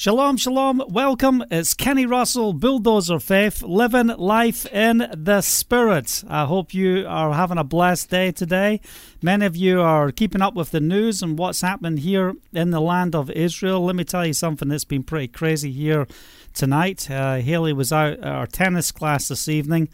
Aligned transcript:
Shalom, 0.00 0.36
shalom, 0.36 0.80
welcome. 0.88 1.44
It's 1.50 1.74
Kenny 1.74 2.06
Russell, 2.06 2.52
Bulldozer 2.52 3.18
Faith, 3.18 3.64
living 3.64 4.06
life 4.06 4.64
in 4.72 5.10
the 5.12 5.40
Spirit. 5.40 6.22
I 6.28 6.44
hope 6.44 6.72
you 6.72 7.04
are 7.08 7.32
having 7.32 7.58
a 7.58 7.64
blessed 7.64 8.08
day 8.08 8.30
today. 8.30 8.80
Many 9.22 9.44
of 9.44 9.56
you 9.56 9.80
are 9.80 10.12
keeping 10.12 10.40
up 10.40 10.54
with 10.54 10.70
the 10.70 10.78
news 10.78 11.20
and 11.20 11.36
what's 11.36 11.62
happening 11.62 11.96
here 11.96 12.34
in 12.52 12.70
the 12.70 12.80
land 12.80 13.16
of 13.16 13.28
Israel. 13.28 13.84
Let 13.84 13.96
me 13.96 14.04
tell 14.04 14.24
you 14.24 14.34
something 14.34 14.68
that's 14.68 14.84
been 14.84 15.02
pretty 15.02 15.26
crazy 15.26 15.72
here 15.72 16.06
tonight. 16.54 17.10
Uh, 17.10 17.38
Haley 17.38 17.72
was 17.72 17.92
out 17.92 18.20
at 18.20 18.24
our 18.24 18.46
tennis 18.46 18.92
class 18.92 19.26
this 19.26 19.48
evening. 19.48 19.88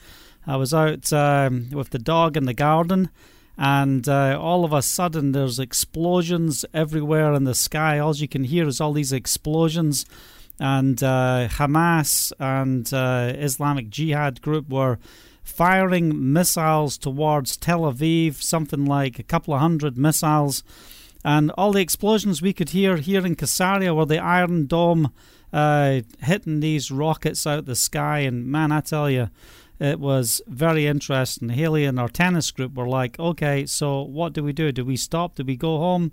I 0.46 0.56
was 0.56 0.74
out 0.74 1.10
um, 1.14 1.70
with 1.72 1.88
the 1.88 1.98
dog 1.98 2.36
in 2.36 2.44
the 2.44 2.52
garden 2.52 3.08
and 3.56 4.08
uh, 4.08 4.38
all 4.40 4.64
of 4.64 4.72
a 4.72 4.82
sudden 4.82 5.32
there's 5.32 5.58
explosions 5.58 6.64
everywhere 6.74 7.32
in 7.32 7.44
the 7.44 7.54
sky. 7.54 7.98
All 7.98 8.14
you 8.14 8.28
can 8.28 8.44
hear 8.44 8.66
is 8.66 8.80
all 8.80 8.92
these 8.92 9.12
explosions, 9.12 10.06
and 10.58 11.02
uh, 11.02 11.48
Hamas 11.50 12.32
and 12.38 12.92
uh, 12.92 13.32
Islamic 13.36 13.90
Jihad 13.90 14.40
group 14.40 14.68
were 14.68 14.98
firing 15.42 16.32
missiles 16.32 16.96
towards 16.96 17.56
Tel 17.56 17.80
Aviv, 17.80 18.42
something 18.42 18.84
like 18.86 19.18
a 19.18 19.24
couple 19.24 19.54
of 19.54 19.60
hundred 19.60 19.96
missiles, 19.98 20.64
and 21.24 21.50
all 21.52 21.72
the 21.72 21.80
explosions 21.80 22.42
we 22.42 22.52
could 22.52 22.70
hear 22.70 22.96
here 22.96 23.24
in 23.24 23.34
Caesarea 23.34 23.94
were 23.94 24.06
the 24.06 24.18
Iron 24.18 24.66
Dome 24.66 25.12
uh, 25.52 26.00
hitting 26.20 26.60
these 26.60 26.90
rockets 26.90 27.46
out 27.46 27.66
the 27.66 27.76
sky, 27.76 28.20
and 28.20 28.46
man, 28.46 28.72
I 28.72 28.80
tell 28.80 29.08
you 29.08 29.30
it 29.80 29.98
was 29.98 30.40
very 30.46 30.86
interesting. 30.86 31.48
Haley 31.50 31.84
and 31.84 31.98
our 31.98 32.08
tennis 32.08 32.50
group 32.50 32.74
were 32.74 32.88
like, 32.88 33.18
okay, 33.18 33.66
so 33.66 34.02
what 34.02 34.32
do 34.32 34.42
we 34.42 34.52
do? 34.52 34.72
Do 34.72 34.84
we 34.84 34.96
stop? 34.96 35.34
Do 35.34 35.44
we 35.44 35.56
go 35.56 35.78
home? 35.78 36.12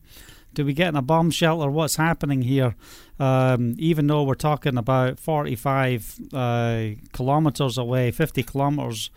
Do 0.54 0.66
we 0.66 0.74
get 0.74 0.90
in 0.90 0.96
a 0.96 1.02
bomb 1.02 1.32
shelter? 1.32 1.70
What's 1.70 1.96
happening 1.96 2.42
here? 2.42 2.76
Um, 3.20 3.76
even 3.78 4.08
though 4.08 4.24
we're 4.24 4.34
talking 4.34 4.78
about 4.78 5.20
45 5.20 6.20
uh, 6.34 6.88
kilometers 7.14 7.78
away, 7.78 8.12
50 8.12 8.44
kilometers 8.44 9.12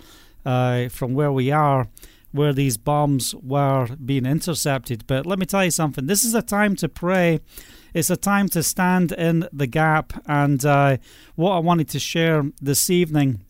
uh, 0.45 0.89
from 0.91 1.15
where 1.15 1.33
we 1.33 1.51
are, 1.51 1.89
where 2.31 2.53
these 2.53 2.77
bombs 2.77 3.35
were 3.37 3.89
being 4.05 4.27
intercepted. 4.27 5.07
But 5.07 5.27
let 5.27 5.39
me 5.39 5.47
tell 5.47 5.65
you 5.65 5.71
something 5.71 6.07
this 6.07 6.25
is 6.25 6.35
a 6.35 6.43
time 6.43 6.77
to 6.77 6.89
pray. 6.89 7.41
It's 7.95 8.11
a 8.11 8.17
time 8.17 8.49
to 8.51 8.63
stand 8.63 9.13
in 9.13 9.49
the 9.53 9.67
gap. 9.67 10.13
And 10.27 10.65
uh, 10.65 10.99
what 11.35 11.53
I 11.53 11.59
wanted 11.59 11.89
to 11.91 11.99
share 11.99 12.45
this 12.61 12.91
evening 12.91 13.45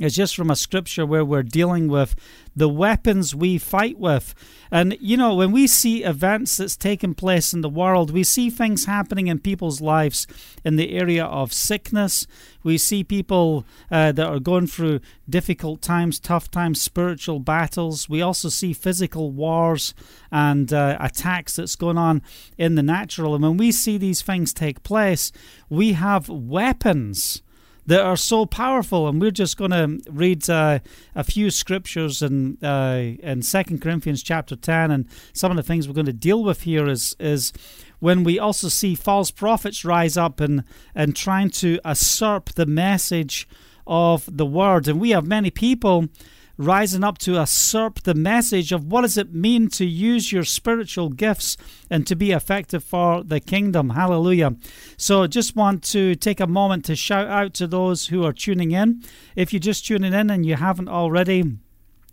is 0.00 0.14
just 0.14 0.34
from 0.34 0.50
a 0.50 0.56
scripture 0.56 1.06
where 1.06 1.24
we're 1.24 1.42
dealing 1.42 1.88
with 1.88 2.14
the 2.56 2.68
weapons 2.68 3.34
we 3.34 3.58
fight 3.58 3.98
with. 3.98 4.34
And, 4.70 4.96
you 5.00 5.16
know, 5.16 5.34
when 5.34 5.52
we 5.52 5.66
see 5.66 6.04
events 6.04 6.56
that's 6.56 6.76
taking 6.76 7.14
place 7.14 7.52
in 7.52 7.60
the 7.60 7.68
world, 7.68 8.10
we 8.10 8.24
see 8.24 8.50
things 8.50 8.86
happening 8.86 9.26
in 9.28 9.38
people's 9.38 9.80
lives 9.80 10.26
in 10.64 10.76
the 10.76 10.92
area 10.92 11.24
of 11.24 11.52
sickness. 11.52 12.26
We 12.62 12.78
see 12.78 13.04
people 13.04 13.64
uh, 13.90 14.12
that 14.12 14.26
are 14.26 14.40
going 14.40 14.66
through 14.66 15.00
difficult 15.28 15.80
times, 15.82 16.18
tough 16.18 16.50
times, 16.50 16.80
spiritual 16.80 17.38
battles. 17.40 18.08
We 18.08 18.22
also 18.22 18.48
see 18.48 18.72
physical 18.72 19.30
wars 19.30 19.94
and 20.32 20.72
uh, 20.72 20.96
attacks 21.00 21.56
that's 21.56 21.76
going 21.76 21.98
on 21.98 22.22
in 22.58 22.74
the 22.74 22.82
natural. 22.82 23.34
And 23.34 23.42
when 23.44 23.56
we 23.56 23.70
see 23.70 23.98
these 23.98 24.22
things 24.22 24.52
take 24.52 24.82
place, 24.82 25.30
we 25.68 25.92
have 25.92 26.28
weapons 26.28 27.42
that 27.86 28.00
are 28.00 28.16
so 28.16 28.46
powerful. 28.46 29.08
And 29.08 29.20
we're 29.20 29.30
just 29.30 29.56
going 29.56 29.70
to 29.70 30.00
read 30.10 30.48
uh, 30.48 30.78
a 31.14 31.24
few 31.24 31.50
scriptures 31.50 32.22
in 32.22 32.58
uh, 32.62 33.14
in 33.22 33.42
Second 33.42 33.80
Corinthians 33.82 34.22
chapter 34.22 34.56
ten, 34.56 34.90
and 34.90 35.06
some 35.32 35.50
of 35.50 35.56
the 35.56 35.62
things 35.62 35.86
we're 35.86 35.94
going 35.94 36.06
to 36.06 36.12
deal 36.12 36.42
with 36.42 36.62
here 36.62 36.88
is 36.88 37.16
is 37.18 37.52
when 38.00 38.24
we 38.24 38.38
also 38.38 38.68
see 38.68 38.94
false 38.94 39.30
prophets 39.30 39.84
rise 39.84 40.16
up 40.16 40.40
and 40.40 40.64
and 40.94 41.16
trying 41.16 41.50
to 41.50 41.78
usurp 41.84 42.50
the 42.54 42.66
message 42.66 43.48
of 43.86 44.28
the 44.30 44.46
word, 44.46 44.88
and 44.88 45.00
we 45.00 45.10
have 45.10 45.26
many 45.26 45.50
people 45.50 46.08
rising 46.56 47.04
up 47.04 47.18
to 47.18 47.32
usurp 47.32 48.02
the 48.02 48.14
message 48.14 48.72
of 48.72 48.84
what 48.84 49.02
does 49.02 49.18
it 49.18 49.34
mean 49.34 49.68
to 49.68 49.84
use 49.84 50.32
your 50.32 50.44
spiritual 50.44 51.08
gifts 51.08 51.56
and 51.90 52.06
to 52.06 52.14
be 52.14 52.32
effective 52.32 52.84
for 52.84 53.22
the 53.24 53.40
kingdom. 53.40 53.90
Hallelujah. 53.90 54.56
So 54.96 55.26
just 55.26 55.56
want 55.56 55.82
to 55.84 56.14
take 56.14 56.40
a 56.40 56.46
moment 56.46 56.84
to 56.86 56.96
shout 56.96 57.28
out 57.28 57.54
to 57.54 57.66
those 57.66 58.08
who 58.08 58.24
are 58.24 58.32
tuning 58.32 58.72
in. 58.72 59.02
If 59.36 59.52
you're 59.52 59.60
just 59.60 59.86
tuning 59.86 60.12
in 60.12 60.30
and 60.30 60.46
you 60.46 60.56
haven't 60.56 60.88
already, 60.88 61.58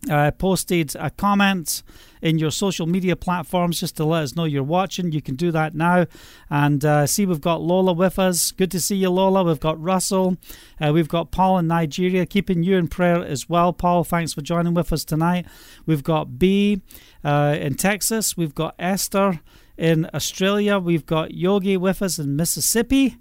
uh, 0.10 0.32
posted 0.32 0.96
a 0.96 1.10
comment 1.10 1.84
in 2.22 2.38
your 2.38 2.52
social 2.52 2.86
media 2.86 3.16
platforms 3.16 3.80
just 3.80 3.98
to 3.98 4.06
let 4.06 4.24
us 4.24 4.36
know 4.36 4.46
you're 4.46 4.64
watching. 4.64 5.12
You 5.12 5.22
can 5.22 5.36
do 5.36 5.52
that 5.52 5.74
now. 5.74 6.06
And 6.50 6.84
uh, 6.86 7.08
see, 7.08 7.26
we've 7.26 7.42
got 7.42 7.62
Lola 7.62 7.94
with 7.94 8.20
us. 8.20 8.52
Good 8.52 8.72
to 8.72 8.80
see 8.80 8.96
you, 8.96 9.10
Lola. 9.10 9.44
We've 9.44 9.60
got 9.60 9.82
Russell. 9.82 10.38
Uh, 10.80 10.92
we've 10.94 11.08
got 11.08 11.32
Paul 11.32 11.58
in 11.60 11.68
Nigeria, 11.68 12.26
keeping 12.26 12.64
you 12.64 12.78
in 12.78 12.88
prayer 12.88 13.24
as 13.24 13.50
well. 13.50 13.74
Paul, 13.74 14.04
thanks 14.04 14.34
for 14.34 14.42
joining 14.42 14.74
with 14.74 14.94
us 14.94 15.04
tonight. 15.04 15.46
We've 15.86 16.04
got 16.04 16.38
B 16.38 16.82
uh, 17.24 17.58
in 17.60 17.76
Texas. 17.76 18.38
We've 18.38 18.56
got 18.56 18.76
Esther 18.78 19.42
in 19.78 20.10
Australia. 20.14 20.78
We've 20.78 21.06
got 21.06 21.34
Yogi 21.34 21.78
with 21.78 22.02
us 22.02 22.20
in 22.20 22.36
Mississippi. 22.36 23.18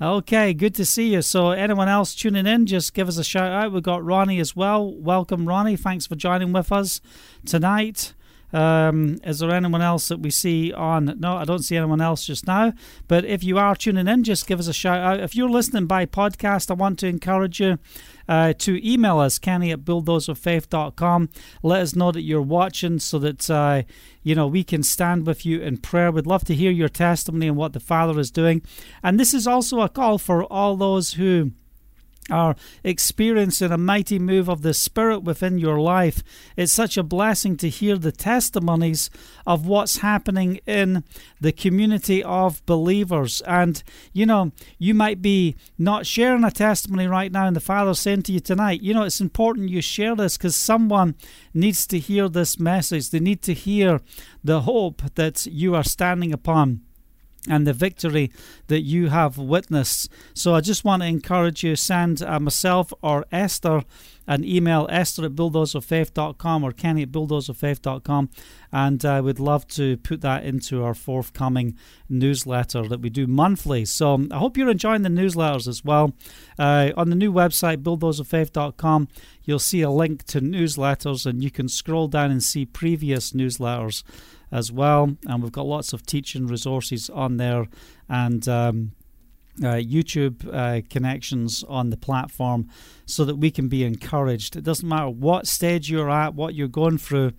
Okay, 0.00 0.54
good 0.54 0.76
to 0.76 0.84
see 0.84 1.12
you. 1.12 1.22
So, 1.22 1.50
anyone 1.50 1.88
else 1.88 2.14
tuning 2.14 2.46
in, 2.46 2.66
just 2.66 2.94
give 2.94 3.08
us 3.08 3.18
a 3.18 3.24
shout 3.24 3.50
out. 3.50 3.72
We've 3.72 3.82
got 3.82 4.04
Ronnie 4.04 4.38
as 4.38 4.54
well. 4.54 4.94
Welcome, 4.94 5.46
Ronnie. 5.46 5.74
Thanks 5.74 6.06
for 6.06 6.14
joining 6.14 6.52
with 6.52 6.70
us 6.70 7.00
tonight. 7.44 8.14
Um, 8.52 9.18
is 9.24 9.40
there 9.40 9.50
anyone 9.50 9.82
else 9.82 10.08
that 10.08 10.20
we 10.20 10.30
see 10.30 10.72
on? 10.72 11.14
No, 11.18 11.36
I 11.36 11.44
don't 11.44 11.62
see 11.62 11.76
anyone 11.76 12.00
else 12.00 12.24
just 12.24 12.46
now. 12.46 12.72
But 13.06 13.24
if 13.24 13.44
you 13.44 13.58
are 13.58 13.76
tuning 13.76 14.08
in, 14.08 14.24
just 14.24 14.46
give 14.46 14.58
us 14.58 14.68
a 14.68 14.72
shout 14.72 15.00
out. 15.00 15.20
If 15.20 15.34
you're 15.34 15.48
listening 15.48 15.86
by 15.86 16.06
podcast, 16.06 16.70
I 16.70 16.74
want 16.74 16.98
to 17.00 17.06
encourage 17.06 17.60
you 17.60 17.78
uh, 18.28 18.52
to 18.58 18.88
email 18.88 19.18
us, 19.18 19.38
Kenny 19.38 19.70
at 19.70 19.80
bulldozerfaith.com. 19.80 21.28
Let 21.62 21.82
us 21.82 21.96
know 21.96 22.12
that 22.12 22.22
you're 22.22 22.42
watching 22.42 22.98
so 22.98 23.18
that, 23.18 23.50
uh, 23.50 23.82
you 24.22 24.34
know, 24.34 24.46
we 24.46 24.64
can 24.64 24.82
stand 24.82 25.26
with 25.26 25.46
you 25.46 25.60
in 25.60 25.78
prayer. 25.78 26.10
We'd 26.10 26.26
love 26.26 26.44
to 26.44 26.54
hear 26.54 26.70
your 26.70 26.88
testimony 26.88 27.48
and 27.48 27.56
what 27.56 27.72
the 27.72 27.80
Father 27.80 28.18
is 28.18 28.30
doing. 28.30 28.62
And 29.02 29.18
this 29.18 29.32
is 29.32 29.46
also 29.46 29.80
a 29.80 29.88
call 29.88 30.18
for 30.18 30.44
all 30.44 30.76
those 30.76 31.14
who 31.14 31.52
are 32.30 32.56
experiencing 32.84 33.72
a 33.72 33.78
mighty 33.78 34.18
move 34.18 34.48
of 34.48 34.62
the 34.62 34.74
Spirit 34.74 35.20
within 35.20 35.58
your 35.58 35.80
life. 35.80 36.22
It's 36.56 36.72
such 36.72 36.96
a 36.96 37.02
blessing 37.02 37.56
to 37.58 37.68
hear 37.68 37.96
the 37.96 38.12
testimonies 38.12 39.10
of 39.46 39.66
what's 39.66 39.98
happening 39.98 40.60
in 40.66 41.04
the 41.40 41.52
community 41.52 42.22
of 42.22 42.64
believers. 42.66 43.40
And, 43.42 43.82
you 44.12 44.26
know, 44.26 44.52
you 44.78 44.94
might 44.94 45.22
be 45.22 45.56
not 45.78 46.06
sharing 46.06 46.44
a 46.44 46.50
testimony 46.50 47.06
right 47.06 47.32
now, 47.32 47.46
and 47.46 47.56
the 47.56 47.60
Father's 47.60 47.98
saying 47.98 48.22
to 48.22 48.32
you 48.32 48.40
tonight, 48.40 48.82
you 48.82 48.94
know, 48.94 49.02
it's 49.02 49.20
important 49.20 49.70
you 49.70 49.80
share 49.80 50.14
this 50.14 50.36
because 50.36 50.56
someone 50.56 51.14
needs 51.54 51.86
to 51.86 51.98
hear 51.98 52.28
this 52.28 52.58
message. 52.58 53.10
They 53.10 53.20
need 53.20 53.42
to 53.42 53.54
hear 53.54 54.00
the 54.42 54.62
hope 54.62 55.02
that 55.14 55.46
you 55.46 55.74
are 55.74 55.84
standing 55.84 56.32
upon 56.32 56.82
and 57.48 57.66
the 57.66 57.72
victory 57.72 58.30
that 58.68 58.82
you 58.82 59.08
have 59.08 59.38
witnessed. 59.38 60.10
So 60.34 60.54
I 60.54 60.60
just 60.60 60.84
want 60.84 61.02
to 61.02 61.08
encourage 61.08 61.64
you, 61.64 61.76
send 61.76 62.22
uh, 62.22 62.38
myself 62.40 62.92
or 63.02 63.24
Esther 63.32 63.84
an 64.28 64.44
email, 64.44 64.86
esther 64.90 65.24
at 65.24 65.32
bulldozerfaith.com 65.32 66.62
or 66.62 66.70
kenny 66.70 67.02
at 67.02 67.10
bulldozerfaith.com, 67.10 68.28
and 68.70 69.04
I 69.04 69.22
would 69.22 69.40
love 69.40 69.66
to 69.68 69.96
put 69.96 70.20
that 70.20 70.44
into 70.44 70.84
our 70.84 70.94
forthcoming 70.94 71.76
newsletter 72.10 72.86
that 72.88 73.00
we 73.00 73.08
do 73.08 73.26
monthly. 73.26 73.86
So 73.86 74.12
um, 74.12 74.28
I 74.30 74.36
hope 74.36 74.58
you're 74.58 74.68
enjoying 74.68 75.00
the 75.00 75.08
newsletters 75.08 75.66
as 75.66 75.82
well. 75.82 76.12
Uh, 76.58 76.90
on 76.94 77.08
the 77.08 77.16
new 77.16 77.32
website, 77.32 77.78
bulldozerfaith.com, 77.78 79.08
you'll 79.44 79.58
see 79.58 79.80
a 79.80 79.90
link 79.90 80.24
to 80.24 80.42
newsletters, 80.42 81.24
and 81.24 81.42
you 81.42 81.50
can 81.50 81.68
scroll 81.68 82.06
down 82.06 82.30
and 82.30 82.42
see 82.42 82.66
previous 82.66 83.32
newsletters 83.32 84.02
as 84.50 84.72
well. 84.72 85.16
And 85.26 85.42
we've 85.42 85.52
got 85.52 85.66
lots 85.66 85.92
of 85.92 86.04
teaching 86.06 86.46
resources 86.46 87.10
on 87.10 87.36
there 87.36 87.66
and 88.08 88.48
um, 88.48 88.92
uh, 89.60 89.74
YouTube 89.74 90.48
uh, 90.52 90.82
connections 90.88 91.64
on 91.68 91.90
the 91.90 91.96
platform 91.96 92.68
so 93.06 93.24
that 93.24 93.36
we 93.36 93.50
can 93.50 93.68
be 93.68 93.84
encouraged. 93.84 94.56
It 94.56 94.64
doesn't 94.64 94.88
matter 94.88 95.08
what 95.08 95.46
stage 95.46 95.90
you're 95.90 96.10
at, 96.10 96.34
what 96.34 96.54
you're 96.54 96.68
going 96.68 96.98
through. 96.98 97.32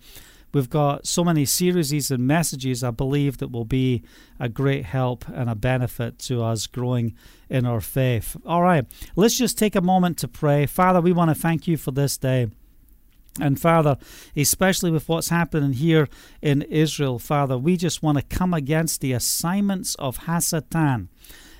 We've 0.52 0.68
got 0.68 1.06
so 1.06 1.22
many 1.22 1.44
series 1.44 2.10
and 2.10 2.26
messages, 2.26 2.82
I 2.82 2.90
believe, 2.90 3.38
that 3.38 3.52
will 3.52 3.64
be 3.64 4.02
a 4.40 4.48
great 4.48 4.84
help 4.84 5.28
and 5.28 5.48
a 5.48 5.54
benefit 5.54 6.18
to 6.20 6.42
us 6.42 6.66
growing 6.66 7.14
in 7.48 7.66
our 7.66 7.80
faith. 7.80 8.36
All 8.44 8.62
right, 8.62 8.84
let's 9.14 9.38
just 9.38 9.56
take 9.56 9.76
a 9.76 9.80
moment 9.80 10.18
to 10.18 10.28
pray. 10.28 10.66
Father, 10.66 11.00
we 11.00 11.12
want 11.12 11.30
to 11.30 11.36
thank 11.36 11.68
you 11.68 11.76
for 11.76 11.92
this 11.92 12.18
day. 12.18 12.48
And 13.38 13.60
Father, 13.60 13.96
especially 14.34 14.90
with 14.90 15.08
what's 15.08 15.28
happening 15.28 15.74
here 15.74 16.08
in 16.42 16.62
Israel, 16.62 17.18
Father, 17.18 17.56
we 17.56 17.76
just 17.76 18.02
want 18.02 18.18
to 18.18 18.36
come 18.36 18.52
against 18.52 19.00
the 19.00 19.12
assignments 19.12 19.94
of 19.96 20.20
Hasatan. 20.20 21.08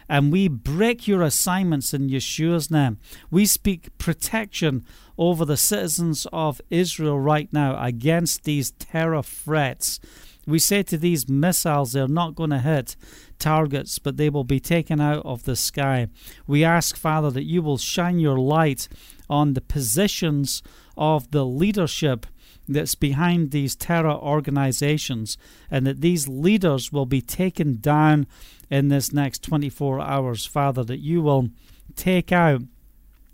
And 0.08 0.32
we 0.32 0.48
break 0.48 1.06
your 1.06 1.22
assignments 1.22 1.94
in 1.94 2.08
Yeshua's 2.08 2.68
name. 2.70 2.98
We 3.30 3.46
speak 3.46 3.96
protection 3.98 4.84
over 5.16 5.44
the 5.44 5.56
citizens 5.56 6.26
of 6.32 6.60
Israel 6.68 7.20
right 7.20 7.52
now 7.52 7.80
against 7.80 8.42
these 8.42 8.72
terror 8.72 9.22
threats 9.22 10.00
We 10.46 10.58
say 10.58 10.82
to 10.84 10.98
these 10.98 11.28
missiles, 11.28 11.92
they're 11.92 12.08
not 12.08 12.34
going 12.34 12.50
to 12.50 12.58
hit 12.58 12.96
targets, 13.38 13.98
but 13.98 14.16
they 14.16 14.30
will 14.30 14.44
be 14.44 14.60
taken 14.60 15.00
out 15.00 15.24
of 15.24 15.44
the 15.44 15.56
sky. 15.56 16.08
We 16.46 16.64
ask, 16.64 16.96
Father, 16.96 17.30
that 17.30 17.44
you 17.44 17.62
will 17.62 17.78
shine 17.78 18.18
your 18.18 18.38
light 18.38 18.88
on 19.28 19.54
the 19.54 19.60
positions 19.60 20.62
of 21.00 21.30
the 21.32 21.44
leadership 21.44 22.26
that's 22.68 22.94
behind 22.94 23.50
these 23.50 23.74
terror 23.74 24.12
organizations, 24.12 25.36
and 25.70 25.86
that 25.86 26.02
these 26.02 26.28
leaders 26.28 26.92
will 26.92 27.06
be 27.06 27.22
taken 27.22 27.80
down 27.80 28.26
in 28.70 28.88
this 28.88 29.12
next 29.12 29.42
24 29.42 30.00
hours, 30.00 30.46
Father, 30.46 30.84
that 30.84 31.00
you 31.00 31.22
will 31.22 31.48
take 31.96 32.30
out 32.30 32.60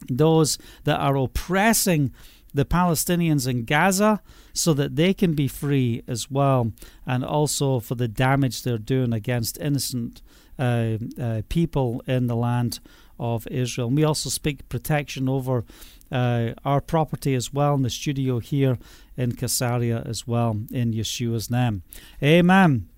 those 0.08 0.56
that 0.84 0.98
are 0.98 1.16
oppressing 1.16 2.12
the 2.54 2.64
Palestinians 2.64 3.46
in 3.46 3.64
Gaza 3.64 4.22
so 4.54 4.72
that 4.72 4.96
they 4.96 5.12
can 5.12 5.34
be 5.34 5.48
free 5.48 6.02
as 6.08 6.30
well, 6.30 6.72
and 7.04 7.22
also 7.22 7.80
for 7.80 7.96
the 7.96 8.08
damage 8.08 8.62
they're 8.62 8.78
doing 8.78 9.12
against 9.12 9.58
innocent 9.60 10.22
uh, 10.58 10.96
uh, 11.20 11.42
people 11.50 12.02
in 12.06 12.28
the 12.28 12.36
land 12.36 12.80
of 13.18 13.46
Israel. 13.48 13.88
And 13.88 13.96
we 13.96 14.04
also 14.04 14.30
speak 14.30 14.68
protection 14.70 15.28
over 15.28 15.64
uh, 16.10 16.50
our 16.64 16.80
property 16.80 17.34
as 17.34 17.52
well 17.52 17.74
in 17.74 17.82
the 17.82 17.90
studio 17.90 18.38
here 18.38 18.78
in 19.16 19.32
Caesarea 19.32 20.02
as 20.06 20.26
well 20.26 20.60
in 20.70 20.92
Yeshua's 20.92 21.50
name. 21.50 21.82
Amen. 22.22 22.88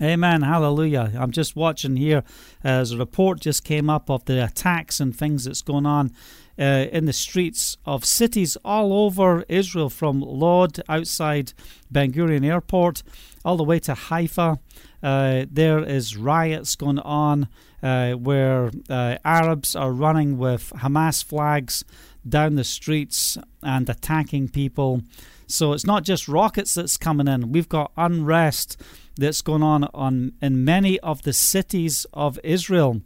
Amen. 0.00 0.42
Hallelujah. 0.42 1.12
I'm 1.18 1.30
just 1.30 1.56
watching 1.56 1.96
here 1.96 2.22
as 2.64 2.92
a 2.92 2.96
report 2.96 3.40
just 3.40 3.64
came 3.64 3.90
up 3.90 4.08
of 4.08 4.24
the 4.24 4.44
attacks 4.44 4.98
and 5.00 5.14
things 5.14 5.44
that's 5.44 5.60
going 5.62 5.84
on 5.84 6.12
uh, 6.58 6.86
in 6.92 7.06
the 7.06 7.12
streets 7.12 7.76
of 7.84 8.04
cities 8.04 8.56
all 8.64 8.92
over 8.92 9.44
Israel, 9.48 9.90
from 9.90 10.20
Lod 10.20 10.80
outside 10.88 11.52
Ben 11.90 12.12
Gurion 12.12 12.46
Airport 12.46 13.02
all 13.44 13.56
the 13.56 13.64
way 13.64 13.78
to 13.80 13.94
Haifa. 13.94 14.58
Uh, 15.02 15.46
there 15.50 15.80
is 15.80 16.16
riots 16.16 16.76
going 16.76 16.98
on 16.98 17.48
uh, 17.82 18.12
where 18.12 18.70
uh, 18.88 19.16
Arabs 19.24 19.74
are 19.74 19.92
running 19.92 20.38
with 20.38 20.72
Hamas 20.76 21.24
flags 21.24 21.84
down 22.28 22.54
the 22.54 22.64
streets 22.64 23.38
and 23.62 23.88
attacking 23.88 24.48
people. 24.48 25.02
So 25.46 25.72
it's 25.72 25.86
not 25.86 26.04
just 26.04 26.28
rockets 26.28 26.74
that's 26.74 26.96
coming 26.96 27.26
in. 27.26 27.52
We've 27.52 27.68
got 27.68 27.92
unrest 27.96 28.80
that's 29.16 29.42
going 29.42 29.62
on 29.62 29.84
on 29.92 30.32
in 30.40 30.64
many 30.64 31.00
of 31.00 31.22
the 31.22 31.32
cities 31.32 32.06
of 32.12 32.38
Israel. 32.44 33.02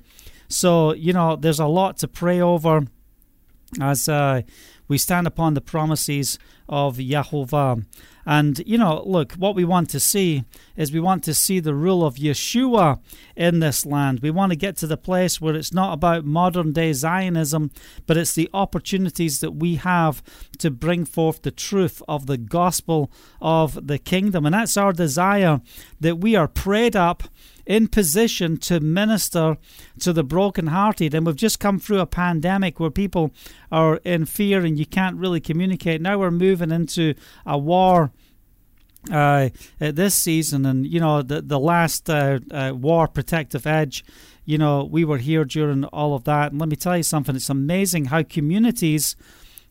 So 0.49 0.93
you 0.95 1.13
know, 1.13 1.37
there's 1.37 1.61
a 1.61 1.67
lot 1.67 1.97
to 1.99 2.09
pray 2.09 2.41
over 2.41 2.87
as 3.81 4.09
uh, 4.09 4.43
we 4.89 4.99
stand 4.99 5.27
upon 5.27 5.55
the 5.55 5.61
promises 5.61 6.39
of 6.69 6.99
Yahovah. 6.99 7.85
And, 8.27 8.63
you 8.67 8.79
know, 8.79 9.03
look, 9.05 9.33
what 9.33 9.55
we 9.55 9.65
want 9.65 9.91
to 9.91 10.01
see 10.01 10.45
is 10.77 10.93
we 10.93 11.01
want 11.01 11.23
to 11.25 11.35
see 11.35 11.61
the 11.61 11.75
rule 11.75 12.05
of 12.05 12.17
Yeshua 12.17 13.01
in 13.37 13.61
this 13.61 13.85
land. 13.85 14.21
We 14.21 14.31
want 14.31 14.51
to 14.51 14.57
get 14.57 14.77
to 14.79 14.87
the 14.87 14.97
place 14.97 15.41
where 15.41 15.55
it's 15.55 15.73
not 15.73 15.93
about 15.93 16.25
modern 16.25 16.73
day 16.73 16.93
Zionism, 16.93 17.71
but 18.07 18.17
it's 18.17 18.35
the 18.35 18.49
opportunities 18.55 19.41
that 19.41 19.53
we 19.53 19.77
have 19.77 20.23
to 20.59 20.71
bring 20.71 21.05
forth 21.05 21.43
the 21.43 21.51
truth 21.51 22.03
of 22.09 22.27
the 22.27 22.39
gospel 22.39 23.11
of 23.41 23.87
the 23.87 23.99
kingdom. 23.99 24.47
And 24.47 24.55
that's 24.55 24.77
our 24.77 24.93
desire 24.93 25.61
that 26.01 26.17
we 26.17 26.35
are 26.37 26.49
prayed 26.49 26.97
up 26.97 27.25
in 27.67 27.89
position 27.89 28.57
to 28.59 28.81
minister 28.81 29.57
to 30.01 30.13
the 30.13 30.25
brokenhearted. 30.25 31.15
And 31.15 31.27
we've 31.27 31.37
just 31.37 31.61
come 31.61 31.79
through 31.79 32.01
a 32.01 32.07
pandemic 32.07 32.79
where 32.79 32.91
people 32.91 33.33
are 33.73 33.97
in 34.05 34.27
fear 34.27 34.65
and 34.65 34.79
you 34.79 34.87
can't 34.87 35.17
really 35.17 35.41
communicate. 35.41 36.01
Now 36.01 36.19
we're 36.19 36.31
moving 36.31 36.71
into 36.71 37.15
a 37.47 37.59
war. 37.59 38.13
Uh, 39.13 39.51
this 39.79 40.15
season, 40.15 40.65
and 40.65 40.87
you 40.87 40.99
know 40.99 41.21
the 41.21 41.43
the 41.43 41.59
last 41.59 42.09
uh, 42.09 42.39
uh, 42.51 42.73
war, 42.75 43.07
protective 43.07 43.67
edge. 43.67 44.03
You 44.47 44.57
know 44.57 44.83
we 44.83 45.05
were 45.05 45.19
here 45.19 45.45
during 45.45 45.85
all 45.85 46.15
of 46.15 46.25
that, 46.25 46.53
and 46.53 46.59
let 46.59 46.71
me 46.71 46.77
tell 46.77 46.97
you 46.97 47.03
something. 47.03 47.37
It's 47.37 47.51
amazing 47.51 48.07
how 48.07 48.23
communities 48.23 49.15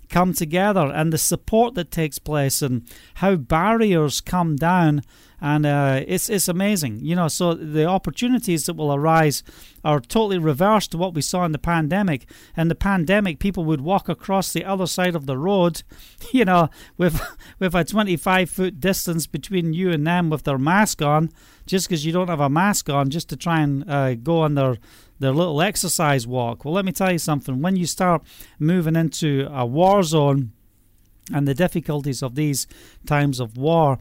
come 0.07 0.33
together 0.33 0.91
and 0.93 1.11
the 1.11 1.17
support 1.17 1.73
that 1.73 1.89
takes 1.89 2.19
place, 2.19 2.61
and 2.61 2.87
how 3.15 3.35
barriers 3.35 4.21
come 4.21 4.55
down 4.55 5.01
and 5.43 5.65
uh, 5.65 6.01
it's 6.07 6.29
it's 6.29 6.47
amazing, 6.47 6.99
you 7.01 7.17
know. 7.17 7.27
So 7.27 7.53
the 7.53 7.85
opportunities 7.85 8.65
that 8.65 8.75
will 8.77 8.93
arise 8.93 9.43
are 9.83 9.99
totally 9.99 10.37
reversed 10.37 10.91
to 10.91 10.97
what 10.97 11.13
we 11.13 11.21
saw 11.21 11.43
in 11.43 11.51
the 11.51 11.59
pandemic. 11.59 12.29
In 12.55 12.69
the 12.69 12.75
pandemic, 12.75 13.39
people 13.39 13.65
would 13.65 13.81
walk 13.81 14.07
across 14.07 14.53
the 14.53 14.63
other 14.63 14.87
side 14.87 15.15
of 15.15 15.25
the 15.25 15.37
road, 15.37 15.83
you 16.31 16.45
know, 16.45 16.69
with 16.97 17.21
with 17.59 17.75
a 17.75 17.83
25 17.83 18.49
foot 18.49 18.79
distance 18.79 19.27
between 19.27 19.73
you 19.73 19.91
and 19.91 20.07
them 20.07 20.29
with 20.29 20.43
their 20.43 20.57
mask 20.57 21.01
on, 21.01 21.29
just 21.65 21.89
because 21.89 22.05
you 22.05 22.13
don't 22.13 22.29
have 22.29 22.39
a 22.39 22.49
mask 22.49 22.89
on, 22.89 23.09
just 23.09 23.27
to 23.27 23.35
try 23.35 23.59
and 23.59 23.89
uh, 23.91 24.15
go 24.15 24.39
on 24.39 24.55
their 24.55 24.77
their 25.19 25.33
little 25.33 25.61
exercise 25.61 26.25
walk. 26.25 26.63
Well, 26.63 26.73
let 26.73 26.85
me 26.85 26.93
tell 26.93 27.11
you 27.11 27.19
something. 27.19 27.61
When 27.61 27.75
you 27.75 27.85
start 27.85 28.23
moving 28.59 28.95
into 28.95 29.49
a 29.51 29.65
war 29.65 30.03
zone 30.03 30.53
and 31.33 31.47
the 31.47 31.53
difficulties 31.53 32.21
of 32.21 32.35
these 32.35 32.65
times 33.05 33.39
of 33.41 33.57
war, 33.57 33.99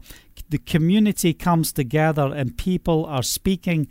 the 0.53 0.59
community 0.59 1.33
comes 1.33 1.73
together 1.73 2.31
and 2.31 2.55
people 2.55 3.07
are 3.07 3.23
speaking 3.23 3.87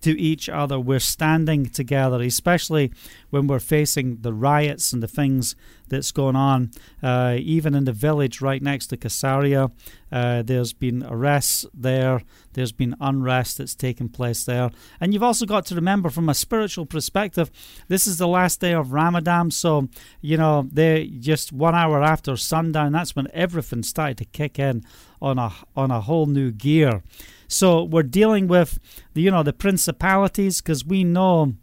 to 0.00 0.18
each 0.18 0.48
other. 0.48 0.80
We're 0.80 0.98
standing 0.98 1.66
together, 1.66 2.22
especially 2.22 2.90
when 3.28 3.46
we're 3.46 3.58
facing 3.58 4.22
the 4.22 4.32
riots 4.32 4.94
and 4.94 5.02
the 5.02 5.08
things 5.08 5.54
that's 5.88 6.12
going 6.12 6.36
on. 6.36 6.70
Uh, 7.02 7.36
even 7.38 7.74
in 7.74 7.84
the 7.84 7.92
village 7.92 8.40
right 8.40 8.62
next 8.62 8.88
to 8.88 8.96
Caesarea, 8.96 9.70
uh, 10.12 10.42
there's 10.42 10.72
been 10.72 11.04
arrests 11.04 11.66
there, 11.74 12.22
there's 12.52 12.72
been 12.72 12.94
unrest 13.00 13.58
that's 13.58 13.74
taken 13.74 14.08
place 14.08 14.44
there. 14.44 14.70
And 15.00 15.12
you've 15.12 15.22
also 15.22 15.46
got 15.46 15.66
to 15.66 15.74
remember 15.74 16.10
from 16.10 16.28
a 16.28 16.34
spiritual 16.34 16.86
perspective, 16.86 17.50
this 17.88 18.06
is 18.06 18.18
the 18.18 18.28
last 18.28 18.60
day 18.60 18.72
of 18.72 18.92
Ramadan, 18.92 19.50
so, 19.50 19.88
you 20.20 20.36
know, 20.36 20.68
they're 20.72 21.04
just 21.04 21.52
one 21.52 21.74
hour 21.74 22.02
after 22.02 22.36
sundown, 22.36 22.92
that's 22.92 23.16
when 23.16 23.28
everything 23.32 23.82
started 23.82 24.18
to 24.18 24.24
kick 24.24 24.58
in 24.58 24.84
on 25.20 25.38
a, 25.38 25.52
on 25.76 25.90
a 25.90 26.00
whole 26.00 26.26
new 26.26 26.50
gear. 26.50 27.02
So 27.48 27.84
we're 27.84 28.02
dealing 28.02 28.48
with 28.48 28.78
the, 29.14 29.22
you 29.22 29.30
know 29.30 29.42
the 29.42 29.52
principalities 29.52 30.60
because 30.60 30.84
we 30.84 31.04
know 31.04 31.54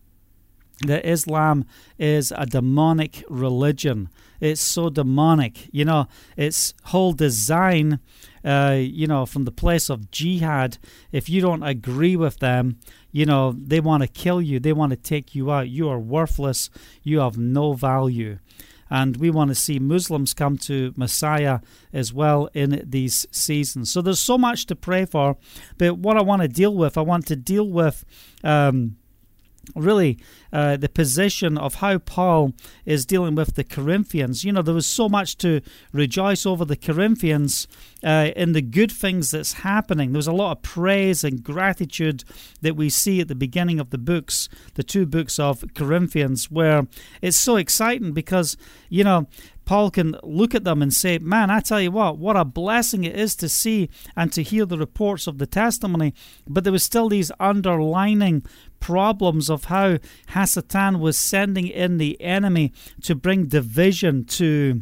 that 0.87 1.05
Islam 1.05 1.65
is 1.97 2.31
a 2.35 2.45
demonic 2.45 3.23
religion. 3.29 4.09
It's 4.39 4.61
so 4.61 4.89
demonic, 4.89 5.69
you 5.71 5.85
know. 5.85 6.07
Its 6.35 6.73
whole 6.85 7.13
design, 7.13 7.99
uh, 8.43 8.77
you 8.77 9.07
know, 9.07 9.25
from 9.25 9.45
the 9.45 9.51
place 9.51 9.89
of 9.89 10.11
jihad. 10.11 10.77
If 11.11 11.29
you 11.29 11.41
don't 11.41 11.63
agree 11.63 12.15
with 12.15 12.39
them, 12.39 12.79
you 13.11 13.25
know, 13.25 13.53
they 13.57 13.79
want 13.79 14.03
to 14.03 14.07
kill 14.07 14.41
you. 14.41 14.59
They 14.59 14.73
want 14.73 14.91
to 14.91 14.97
take 14.97 15.33
you 15.33 15.51
out. 15.51 15.69
You 15.69 15.87
are 15.89 15.99
worthless. 15.99 16.69
You 17.03 17.19
have 17.19 17.37
no 17.37 17.73
value. 17.73 18.39
And 18.89 19.17
we 19.17 19.29
want 19.31 19.49
to 19.49 19.55
see 19.55 19.79
Muslims 19.79 20.33
come 20.33 20.57
to 20.57 20.93
Messiah 20.97 21.59
as 21.93 22.13
well 22.13 22.49
in 22.53 22.83
these 22.85 23.25
seasons. 23.31 23.91
So 23.91 24.01
there's 24.01 24.19
so 24.19 24.37
much 24.37 24.65
to 24.67 24.75
pray 24.75 25.05
for. 25.05 25.37
But 25.77 25.97
what 25.97 26.17
I 26.17 26.21
want 26.21 26.41
to 26.41 26.47
deal 26.47 26.75
with, 26.75 26.97
I 26.97 27.01
want 27.01 27.25
to 27.27 27.35
deal 27.35 27.67
with. 27.69 28.05
Um, 28.43 28.97
really 29.75 30.19
uh, 30.51 30.77
the 30.77 30.89
position 30.89 31.57
of 31.57 31.75
how 31.75 31.97
Paul 31.97 32.53
is 32.85 33.05
dealing 33.05 33.35
with 33.35 33.55
the 33.55 33.63
Corinthians. 33.63 34.43
You 34.43 34.51
know, 34.51 34.61
there 34.61 34.73
was 34.73 34.85
so 34.85 35.09
much 35.09 35.37
to 35.37 35.61
rejoice 35.91 36.45
over 36.45 36.65
the 36.65 36.75
Corinthians 36.75 37.67
uh, 38.03 38.31
in 38.35 38.51
the 38.51 38.61
good 38.61 38.91
things 38.91 39.31
that's 39.31 39.53
happening. 39.53 40.11
There 40.11 40.19
was 40.19 40.27
a 40.27 40.33
lot 40.33 40.51
of 40.51 40.61
praise 40.61 41.23
and 41.23 41.43
gratitude 41.43 42.23
that 42.61 42.75
we 42.75 42.89
see 42.89 43.21
at 43.21 43.27
the 43.27 43.35
beginning 43.35 43.79
of 43.79 43.89
the 43.89 43.97
books, 43.97 44.49
the 44.75 44.83
two 44.83 45.05
books 45.05 45.39
of 45.39 45.63
Corinthians, 45.73 46.51
where 46.51 46.87
it's 47.21 47.37
so 47.37 47.55
exciting 47.55 48.11
because, 48.11 48.57
you 48.89 49.03
know, 49.03 49.27
Paul 49.65 49.91
can 49.91 50.17
look 50.23 50.53
at 50.53 50.63
them 50.63 50.81
and 50.81 50.93
say, 50.93 51.17
Man, 51.19 51.49
I 51.49 51.59
tell 51.59 51.79
you 51.79 51.91
what, 51.91 52.17
what 52.17 52.35
a 52.35 52.45
blessing 52.45 53.03
it 53.03 53.15
is 53.15 53.35
to 53.37 53.49
see 53.49 53.89
and 54.15 54.31
to 54.33 54.43
hear 54.43 54.65
the 54.65 54.77
reports 54.77 55.27
of 55.27 55.37
the 55.37 55.47
testimony. 55.47 56.13
But 56.47 56.63
there 56.63 56.73
was 56.73 56.83
still 56.83 57.09
these 57.09 57.31
underlining 57.39 58.43
problems 58.83 59.49
of 59.49 59.65
how 59.65 59.97
Hasatan 60.31 60.99
was 60.99 61.17
sending 61.17 61.69
in 61.69 61.99
the 61.99 62.19
enemy 62.21 62.73
to 63.03 63.15
bring 63.15 63.45
division 63.45 64.25
to 64.25 64.81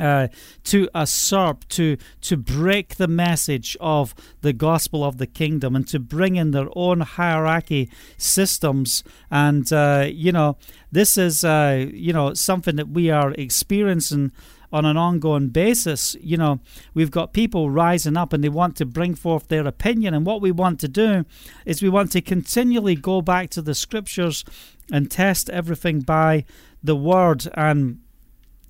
uh, 0.00 0.28
to 0.62 0.88
usurp, 0.94 1.66
to 1.68 1.96
to 2.20 2.36
break 2.36 2.96
the 2.96 3.08
message 3.08 3.76
of 3.80 4.14
the 4.42 4.52
gospel 4.52 5.02
of 5.02 5.18
the 5.18 5.26
kingdom, 5.26 5.74
and 5.74 5.88
to 5.88 5.98
bring 5.98 6.36
in 6.36 6.52
their 6.52 6.68
own 6.76 7.00
hierarchy 7.00 7.90
systems. 8.16 9.02
And 9.28 9.72
uh, 9.72 10.06
you 10.08 10.30
know, 10.30 10.56
this 10.92 11.18
is 11.18 11.42
uh, 11.42 11.86
you 11.92 12.12
know 12.12 12.32
something 12.34 12.76
that 12.76 12.90
we 12.90 13.10
are 13.10 13.32
experiencing 13.32 14.30
on 14.72 14.84
an 14.84 14.96
ongoing 14.96 15.48
basis. 15.48 16.16
You 16.20 16.36
know, 16.36 16.60
we've 16.94 17.10
got 17.10 17.32
people 17.32 17.70
rising 17.70 18.16
up 18.16 18.32
and 18.32 18.42
they 18.42 18.48
want 18.48 18.76
to 18.76 18.86
bring 18.86 19.14
forth 19.14 19.48
their 19.48 19.66
opinion. 19.66 20.14
And 20.14 20.26
what 20.26 20.40
we 20.40 20.50
want 20.50 20.80
to 20.80 20.88
do 20.88 21.24
is 21.64 21.82
we 21.82 21.88
want 21.88 22.12
to 22.12 22.20
continually 22.20 22.94
go 22.94 23.20
back 23.22 23.50
to 23.50 23.62
the 23.62 23.74
scriptures 23.74 24.44
and 24.92 25.10
test 25.10 25.50
everything 25.50 26.00
by 26.00 26.44
the 26.82 26.96
word 26.96 27.48
and 27.54 27.98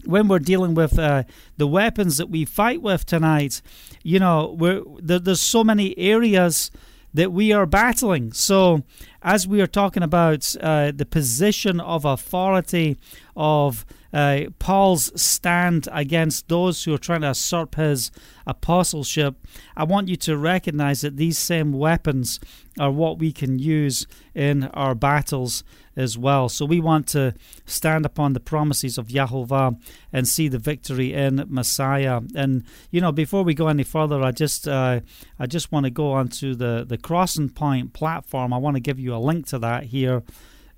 when 0.07 0.29
we're 0.29 0.38
dealing 0.38 0.75
with 0.75 0.99
uh, 0.99 1.25
the 1.57 1.67
weapons 1.67 2.17
that 2.17 2.31
we 2.31 2.45
fight 2.45 2.81
with 2.81 3.05
tonight, 3.05 3.61
you 4.03 4.19
know, 4.19 4.57
there, 5.03 5.19
there's 5.19 5.41
so 5.41 5.65
many 5.65 5.99
areas 5.99 6.71
that 7.12 7.33
we 7.33 7.53
are 7.53 7.67
battling. 7.67 8.33
So, 8.33 8.85
as 9.26 9.45
we 9.45 9.61
are 9.61 9.66
talking 9.66 10.04
about 10.04 10.54
uh, 10.61 10.92
the 10.95 11.04
position 11.04 11.80
of 11.80 12.04
authority 12.04 12.97
of 13.37 13.85
uh, 14.12 14.45
Paul's 14.61 15.21
stand 15.21 15.88
against 15.90 16.49
those 16.49 16.85
who 16.85 16.95
are 16.95 16.99
trying 16.99 17.23
to 17.23 17.28
usurp 17.28 17.75
his 17.75 18.12
apostleship, 18.47 19.35
I 19.76 19.83
want 19.83 20.09
you 20.09 20.16
to 20.16 20.38
recognize 20.38 21.00
that 21.00 21.16
these 21.16 21.37
same 21.37 21.73
weapons 21.73 22.38
are 22.78 22.92
what 22.92 23.18
we 23.18 23.33
can 23.33 23.59
use 23.59 24.06
in 24.35 24.64
our 24.68 24.95
battles 24.95 25.64
as 25.97 26.16
well. 26.18 26.49
So 26.49 26.64
we 26.64 26.78
want 26.78 27.09
to 27.09 27.35
stand 27.64 28.04
upon 28.04 28.35
the 28.35 28.40
promises 28.40 28.99
of 28.99 29.09
Yahovah 29.09 29.80
and 30.12 30.28
see 30.28 30.47
the 30.49 30.59
victory 30.59 31.14
in 31.14 31.45
Messiah. 31.49 32.21
And 32.35 32.64
you 32.90 33.00
know, 33.00 33.12
before 33.12 33.42
we 33.42 33.54
go 33.54 33.68
any 33.68 33.83
further, 33.83 34.23
I 34.23 34.30
just 34.30 34.68
uh, 34.68 35.00
I 35.38 35.47
just 35.47 35.73
want 35.73 35.85
to 35.85 35.90
go 35.90 36.12
onto 36.12 36.54
the 36.54 36.85
the 36.87 36.99
Crossing 36.99 37.49
Point 37.49 37.95
platform. 37.95 38.52
I 38.52 38.59
want 38.59 38.76
to 38.76 38.80
give 38.80 39.00
you 39.00 39.14
a 39.17 39.21
link 39.21 39.47
to 39.49 39.59
that 39.59 39.85
here. 39.85 40.23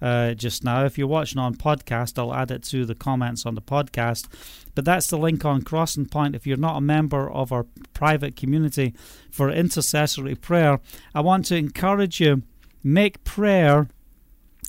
Uh, 0.01 0.33
just 0.33 0.63
now. 0.63 0.85
If 0.85 0.97
you're 0.97 1.09
watching 1.09 1.41
on 1.41 1.57
podcast, 1.57 2.21
I'll 2.21 2.33
add 2.33 2.53
it 2.53 2.63
to 2.65 2.87
the 2.87 2.95
comments 2.95 3.45
on 3.45 3.57
the 3.57 3.61
podcast. 3.61 4.29
But 4.77 4.85
that's 4.85 5.09
the 5.09 5.19
link 5.19 5.45
on 5.45 5.63
Crossing 5.63 6.07
Point. 6.07 6.37
If 6.37 6.47
you're 6.47 6.57
not 6.57 6.77
a 6.77 6.81
member 6.81 7.29
of 7.29 7.51
our 7.51 7.67
private 7.95 8.37
community 8.37 8.95
for 9.29 9.51
intercessory 9.51 10.37
prayer, 10.37 10.79
I 11.17 11.21
want 11.21 11.47
to 11.47 11.57
encourage 11.57 12.21
you 12.21 12.45
make 12.85 13.25
prayer 13.25 13.89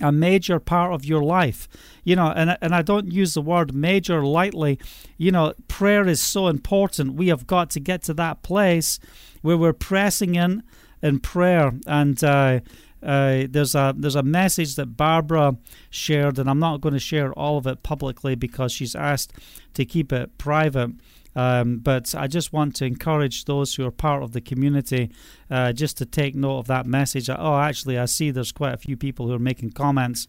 a 0.01 0.11
major 0.11 0.59
part 0.59 0.93
of 0.93 1.03
your 1.03 1.21
life 1.21 1.67
you 2.03 2.15
know 2.15 2.31
and, 2.35 2.57
and 2.61 2.73
i 2.73 2.81
don't 2.81 3.11
use 3.11 3.33
the 3.33 3.41
word 3.41 3.73
major 3.73 4.23
lightly 4.23 4.79
you 5.17 5.31
know 5.31 5.53
prayer 5.67 6.07
is 6.07 6.21
so 6.21 6.47
important 6.47 7.15
we 7.15 7.27
have 7.27 7.45
got 7.45 7.69
to 7.69 7.79
get 7.79 8.01
to 8.01 8.13
that 8.13 8.41
place 8.41 8.99
where 9.41 9.57
we're 9.57 9.73
pressing 9.73 10.35
in 10.35 10.63
in 11.01 11.19
prayer 11.19 11.73
and 11.87 12.23
uh, 12.23 12.59
uh, 13.01 13.45
there's 13.49 13.75
a 13.75 13.93
there's 13.97 14.15
a 14.15 14.23
message 14.23 14.75
that 14.75 14.97
Barbara 14.97 15.55
shared, 15.89 16.39
and 16.39 16.49
I'm 16.49 16.59
not 16.59 16.81
going 16.81 16.93
to 16.93 16.99
share 16.99 17.31
all 17.33 17.57
of 17.57 17.67
it 17.67 17.83
publicly 17.83 18.35
because 18.35 18.71
she's 18.71 18.95
asked 18.95 19.33
to 19.73 19.85
keep 19.85 20.11
it 20.11 20.37
private. 20.37 20.91
Um, 21.35 21.77
but 21.77 22.13
I 22.15 22.27
just 22.27 22.51
want 22.51 22.75
to 22.77 22.85
encourage 22.85 23.45
those 23.45 23.75
who 23.75 23.85
are 23.85 23.91
part 23.91 24.23
of 24.23 24.33
the 24.33 24.41
community 24.41 25.11
uh, 25.49 25.71
just 25.73 25.97
to 25.99 26.05
take 26.05 26.35
note 26.35 26.59
of 26.59 26.67
that 26.67 26.85
message. 26.85 27.29
Oh, 27.29 27.57
actually, 27.59 27.97
I 27.97 28.05
see 28.05 28.31
there's 28.31 28.51
quite 28.51 28.73
a 28.73 28.77
few 28.77 28.97
people 28.97 29.27
who 29.27 29.33
are 29.33 29.39
making 29.39 29.71
comments 29.71 30.27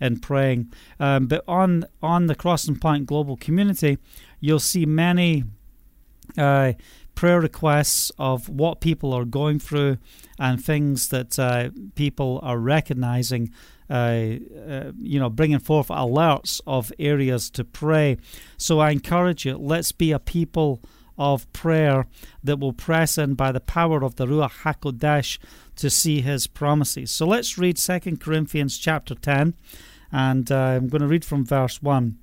and 0.00 0.22
praying. 0.22 0.72
Um, 0.98 1.26
but 1.26 1.44
on 1.46 1.84
on 2.02 2.26
the 2.26 2.34
Crossing 2.34 2.76
Point 2.76 3.06
Global 3.06 3.36
Community, 3.36 3.98
you'll 4.40 4.58
see 4.58 4.86
many 4.86 5.44
uh, 6.36 6.72
prayer 7.18 7.40
requests 7.40 8.12
of 8.16 8.48
what 8.48 8.80
people 8.80 9.12
are 9.12 9.24
going 9.24 9.58
through 9.58 9.98
and 10.38 10.64
things 10.64 11.08
that 11.08 11.36
uh, 11.36 11.68
people 11.96 12.38
are 12.44 12.58
recognizing 12.58 13.50
uh, 13.90 14.36
uh, 14.68 14.92
you 14.96 15.18
know, 15.18 15.28
bringing 15.28 15.58
forth 15.58 15.88
alerts 15.88 16.60
of 16.64 16.92
areas 16.96 17.50
to 17.50 17.64
pray. 17.64 18.16
So 18.56 18.78
I 18.78 18.92
encourage 18.92 19.44
you, 19.44 19.58
let's 19.58 19.90
be 19.90 20.12
a 20.12 20.20
people 20.20 20.80
of 21.18 21.52
prayer 21.52 22.06
that 22.44 22.60
will 22.60 22.72
press 22.72 23.18
in 23.18 23.34
by 23.34 23.50
the 23.50 23.58
power 23.58 24.04
of 24.04 24.14
the 24.14 24.26
Ruach 24.26 24.62
HaKodesh 24.62 25.38
to 25.74 25.90
see 25.90 26.20
his 26.20 26.46
promises. 26.46 27.10
So 27.10 27.26
let's 27.26 27.58
read 27.58 27.78
2 27.78 28.18
Corinthians 28.18 28.78
chapter 28.78 29.16
10, 29.16 29.54
and 30.12 30.52
uh, 30.52 30.56
I'm 30.56 30.86
going 30.86 31.02
to 31.02 31.08
read 31.08 31.24
from 31.24 31.44
verse 31.44 31.82
1. 31.82 32.16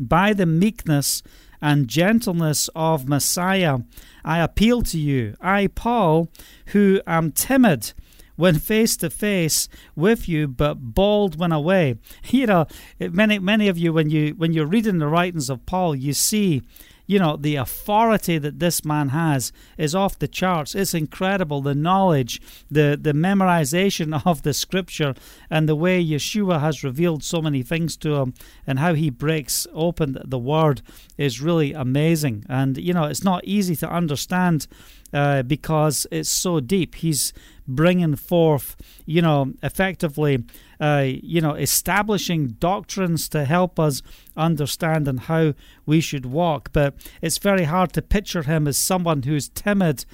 By 0.00 0.32
the 0.32 0.46
meekness 0.46 1.22
and 1.60 1.88
gentleness 1.88 2.68
of 2.74 3.08
Messiah, 3.08 3.78
I 4.24 4.40
appeal 4.40 4.82
to 4.82 4.98
you, 4.98 5.34
I, 5.40 5.68
Paul, 5.68 6.30
who 6.66 7.00
am 7.06 7.32
timid 7.32 7.92
when 8.36 8.58
face 8.58 8.96
to 8.96 9.10
face 9.10 9.68
with 9.94 10.28
you, 10.28 10.48
but 10.48 10.74
bold 10.76 11.38
when 11.38 11.52
away. 11.52 11.96
You 12.30 12.46
know, 12.46 12.66
many 12.98 13.38
many 13.38 13.68
of 13.68 13.76
you 13.76 13.92
when 13.92 14.08
you 14.08 14.30
when 14.30 14.52
you're 14.52 14.66
reading 14.66 14.98
the 14.98 15.08
writings 15.08 15.50
of 15.50 15.66
Paul, 15.66 15.94
you 15.94 16.14
see 16.14 16.62
you 17.10 17.18
know, 17.18 17.36
the 17.36 17.56
authority 17.56 18.38
that 18.38 18.60
this 18.60 18.84
man 18.84 19.08
has 19.08 19.50
is 19.76 19.96
off 19.96 20.20
the 20.20 20.28
charts. 20.28 20.76
It's 20.76 20.94
incredible. 20.94 21.60
The 21.60 21.74
knowledge, 21.74 22.40
the, 22.70 22.96
the 23.00 23.12
memorization 23.12 24.22
of 24.24 24.42
the 24.42 24.54
scripture, 24.54 25.16
and 25.50 25.68
the 25.68 25.74
way 25.74 26.00
Yeshua 26.00 26.60
has 26.60 26.84
revealed 26.84 27.24
so 27.24 27.42
many 27.42 27.64
things 27.64 27.96
to 27.96 28.14
him, 28.14 28.32
and 28.64 28.78
how 28.78 28.94
he 28.94 29.10
breaks 29.10 29.66
open 29.74 30.18
the 30.24 30.38
word 30.38 30.82
is 31.18 31.40
really 31.40 31.72
amazing. 31.72 32.46
And, 32.48 32.78
you 32.78 32.94
know, 32.94 33.06
it's 33.06 33.24
not 33.24 33.44
easy 33.44 33.74
to 33.74 33.90
understand 33.90 34.68
uh, 35.12 35.42
because 35.42 36.06
it's 36.10 36.30
so 36.30 36.60
deep. 36.60 36.96
He's 36.96 37.32
bringing 37.66 38.16
forth, 38.16 38.76
you 39.06 39.22
know, 39.22 39.52
effectively, 39.62 40.44
uh, 40.80 41.04
you 41.06 41.40
know, 41.40 41.54
establishing 41.54 42.48
doctrines 42.58 43.28
to 43.30 43.44
help 43.44 43.78
us 43.78 44.02
understand 44.36 45.06
and 45.08 45.20
how 45.20 45.54
we 45.86 46.00
should 46.00 46.26
walk. 46.26 46.70
But 46.72 46.94
it's 47.22 47.38
very 47.38 47.64
hard 47.64 47.92
to 47.94 48.02
picture 48.02 48.42
him 48.42 48.66
as 48.66 48.76
someone 48.76 49.22
who's 49.22 49.48
timid 49.48 50.04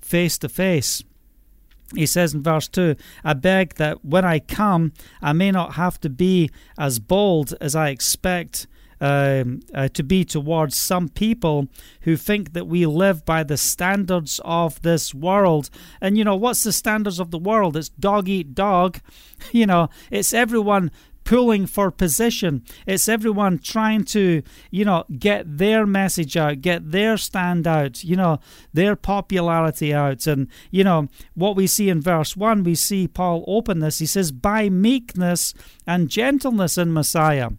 face 0.00 0.38
to 0.38 0.48
face. 0.48 1.02
He 1.94 2.06
says 2.06 2.34
in 2.34 2.42
verse 2.42 2.68
2 2.68 2.94
I 3.24 3.32
beg 3.32 3.74
that 3.74 4.04
when 4.04 4.24
I 4.24 4.38
come, 4.38 4.92
I 5.20 5.32
may 5.32 5.50
not 5.50 5.74
have 5.74 6.00
to 6.00 6.08
be 6.08 6.50
as 6.78 6.98
bold 6.98 7.54
as 7.60 7.74
I 7.74 7.88
expect 7.88 8.66
um, 9.00 9.60
uh, 9.74 9.88
to 9.88 10.02
be 10.02 10.24
towards 10.24 10.76
some 10.76 11.08
people 11.08 11.68
who 12.02 12.16
think 12.16 12.52
that 12.52 12.66
we 12.66 12.86
live 12.86 13.24
by 13.24 13.42
the 13.42 13.56
standards 13.56 14.40
of 14.44 14.80
this 14.82 15.14
world. 15.14 15.70
And 16.00 16.18
you 16.18 16.24
know, 16.24 16.36
what's 16.36 16.64
the 16.64 16.72
standards 16.72 17.18
of 17.18 17.30
the 17.30 17.38
world? 17.38 17.76
It's 17.76 17.88
dog 17.88 18.28
eat 18.28 18.54
dog. 18.54 19.00
You 19.52 19.64
know, 19.64 19.88
it's 20.10 20.34
everyone 20.34 20.90
pulling 21.24 21.66
for 21.66 21.90
position. 21.90 22.64
It's 22.86 23.08
everyone 23.08 23.58
trying 23.58 24.04
to, 24.06 24.42
you 24.70 24.84
know, 24.84 25.04
get 25.18 25.58
their 25.58 25.86
message 25.86 26.36
out, 26.36 26.60
get 26.60 26.90
their 26.90 27.16
stand 27.16 27.66
out, 27.66 28.02
you 28.02 28.16
know, 28.16 28.40
their 28.72 28.96
popularity 28.96 29.94
out. 29.94 30.26
And, 30.26 30.48
you 30.70 30.82
know, 30.82 31.08
what 31.34 31.56
we 31.56 31.66
see 31.66 31.88
in 31.88 32.00
verse 32.00 32.36
1, 32.36 32.64
we 32.64 32.74
see 32.74 33.06
Paul 33.06 33.44
open 33.46 33.78
this. 33.78 33.98
He 33.98 34.06
says, 34.06 34.32
by 34.32 34.68
meekness 34.68 35.54
and 35.86 36.08
gentleness 36.08 36.76
in 36.76 36.92
Messiah. 36.92 37.50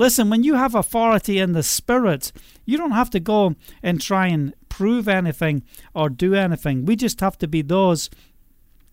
Listen, 0.00 0.30
when 0.30 0.42
you 0.42 0.54
have 0.54 0.74
authority 0.74 1.38
in 1.38 1.52
the 1.52 1.62
Spirit, 1.62 2.32
you 2.64 2.78
don't 2.78 2.92
have 2.92 3.10
to 3.10 3.20
go 3.20 3.54
and 3.82 4.00
try 4.00 4.28
and 4.28 4.54
prove 4.70 5.06
anything 5.06 5.62
or 5.94 6.08
do 6.08 6.34
anything. 6.34 6.86
We 6.86 6.96
just 6.96 7.20
have 7.20 7.36
to 7.36 7.46
be 7.46 7.60
those 7.60 8.08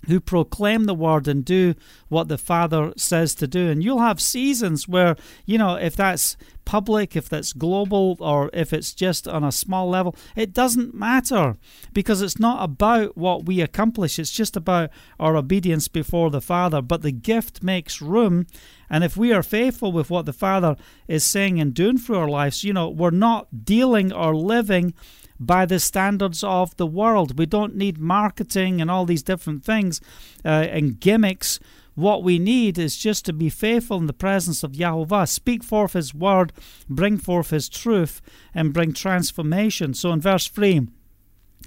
who 0.06 0.20
proclaim 0.20 0.86
the 0.86 0.94
word 0.94 1.28
and 1.28 1.44
do 1.44 1.76
what 2.08 2.28
the 2.28 2.38
Father 2.38 2.94
says 2.96 3.36
to 3.36 3.48
do. 3.48 3.70
And 3.70 3.84
you'll 3.84 4.00
have 4.00 4.22
seasons 4.22 4.88
where, 4.88 5.16
you 5.46 5.58
know, 5.58 5.76
if 5.76 5.96
that's 5.96 6.38
public, 6.66 7.16
if 7.16 7.28
that's 7.28 7.54
global, 7.54 8.18
or 8.20 8.50
if 8.54 8.74
it's 8.74 8.94
just 8.94 9.28
on 9.28 9.44
a 9.44 9.52
small 9.52 9.90
level, 9.90 10.16
it 10.36 10.54
doesn't 10.54 10.94
matter 10.94 11.58
because 11.94 12.22
it's 12.22 12.40
not 12.40 12.64
about 12.64 13.18
what 13.18 13.46
we 13.46 13.60
accomplish. 13.62 14.20
It's 14.20 14.32
just 14.32 14.56
about 14.56 14.90
our 15.20 15.36
obedience 15.36 15.88
before 15.88 16.30
the 16.30 16.42
Father. 16.42 16.82
But 16.82 17.02
the 17.02 17.12
gift 17.12 17.64
makes 17.64 18.02
room. 18.02 18.48
And 18.90 19.04
if 19.04 19.18
we 19.18 19.34
are 19.34 19.44
faithful 19.44 19.92
with 19.92 20.10
what 20.10 20.26
the 20.26 20.34
Father 20.34 20.78
is 21.08 21.24
saying 21.24 21.60
and 21.60 21.74
doing 21.74 21.98
through 21.98 22.18
our 22.18 22.30
lives, 22.30 22.64
you 22.64 22.72
know, 22.72 22.90
we're 22.90 23.10
not 23.10 23.66
dealing 23.66 24.14
or 24.14 24.36
living 24.36 24.94
by 25.40 25.66
the 25.66 25.80
standards 25.80 26.44
of 26.44 26.76
the 26.78 26.88
world. 26.88 27.38
We 27.38 27.46
don't 27.46 27.76
need 27.76 27.98
marketing 27.98 28.82
and 28.82 28.90
all 28.90 29.06
these 29.06 29.24
different 29.24 29.64
things 29.64 30.02
uh, 30.44 30.68
and 30.70 31.00
gimmicks. 31.00 31.60
What 31.96 32.24
we 32.24 32.38
need 32.38 32.78
is 32.78 32.96
just 32.96 33.26
to 33.26 33.34
be 33.34 33.50
faithful 33.50 33.98
in 33.98 34.06
the 34.06 34.14
presence 34.14 34.64
of 34.64 34.74
Yahovah, 34.74 35.28
speak 35.28 35.64
forth 35.64 35.94
His 35.94 36.14
word, 36.14 36.54
bring 36.88 37.18
forth 37.18 37.50
His 37.50 37.68
truth, 37.68 38.22
and 38.54 38.74
bring 38.74 38.94
transformation. 38.94 39.96
So 39.96 40.12
in 40.12 40.22
verse 40.22 40.48
3, 40.48 40.88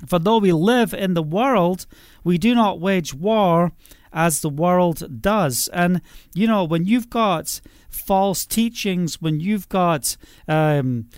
for 0.07 0.19
though 0.19 0.39
we 0.39 0.53
live 0.53 0.95
in 0.95 1.15
the 1.15 1.23
world, 1.23 1.87
we 2.23 2.39
do 2.39 2.55
not 2.55 2.81
wage 2.81 3.13
war 3.13 3.73
as 4.13 4.41
the 4.41 4.49
world 4.49 5.21
does. 5.21 5.69
And, 5.73 6.01
you 6.35 6.47
know, 6.47 6.65
when 6.65 6.85
you've 6.85 7.11
got 7.11 7.61
false 7.89 8.47
teachings, 8.47 9.21
when 9.21 9.41
you've 9.41 9.69
got, 9.69 10.17
um, 10.49 11.09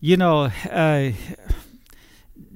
you 0.00 0.16
know, 0.16 0.50
uh, 0.70 1.10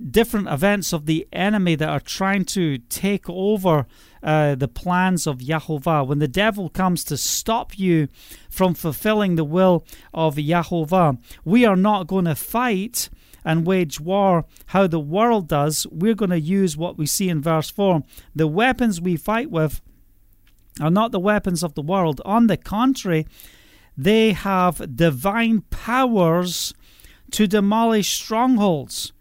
different 0.09 0.49
events 0.49 0.93
of 0.93 1.07
the 1.07 1.27
enemy 1.33 1.75
that 1.77 1.89
are 1.89 2.01
trying 2.01 2.45
to 2.45 2.79
take 2.79 3.29
over 3.29 3.87
uh, 4.23 4.55
the 4.55 4.69
plans 4.69 5.27
of 5.27 5.39
Yahovah. 5.39 6.07
When 6.07 6.19
the 6.19 6.29
devil 6.29 6.69
comes 6.69 7.05
to 7.05 7.17
stop 7.17 7.79
you 7.79 8.09
from 8.51 8.75
fulfilling 8.75 9.37
the 9.37 9.45
will 9.45 9.85
of 10.13 10.37
Yahovah, 10.37 11.19
we 11.45 11.65
are 11.65 11.77
not 11.77 12.07
going 12.07 12.27
to 12.27 12.35
fight 12.35 13.09
and 13.45 13.67
wage 13.67 14.01
war 14.01 14.47
how 14.67 14.87
the 14.87 15.01
world 15.01 15.49
does. 15.49 15.87
We're 15.91 16.15
going 16.15 16.31
to 16.31 16.41
use 16.41 16.77
what 16.77 16.97
we 16.97 17.07
see 17.07 17.29
in 17.29 17.43
verse 17.43 17.71
4. 17.71 18.03
The 18.35 18.47
weapons 18.47 19.01
we 19.01 19.17
fight 19.17 19.51
with 19.51 19.81
are 20.81 20.91
not 20.91 21.13
the 21.13 21.21
weapons 21.21 21.63
of 21.63 21.75
the 21.75 21.83
world. 21.83 22.21
On 22.25 22.47
the 22.47 22.57
contrary, 22.57 23.27
they 23.97 24.33
have 24.33 24.97
divine 24.97 25.61
powers 25.71 26.75
to 27.31 27.47
demolish 27.47 28.11
strongholds. 28.11 29.13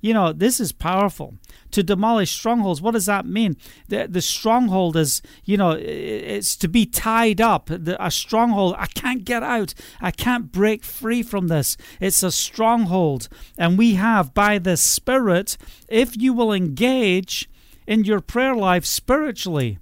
You 0.00 0.14
know, 0.14 0.32
this 0.32 0.60
is 0.60 0.72
powerful. 0.72 1.34
To 1.72 1.82
demolish 1.82 2.30
strongholds, 2.30 2.82
what 2.82 2.90
does 2.90 3.06
that 3.06 3.24
mean? 3.24 3.56
The, 3.88 4.06
the 4.06 4.20
stronghold 4.20 4.94
is, 4.94 5.22
you 5.44 5.56
know, 5.56 5.70
it's 5.70 6.54
to 6.56 6.68
be 6.68 6.84
tied 6.84 7.40
up. 7.40 7.66
The, 7.66 7.96
a 8.04 8.10
stronghold, 8.10 8.74
I 8.78 8.86
can't 8.86 9.24
get 9.24 9.42
out. 9.42 9.72
I 10.00 10.10
can't 10.10 10.52
break 10.52 10.84
free 10.84 11.22
from 11.22 11.48
this. 11.48 11.78
It's 11.98 12.22
a 12.22 12.30
stronghold. 12.30 13.28
And 13.56 13.78
we 13.78 13.94
have, 13.94 14.34
by 14.34 14.58
the 14.58 14.76
Spirit, 14.76 15.56
if 15.88 16.14
you 16.16 16.34
will 16.34 16.52
engage 16.52 17.48
in 17.86 18.04
your 18.04 18.20
prayer 18.20 18.54
life 18.54 18.84
spiritually, 18.84 19.78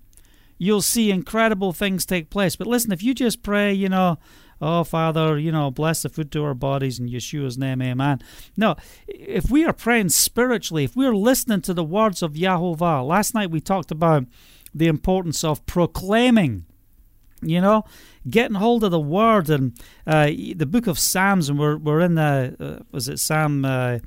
you'll 0.59 0.83
see 0.83 1.11
incredible 1.11 1.73
things 1.73 2.07
take 2.07 2.31
place. 2.31 2.55
But 2.55 2.69
listen, 2.69 2.93
if 2.93 3.03
you 3.03 3.15
just 3.15 3.43
pray, 3.43 3.73
you 3.73 3.89
know, 3.89 4.19
oh, 4.61 4.85
Father, 4.85 5.39
you 5.39 5.53
know, 5.53 5.71
bless 5.71 6.03
the 6.03 6.09
food 6.09 6.31
to 6.33 6.45
our 6.45 6.55
bodies 6.55 6.99
in 6.99 7.09
Yeshua's 7.09 7.59
name, 7.59 7.81
amen. 7.83 8.21
No, 8.57 8.77
if 9.07 9.51
we 9.51 9.65
are 9.65 9.73
praying 9.73 10.11
spiritually, 10.11 10.85
if 10.85 10.97
we're 10.97 11.15
listening 11.15 11.63
to 11.63 11.75
the 11.75 11.85
words 11.85 12.23
of 12.23 12.35
Yahovah, 12.35 13.07
last 13.07 13.35
night 13.35 13.51
we 13.51 13.61
talked 13.61 13.91
about 13.91 14.25
the 14.75 14.87
importance 14.87 15.43
of 15.43 15.65
proclaiming 15.67 16.65
you 17.43 17.61
know 17.61 17.83
getting 18.29 18.57
hold 18.57 18.85
of 18.85 18.91
the 18.91 19.01
word 19.01 19.49
and 19.49 19.73
uh, 20.07 20.27
the 20.27 20.67
book 20.67 20.87
of 20.87 20.99
psalms 20.99 21.49
and 21.49 21.59
we're, 21.59 21.77
we're 21.79 22.01
in 22.01 22.15
the 22.15 22.55
uh, 22.61 22.85
was 22.93 23.09
it 23.09 23.19
psalm 23.19 23.65
uh, 23.65 23.99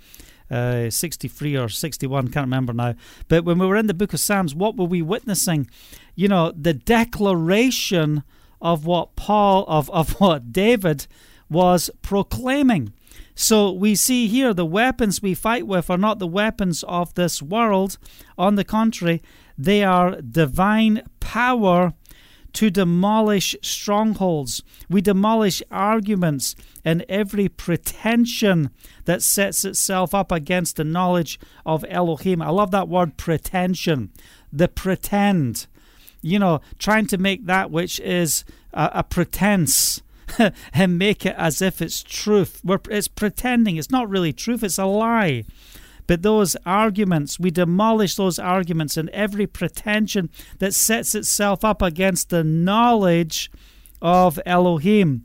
uh, 0.52 0.90
63 0.90 1.58
or 1.58 1.68
61, 1.68 2.28
can't 2.28 2.46
remember 2.46 2.74
now. 2.74 2.94
But 3.28 3.44
when 3.44 3.58
we 3.58 3.66
were 3.66 3.76
in 3.76 3.88
the 3.88 3.94
book 3.94 4.14
of 4.14 4.20
Psalms, 4.20 4.54
what 4.54 4.78
were 4.78 4.86
we 4.86 5.02
witnessing? 5.02 5.68
You 6.16 6.28
know, 6.28 6.52
the 6.52 6.74
declaration 6.74 8.24
of 8.64 8.86
what 8.86 9.16
Paul, 9.16 9.66
of, 9.68 9.90
of 9.92 10.20
what 10.20 10.52
David 10.52 11.06
was 11.50 11.92
proclaiming. 12.02 12.94
So 13.36 13.72
we 13.72 13.94
see 13.94 14.28
here 14.28 14.54
the 14.54 14.66
weapons 14.66 15.22
we 15.22 15.34
fight 15.36 15.68
with 15.68 15.90
are 15.90 15.98
not 15.98 16.20
the 16.20 16.28
weapons 16.28 16.84
of 16.84 17.14
this 17.14 17.42
world. 17.42 17.98
On 18.38 18.56
the 18.56 18.64
contrary, 18.64 19.22
they 19.58 19.84
are 19.84 20.22
divine 20.22 21.04
power 21.20 21.94
to 22.54 22.70
demolish 22.70 23.56
strongholds. 23.62 24.64
We 24.88 25.02
demolish 25.02 25.62
arguments 25.72 26.56
and 26.86 27.04
every 27.10 27.50
pretension 27.50 28.70
that 29.06 29.24
sets 29.24 29.66
itself 29.66 30.14
up 30.14 30.32
against 30.32 30.76
the 30.76 30.84
knowledge 30.84 31.40
of 31.66 31.84
Elohim. 31.90 32.42
I 32.42 32.50
love 32.50 32.72
that 32.72 32.88
word 32.88 33.18
pretension. 33.18 34.12
The 34.52 34.68
pretend. 34.68 35.66
You 36.24 36.40
know, 36.40 36.62
trying 36.80 37.06
to 37.08 37.18
make 37.18 37.46
that 37.46 37.70
which 37.70 38.00
is 38.00 38.44
a, 38.74 38.90
a 38.96 39.04
pretense 39.04 40.02
and 40.74 40.98
make 40.98 41.26
it 41.26 41.36
as 41.38 41.62
if 41.62 41.82
it's 41.82 42.02
truth. 42.04 42.62
We're, 42.64 42.80
it's 42.90 43.08
pretending. 43.08 43.78
It's 43.78 43.92
not 43.92 44.10
really 44.10 44.34
truth, 44.34 44.64
it's 44.64 44.78
a 44.78 44.86
lie. 44.86 45.44
But 46.06 46.22
those 46.22 46.58
arguments, 46.66 47.40
we 47.40 47.50
demolish 47.50 48.16
those 48.16 48.38
arguments 48.38 48.98
and 48.98 49.10
every 49.10 49.48
pretension 49.48 50.30
that 50.60 50.74
sets 50.74 51.16
itself 51.16 51.64
up 51.64 51.82
against 51.82 52.30
the 52.30 52.44
knowledge 52.44 53.50
of 54.02 54.40
Elohim. 54.46 55.24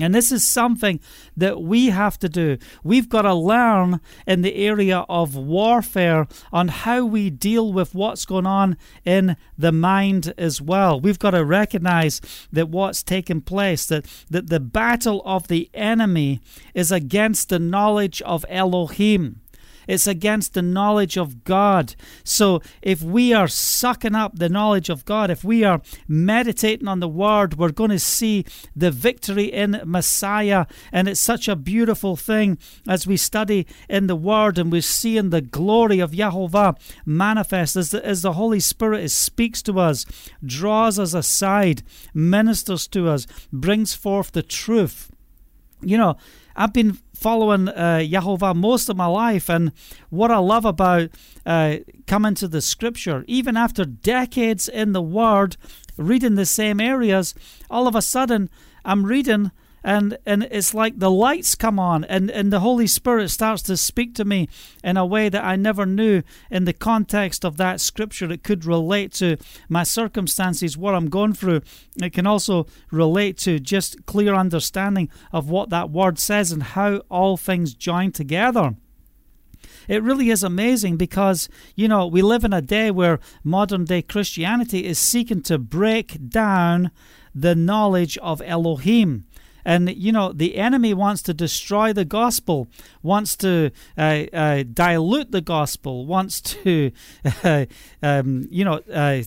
And 0.00 0.14
this 0.14 0.32
is 0.32 0.46
something 0.46 1.00
that 1.36 1.62
we 1.62 1.86
have 1.86 2.18
to 2.20 2.28
do. 2.28 2.58
We've 2.82 3.08
got 3.08 3.22
to 3.22 3.34
learn 3.34 4.00
in 4.26 4.42
the 4.42 4.54
area 4.56 5.04
of 5.08 5.36
warfare 5.36 6.26
on 6.52 6.68
how 6.68 7.04
we 7.04 7.30
deal 7.30 7.72
with 7.72 7.94
what's 7.94 8.24
going 8.24 8.46
on 8.46 8.76
in 9.04 9.36
the 9.56 9.72
mind 9.72 10.32
as 10.38 10.60
well. 10.60 11.00
We've 11.00 11.18
got 11.18 11.30
to 11.30 11.44
recognize 11.44 12.20
that 12.52 12.68
what's 12.68 13.02
taking 13.02 13.40
place, 13.40 13.86
that, 13.86 14.06
that 14.30 14.48
the 14.48 14.60
battle 14.60 15.22
of 15.24 15.48
the 15.48 15.70
enemy 15.74 16.40
is 16.74 16.92
against 16.92 17.48
the 17.48 17.58
knowledge 17.58 18.22
of 18.22 18.44
Elohim. 18.48 19.40
It's 19.88 20.06
against 20.06 20.52
the 20.54 20.62
knowledge 20.62 21.16
of 21.16 21.42
God. 21.42 21.96
So 22.22 22.60
if 22.82 23.02
we 23.02 23.32
are 23.32 23.48
sucking 23.48 24.14
up 24.14 24.38
the 24.38 24.50
knowledge 24.50 24.90
of 24.90 25.06
God, 25.06 25.30
if 25.30 25.42
we 25.42 25.64
are 25.64 25.80
meditating 26.06 26.86
on 26.86 27.00
the 27.00 27.08
Word, 27.08 27.58
we're 27.58 27.72
going 27.72 27.90
to 27.90 27.98
see 27.98 28.44
the 28.76 28.90
victory 28.90 29.46
in 29.46 29.80
Messiah. 29.84 30.66
And 30.92 31.08
it's 31.08 31.20
such 31.20 31.48
a 31.48 31.56
beautiful 31.56 32.14
thing 32.14 32.58
as 32.86 33.06
we 33.06 33.16
study 33.16 33.66
in 33.88 34.06
the 34.06 34.14
Word 34.16 34.58
and 34.58 34.70
we're 34.70 34.82
seeing 34.82 35.30
the 35.30 35.40
glory 35.40 35.98
of 35.98 36.12
Yahovah 36.12 36.78
manifest 37.06 37.74
as 37.74 37.90
the, 37.90 38.04
as 38.04 38.20
the 38.22 38.34
Holy 38.34 38.60
Spirit 38.60 39.10
speaks 39.10 39.62
to 39.62 39.80
us, 39.80 40.04
draws 40.44 40.98
us 40.98 41.14
aside, 41.14 41.82
ministers 42.12 42.86
to 42.88 43.08
us, 43.08 43.26
brings 43.50 43.94
forth 43.94 44.32
the 44.32 44.42
truth. 44.42 45.10
You 45.80 45.96
know, 45.96 46.16
I've 46.58 46.72
been 46.72 46.98
following 47.14 47.68
uh, 47.68 48.52
most 48.56 48.88
of 48.88 48.96
my 48.96 49.06
life, 49.06 49.48
and 49.48 49.70
what 50.10 50.32
I 50.32 50.38
love 50.38 50.64
about 50.64 51.10
uh, 51.46 51.76
coming 52.08 52.34
to 52.34 52.48
the 52.48 52.60
Scripture, 52.60 53.24
even 53.28 53.56
after 53.56 53.84
decades 53.84 54.68
in 54.68 54.92
the 54.92 55.00
Word, 55.00 55.56
reading 55.96 56.34
the 56.34 56.44
same 56.44 56.80
areas, 56.80 57.32
all 57.70 57.86
of 57.86 57.94
a 57.94 58.02
sudden 58.02 58.50
I'm 58.84 59.06
reading 59.06 59.52
and 59.82 60.18
and 60.26 60.44
it's 60.50 60.74
like 60.74 60.98
the 60.98 61.10
lights 61.10 61.54
come 61.54 61.78
on 61.78 62.04
and 62.04 62.30
and 62.30 62.52
the 62.52 62.60
holy 62.60 62.86
spirit 62.86 63.28
starts 63.28 63.62
to 63.62 63.76
speak 63.76 64.14
to 64.14 64.24
me 64.24 64.48
in 64.82 64.96
a 64.96 65.06
way 65.06 65.28
that 65.28 65.44
i 65.44 65.56
never 65.56 65.86
knew 65.86 66.22
in 66.50 66.64
the 66.64 66.72
context 66.72 67.44
of 67.44 67.56
that 67.56 67.80
scripture. 67.80 68.30
It 68.30 68.42
could 68.42 68.64
relate 68.64 69.12
to 69.14 69.36
my 69.68 69.82
circumstances 69.82 70.76
what 70.76 70.94
i'm 70.94 71.08
going 71.08 71.34
through. 71.34 71.62
It 72.02 72.12
can 72.12 72.26
also 72.26 72.66
relate 72.90 73.38
to 73.38 73.58
just 73.58 74.06
clear 74.06 74.34
understanding 74.34 75.08
of 75.32 75.50
what 75.50 75.70
that 75.70 75.90
word 75.90 76.18
says 76.18 76.52
and 76.52 76.62
how 76.62 77.02
all 77.10 77.36
things 77.36 77.74
join 77.74 78.12
together. 78.12 78.76
It 79.88 80.02
really 80.02 80.30
is 80.30 80.42
amazing 80.42 80.96
because, 80.96 81.48
you 81.74 81.88
know, 81.88 82.06
we 82.06 82.22
live 82.22 82.44
in 82.44 82.52
a 82.52 82.62
day 82.62 82.90
where 82.90 83.18
modern 83.42 83.84
day 83.84 84.02
Christianity 84.02 84.84
is 84.84 84.98
seeking 84.98 85.42
to 85.42 85.58
break 85.58 86.28
down 86.28 86.90
the 87.34 87.54
knowledge 87.54 88.18
of 88.18 88.42
Elohim. 88.44 89.24
And, 89.68 89.94
you 89.94 90.12
know, 90.12 90.32
the 90.32 90.56
enemy 90.56 90.94
wants 90.94 91.20
to 91.24 91.34
destroy 91.34 91.92
the 91.92 92.06
gospel, 92.06 92.68
wants 93.02 93.36
to 93.36 93.70
uh, 93.98 94.24
uh, 94.32 94.62
dilute 94.62 95.30
the 95.30 95.42
gospel, 95.42 96.06
wants 96.06 96.40
to, 96.40 96.90
uh, 97.44 97.66
um, 98.02 98.48
you 98.50 98.64
know, 98.64 98.80
uh, 98.90 99.24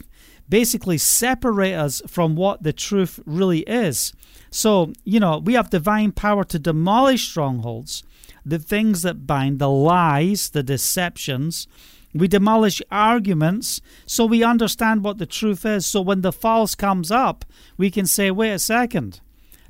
basically 0.50 0.98
separate 0.98 1.76
us 1.76 2.02
from 2.08 2.36
what 2.36 2.64
the 2.64 2.74
truth 2.74 3.20
really 3.28 3.60
is. 3.60 4.14
So, 4.50 4.94
you 5.04 5.20
know, 5.20 5.38
we 5.38 5.54
have 5.54 5.70
divine 5.70 6.12
power 6.12 6.44
to 6.46 6.58
demolish 6.58 7.30
strongholds, 7.30 8.02
the 8.44 8.58
things 8.58 9.04
that 9.04 9.28
bind, 9.28 9.60
the 9.60 9.70
lies, 9.70 10.50
the 10.50 10.64
deceptions. 10.64 11.68
We 12.16 12.28
demolish 12.28 12.82
arguments 12.90 13.80
so 14.08 14.26
we 14.26 14.44
understand 14.44 15.04
what 15.04 15.20
the 15.20 15.28
truth 15.28 15.68
is. 15.68 15.86
So 15.86 16.02
when 16.02 16.22
the 16.22 16.32
false 16.32 16.74
comes 16.74 17.12
up, 17.12 17.46
we 17.78 17.92
can 17.92 18.08
say, 18.08 18.32
wait 18.32 18.54
a 18.54 18.58
second. 18.60 19.22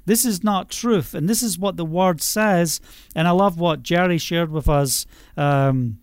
This 0.05 0.25
is 0.25 0.43
not 0.43 0.69
truth, 0.69 1.13
and 1.13 1.29
this 1.29 1.43
is 1.43 1.59
what 1.59 1.77
the 1.77 1.85
word 1.85 2.21
says. 2.21 2.81
And 3.15 3.27
I 3.27 3.31
love 3.31 3.59
what 3.59 3.83
Jerry 3.83 4.17
shared 4.17 4.51
with 4.51 4.67
us 4.67 5.05
um, 5.37 5.99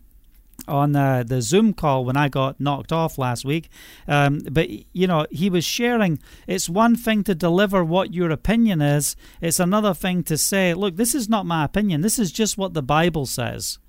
on 0.67 0.95
uh, 0.95 1.23
the 1.23 1.41
Zoom 1.41 1.73
call 1.73 2.05
when 2.05 2.15
I 2.15 2.29
got 2.29 2.59
knocked 2.59 2.91
off 2.91 3.17
last 3.17 3.43
week. 3.43 3.69
Um, 4.07 4.39
but, 4.51 4.69
you 4.69 5.07
know, 5.07 5.25
he 5.31 5.49
was 5.49 5.65
sharing 5.65 6.19
it's 6.47 6.69
one 6.69 6.95
thing 6.95 7.23
to 7.25 7.35
deliver 7.35 7.83
what 7.83 8.13
your 8.13 8.29
opinion 8.29 8.81
is, 8.81 9.15
it's 9.41 9.59
another 9.59 9.93
thing 9.93 10.23
to 10.23 10.37
say, 10.37 10.73
look, 10.73 10.95
this 10.95 11.15
is 11.15 11.27
not 11.27 11.45
my 11.45 11.65
opinion, 11.65 12.01
this 12.01 12.19
is 12.19 12.31
just 12.31 12.57
what 12.57 12.73
the 12.73 12.83
Bible 12.83 13.25
says. 13.25 13.79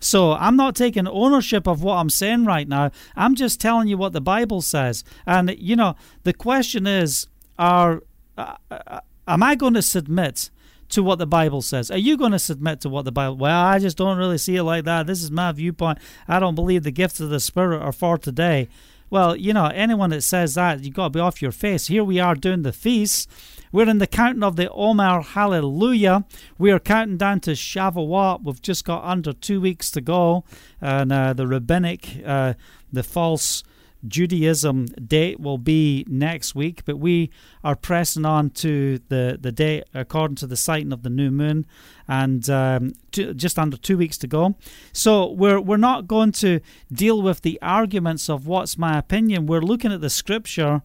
So 0.00 0.32
I'm 0.32 0.56
not 0.56 0.74
taking 0.74 1.06
ownership 1.06 1.68
of 1.68 1.84
what 1.84 1.94
I'm 1.94 2.10
saying 2.10 2.44
right 2.44 2.66
now. 2.66 2.90
I'm 3.14 3.36
just 3.36 3.60
telling 3.60 3.86
you 3.86 3.96
what 3.96 4.12
the 4.12 4.20
Bible 4.20 4.60
says. 4.60 5.04
And, 5.26 5.54
you 5.56 5.76
know, 5.76 5.94
the 6.24 6.32
question 6.32 6.86
is, 6.86 7.28
are. 7.58 8.02
Uh, 8.36 8.56
uh 8.70 9.00
Am 9.26 9.42
I 9.42 9.54
going 9.54 9.74
to 9.74 9.82
submit 9.82 10.50
to 10.88 11.02
what 11.02 11.18
the 11.18 11.26
Bible 11.26 11.62
says? 11.62 11.90
Are 11.90 11.98
you 11.98 12.16
going 12.16 12.32
to 12.32 12.38
submit 12.38 12.80
to 12.80 12.88
what 12.88 13.04
the 13.04 13.12
Bible? 13.12 13.36
Well, 13.36 13.60
I 13.60 13.78
just 13.78 13.96
don't 13.96 14.18
really 14.18 14.38
see 14.38 14.56
it 14.56 14.64
like 14.64 14.84
that. 14.84 15.06
This 15.06 15.22
is 15.22 15.30
my 15.30 15.52
viewpoint. 15.52 15.98
I 16.26 16.40
don't 16.40 16.54
believe 16.54 16.82
the 16.82 16.90
gifts 16.90 17.20
of 17.20 17.30
the 17.30 17.40
Spirit 17.40 17.80
are 17.80 17.92
for 17.92 18.18
today. 18.18 18.68
Well, 19.10 19.36
you 19.36 19.52
know, 19.52 19.66
anyone 19.66 20.10
that 20.10 20.22
says 20.22 20.54
that, 20.54 20.82
you've 20.82 20.94
got 20.94 21.04
to 21.04 21.10
be 21.10 21.20
off 21.20 21.42
your 21.42 21.52
face. 21.52 21.86
Here 21.86 22.02
we 22.02 22.18
are 22.18 22.34
doing 22.34 22.62
the 22.62 22.72
feast. 22.72 23.30
We're 23.70 23.88
in 23.88 23.98
the 23.98 24.06
counting 24.06 24.42
of 24.42 24.56
the 24.56 24.70
Omer 24.70 25.20
Hallelujah. 25.20 26.24
We 26.58 26.70
are 26.72 26.78
counting 26.78 27.16
down 27.16 27.40
to 27.40 27.52
Shavuot. 27.52 28.42
We've 28.42 28.60
just 28.60 28.84
got 28.84 29.04
under 29.04 29.32
two 29.32 29.60
weeks 29.60 29.90
to 29.92 30.00
go. 30.00 30.44
And 30.80 31.12
uh, 31.12 31.32
the 31.32 31.46
rabbinic, 31.46 32.22
uh, 32.24 32.54
the 32.92 33.02
false 33.02 33.62
Judaism 34.06 34.86
date 34.86 35.38
will 35.38 35.58
be 35.58 36.04
next 36.08 36.54
week, 36.54 36.84
but 36.84 36.98
we 36.98 37.30
are 37.62 37.76
pressing 37.76 38.24
on 38.24 38.50
to 38.50 38.98
the, 39.08 39.38
the 39.40 39.52
date 39.52 39.84
according 39.94 40.36
to 40.36 40.46
the 40.46 40.56
sighting 40.56 40.92
of 40.92 41.02
the 41.02 41.10
new 41.10 41.30
moon, 41.30 41.66
and 42.08 42.48
um, 42.50 42.94
just 43.10 43.58
under 43.58 43.76
two 43.76 43.96
weeks 43.96 44.18
to 44.18 44.26
go. 44.26 44.56
So 44.92 45.30
we're 45.30 45.60
we're 45.60 45.76
not 45.76 46.08
going 46.08 46.32
to 46.32 46.60
deal 46.92 47.22
with 47.22 47.42
the 47.42 47.58
arguments 47.62 48.28
of 48.28 48.46
what's 48.46 48.76
my 48.76 48.98
opinion. 48.98 49.46
We're 49.46 49.60
looking 49.60 49.92
at 49.92 50.00
the 50.00 50.10
scripture, 50.10 50.82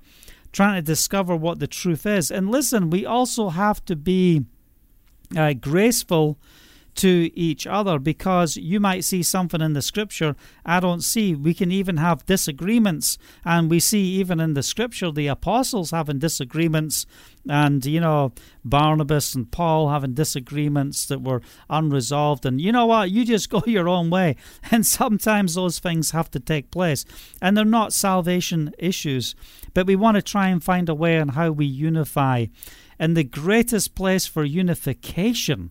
trying 0.51 0.75
to 0.75 0.81
discover 0.81 1.35
what 1.35 1.59
the 1.59 1.67
truth 1.67 2.05
is. 2.05 2.31
And 2.31 2.51
listen, 2.51 2.89
we 2.89 3.05
also 3.05 3.49
have 3.49 3.83
to 3.85 3.95
be 3.95 4.45
uh, 5.35 5.53
graceful 5.53 6.37
to 6.97 7.31
each 7.33 7.65
other 7.65 7.99
because 7.99 8.57
you 8.57 8.79
might 8.79 9.03
see 9.03 9.23
something 9.23 9.61
in 9.61 9.73
the 9.73 9.81
scripture 9.81 10.35
I 10.67 10.81
don't 10.81 11.01
see. 11.01 11.33
We 11.33 11.53
can 11.53 11.71
even 11.71 11.95
have 11.97 12.25
disagreements, 12.25 13.17
and 13.45 13.69
we 13.69 13.79
see 13.79 14.03
even 14.15 14.41
in 14.41 14.53
the 14.53 14.61
scripture 14.61 15.11
the 15.11 15.27
apostles 15.27 15.91
having 15.91 16.19
disagreements, 16.19 17.05
and 17.49 17.85
you 17.85 18.01
know, 18.01 18.33
Barnabas 18.65 19.33
and 19.33 19.49
Paul 19.49 19.89
having 19.89 20.13
disagreements 20.13 21.05
that 21.05 21.21
were 21.21 21.41
unresolved. 21.69 22.45
And 22.45 22.59
you 22.59 22.73
know 22.73 22.85
what? 22.85 23.11
You 23.11 23.23
just 23.23 23.49
go 23.49 23.63
your 23.67 23.87
own 23.87 24.09
way, 24.09 24.35
and 24.71 24.85
sometimes 24.85 25.55
those 25.55 25.79
things 25.79 26.11
have 26.11 26.29
to 26.31 26.39
take 26.39 26.69
place, 26.69 27.05
and 27.41 27.55
they're 27.55 27.63
not 27.63 27.93
salvation 27.93 28.73
issues, 28.77 29.33
but 29.73 29.87
we 29.87 29.95
want 29.95 30.15
to 30.15 30.21
try 30.21 30.49
and 30.49 30.61
find 30.61 30.89
a 30.89 30.95
way 30.95 31.17
on 31.17 31.29
how 31.29 31.51
we 31.51 31.65
unify. 31.65 32.47
And 32.99 33.15
the 33.15 33.23
greatest 33.23 33.95
place 33.95 34.25
for 34.25 34.43
unification 34.43 35.69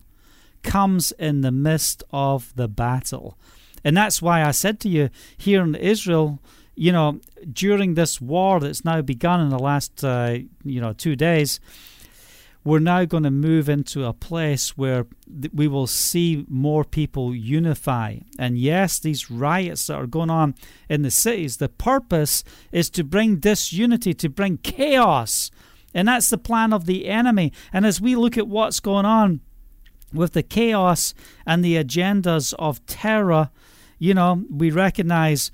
comes 0.67 1.13
in 1.13 1.41
the 1.41 1.51
midst 1.51 2.03
of 2.11 2.53
the 2.55 2.67
battle. 2.67 3.37
And 3.83 3.95
that's 3.95 4.21
why 4.21 4.43
I 4.43 4.51
said 4.51 4.79
to 4.81 4.89
you 4.89 5.09
here 5.37 5.63
in 5.63 5.73
Israel, 5.75 6.39
you 6.75 6.91
know, 6.91 7.21
during 7.51 7.93
this 7.93 8.19
war 8.19 8.59
that's 8.59 8.83
now 8.83 9.01
begun 9.01 9.39
in 9.39 9.49
the 9.49 9.59
last, 9.59 10.03
uh, 10.03 10.39
you 10.63 10.81
know, 10.81 10.93
two 10.93 11.15
days, 11.15 11.59
we're 12.65 12.79
now 12.79 13.05
going 13.05 13.23
to 13.23 13.31
move 13.31 13.69
into 13.69 14.03
a 14.03 14.11
place 14.11 14.77
where 14.77 15.05
we 15.53 15.69
will 15.69 15.87
see 15.87 16.45
more 16.49 16.83
people 16.83 17.33
unify. 17.33 18.17
And 18.37 18.57
yes, 18.57 18.99
these 18.99 19.31
riots 19.31 19.87
that 19.87 19.95
are 19.95 20.05
going 20.05 20.29
on 20.29 20.53
in 20.89 21.01
the 21.01 21.11
cities, 21.11 21.57
the 21.57 21.69
purpose 21.69 22.43
is 22.73 22.89
to 22.89 23.05
bring 23.05 23.37
disunity, 23.37 24.13
to 24.15 24.27
bring 24.27 24.57
chaos. 24.57 25.49
And 25.93 26.09
that's 26.09 26.29
the 26.29 26.37
plan 26.37 26.73
of 26.73 26.85
the 26.85 27.07
enemy. 27.07 27.53
And 27.71 27.85
as 27.85 28.01
we 28.01 28.17
look 28.17 28.37
at 28.37 28.49
what's 28.49 28.81
going 28.81 29.05
on, 29.05 29.39
with 30.13 30.33
the 30.33 30.43
chaos 30.43 31.13
and 31.45 31.63
the 31.63 31.75
agendas 31.75 32.53
of 32.57 32.85
terror, 32.85 33.49
you 33.99 34.13
know, 34.13 34.43
we 34.49 34.71
recognize, 34.71 35.51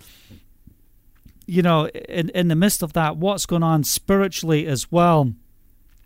you 1.45 1.61
know, 1.61 1.87
in, 1.87 2.29
in 2.29 2.47
the 2.47 2.55
midst 2.55 2.83
of 2.83 2.93
that, 2.93 3.17
what's 3.17 3.45
going 3.45 3.63
on 3.63 3.83
spiritually 3.83 4.67
as 4.67 4.91
well. 4.91 5.33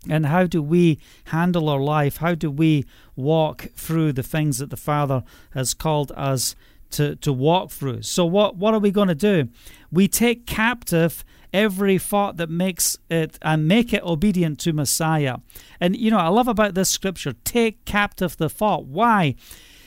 And 0.08 0.26
how 0.26 0.46
do 0.46 0.62
we 0.62 0.98
handle 1.24 1.68
our 1.68 1.80
life? 1.80 2.18
How 2.18 2.34
do 2.34 2.50
we 2.50 2.86
walk 3.16 3.68
through 3.74 4.12
the 4.12 4.22
things 4.22 4.58
that 4.58 4.70
the 4.70 4.76
Father 4.76 5.24
has 5.50 5.74
called 5.74 6.12
us 6.16 6.54
to, 6.92 7.16
to 7.16 7.32
walk 7.32 7.70
through? 7.70 8.02
So, 8.02 8.24
what, 8.24 8.56
what 8.56 8.74
are 8.74 8.80
we 8.80 8.92
going 8.92 9.08
to 9.08 9.14
do? 9.14 9.48
We 9.90 10.06
take 10.06 10.46
captive 10.46 11.24
every 11.52 11.98
thought 11.98 12.36
that 12.36 12.50
makes 12.50 12.96
it 13.10 13.38
and 13.42 13.68
make 13.68 13.92
it 13.92 14.02
obedient 14.02 14.58
to 14.60 14.72
Messiah. 14.72 15.38
And 15.80 15.96
you 15.96 16.10
know, 16.10 16.18
I 16.18 16.28
love 16.28 16.48
about 16.48 16.74
this 16.74 16.90
scripture 16.90 17.34
take 17.44 17.84
captive 17.84 18.36
the 18.36 18.48
thought. 18.48 18.84
Why? 18.84 19.34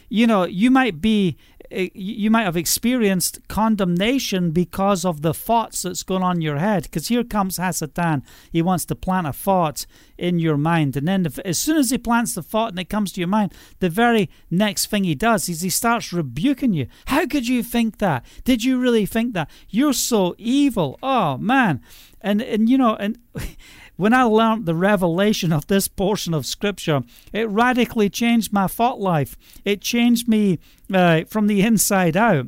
You 0.09 0.27
know, 0.27 0.43
you 0.43 0.71
might 0.71 0.99
be 0.99 1.37
Eh, 1.71 1.89
you 1.93 2.29
might 2.29 2.43
have 2.43 2.57
experienced 2.57 3.39
condemnation 3.47 4.51
because 4.51 5.05
of 5.05 5.21
the 5.21 5.33
thoughts 5.33 5.83
that's 5.83 6.03
going 6.03 6.23
on 6.23 6.37
in 6.37 6.41
your 6.41 6.57
head. 6.57 6.83
Because 6.83 7.07
here 7.07 7.23
comes 7.23 7.57
Hasatan. 7.57 8.23
He 8.51 8.61
wants 8.61 8.85
to 8.85 8.95
plant 8.95 9.27
a 9.27 9.33
thought 9.33 9.85
in 10.17 10.39
your 10.39 10.57
mind. 10.57 10.97
And 10.97 11.07
then 11.07 11.25
if, 11.25 11.39
as 11.39 11.57
soon 11.57 11.77
as 11.77 11.89
he 11.89 11.97
plants 11.97 12.35
the 12.35 12.43
thought 12.43 12.71
and 12.71 12.79
it 12.79 12.89
comes 12.89 13.11
to 13.13 13.21
your 13.21 13.27
mind, 13.27 13.53
the 13.79 13.89
very 13.89 14.29
next 14.49 14.87
thing 14.87 15.03
he 15.03 15.15
does 15.15 15.47
is 15.47 15.61
he 15.61 15.69
starts 15.69 16.13
rebuking 16.13 16.73
you. 16.73 16.87
How 17.05 17.25
could 17.25 17.47
you 17.47 17.63
think 17.63 17.97
that? 17.99 18.25
Did 18.43 18.63
you 18.63 18.79
really 18.79 19.05
think 19.05 19.33
that? 19.33 19.49
You're 19.69 19.93
so 19.93 20.35
evil. 20.37 20.99
Oh, 21.01 21.37
man. 21.37 21.81
And, 22.21 22.41
and 22.41 22.69
you 22.69 22.77
know, 22.77 22.95
and 22.95 23.17
When 24.01 24.15
I 24.15 24.23
learned 24.23 24.65
the 24.65 24.73
revelation 24.73 25.53
of 25.53 25.67
this 25.67 25.87
portion 25.87 26.33
of 26.33 26.47
Scripture, 26.47 27.03
it 27.31 27.47
radically 27.47 28.09
changed 28.09 28.51
my 28.51 28.65
thought 28.65 28.99
life. 28.99 29.37
It 29.63 29.79
changed 29.79 30.27
me 30.27 30.57
uh, 30.91 31.25
from 31.25 31.45
the 31.45 31.61
inside 31.61 32.17
out 32.17 32.47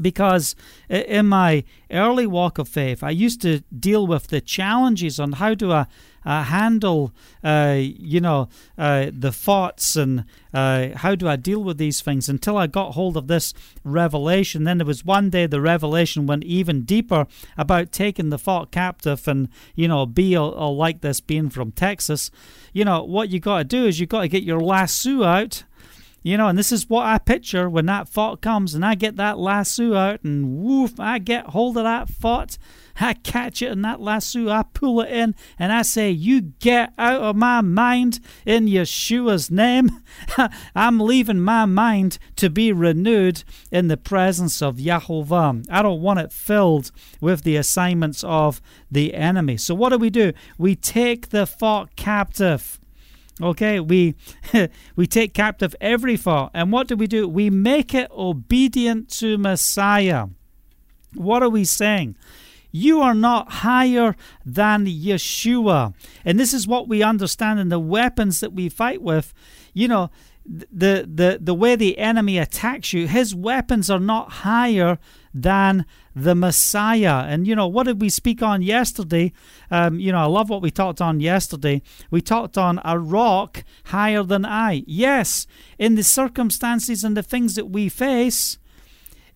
because 0.00 0.56
in 0.90 1.26
my 1.26 1.62
early 1.92 2.26
walk 2.26 2.58
of 2.58 2.68
faith, 2.68 3.04
I 3.04 3.10
used 3.10 3.40
to 3.42 3.60
deal 3.72 4.08
with 4.08 4.26
the 4.26 4.40
challenges 4.40 5.20
on 5.20 5.34
how 5.34 5.54
do 5.54 5.70
I 5.70 5.86
uh, 6.24 6.44
handle, 6.44 7.12
uh, 7.42 7.76
you 7.78 8.20
know, 8.20 8.48
uh, 8.78 9.10
the 9.12 9.32
thoughts 9.32 9.96
and 9.96 10.24
uh, 10.54 10.88
how 10.96 11.14
do 11.14 11.28
I 11.28 11.36
deal 11.36 11.62
with 11.62 11.78
these 11.78 12.00
things 12.00 12.28
until 12.28 12.56
I 12.56 12.66
got 12.66 12.92
hold 12.92 13.16
of 13.16 13.26
this 13.26 13.54
revelation. 13.84 14.64
Then 14.64 14.78
there 14.78 14.86
was 14.86 15.04
one 15.04 15.30
day 15.30 15.46
the 15.46 15.60
revelation 15.60 16.26
went 16.26 16.44
even 16.44 16.82
deeper 16.82 17.26
about 17.56 17.92
taking 17.92 18.30
the 18.30 18.38
thought 18.38 18.70
captive 18.70 19.26
and, 19.26 19.48
you 19.74 19.88
know, 19.88 20.06
be 20.06 20.36
all 20.36 20.76
like 20.76 21.00
this 21.00 21.20
being 21.20 21.50
from 21.50 21.72
Texas. 21.72 22.30
You 22.72 22.84
know, 22.84 23.02
what 23.02 23.30
you 23.30 23.40
got 23.40 23.58
to 23.58 23.64
do 23.64 23.86
is 23.86 24.00
you 24.00 24.06
got 24.06 24.22
to 24.22 24.28
get 24.28 24.42
your 24.42 24.60
lasso 24.60 25.22
out 25.22 25.64
you 26.22 26.36
know, 26.36 26.48
and 26.48 26.58
this 26.58 26.72
is 26.72 26.88
what 26.88 27.06
I 27.06 27.18
picture 27.18 27.68
when 27.68 27.86
that 27.86 28.08
thought 28.08 28.40
comes 28.40 28.74
and 28.74 28.84
I 28.84 28.94
get 28.94 29.16
that 29.16 29.38
lasso 29.38 29.94
out 29.94 30.22
and 30.22 30.62
woof, 30.62 31.00
I 31.00 31.18
get 31.18 31.46
hold 31.46 31.76
of 31.76 31.84
that 31.84 32.08
thought. 32.08 32.58
I 33.00 33.14
catch 33.14 33.62
it 33.62 33.72
in 33.72 33.82
that 33.82 34.00
lasso, 34.00 34.48
I 34.48 34.64
pull 34.74 35.00
it 35.00 35.10
in, 35.10 35.34
and 35.58 35.72
I 35.72 35.82
say, 35.82 36.10
You 36.10 36.40
get 36.40 36.92
out 36.98 37.22
of 37.22 37.36
my 37.36 37.60
mind 37.60 38.20
in 38.44 38.66
Yeshua's 38.66 39.50
name. 39.50 39.90
I'm 40.74 41.00
leaving 41.00 41.40
my 41.40 41.64
mind 41.64 42.18
to 42.36 42.50
be 42.50 42.72
renewed 42.72 43.44
in 43.70 43.88
the 43.88 43.96
presence 43.96 44.60
of 44.60 44.76
Yahovah. 44.76 45.64
I 45.70 45.82
don't 45.82 46.02
want 46.02 46.20
it 46.20 46.32
filled 46.32 46.90
with 47.20 47.44
the 47.44 47.56
assignments 47.56 48.22
of 48.24 48.60
the 48.90 49.14
enemy. 49.14 49.56
So, 49.56 49.74
what 49.74 49.88
do 49.88 49.98
we 49.98 50.10
do? 50.10 50.32
We 50.58 50.76
take 50.76 51.30
the 51.30 51.46
thought 51.46 51.96
captive. 51.96 52.78
Okay, 53.42 53.80
we 53.80 54.14
we 54.96 55.06
take 55.06 55.34
captive 55.34 55.74
every 55.80 56.16
thought, 56.16 56.52
and 56.54 56.70
what 56.70 56.86
do 56.86 56.96
we 56.96 57.06
do? 57.06 57.28
We 57.28 57.50
make 57.50 57.92
it 57.92 58.10
obedient 58.12 59.08
to 59.18 59.36
Messiah. 59.36 60.28
What 61.14 61.42
are 61.42 61.48
we 61.48 61.64
saying? 61.64 62.16
You 62.70 63.02
are 63.02 63.14
not 63.14 63.50
higher 63.50 64.16
than 64.46 64.86
Yeshua. 64.86 65.92
And 66.24 66.40
this 66.40 66.54
is 66.54 66.66
what 66.66 66.88
we 66.88 67.02
understand 67.02 67.60
in 67.60 67.68
the 67.68 67.78
weapons 67.78 68.40
that 68.40 68.54
we 68.54 68.70
fight 68.70 69.02
with. 69.02 69.34
You 69.74 69.88
know, 69.88 70.10
the 70.46 71.06
the 71.12 71.38
the 71.40 71.54
way 71.54 71.76
the 71.76 71.98
enemy 71.98 72.38
attacks 72.38 72.92
you, 72.92 73.08
his 73.08 73.34
weapons 73.34 73.90
are 73.90 74.00
not 74.00 74.30
higher 74.30 74.98
than 75.34 75.86
the 76.14 76.34
Messiah. 76.34 77.24
And, 77.26 77.46
you 77.46 77.54
know, 77.54 77.66
what 77.66 77.84
did 77.84 78.00
we 78.00 78.08
speak 78.08 78.42
on 78.42 78.62
yesterday? 78.62 79.32
Um, 79.70 79.98
you 79.98 80.12
know, 80.12 80.18
I 80.18 80.26
love 80.26 80.50
what 80.50 80.62
we 80.62 80.70
talked 80.70 81.00
on 81.00 81.20
yesterday. 81.20 81.82
We 82.10 82.20
talked 82.20 82.58
on 82.58 82.80
a 82.84 82.98
rock 82.98 83.64
higher 83.86 84.22
than 84.22 84.44
I. 84.44 84.84
Yes, 84.86 85.46
in 85.78 85.94
the 85.94 86.04
circumstances 86.04 87.04
and 87.04 87.16
the 87.16 87.22
things 87.22 87.54
that 87.54 87.70
we 87.70 87.88
face, 87.88 88.58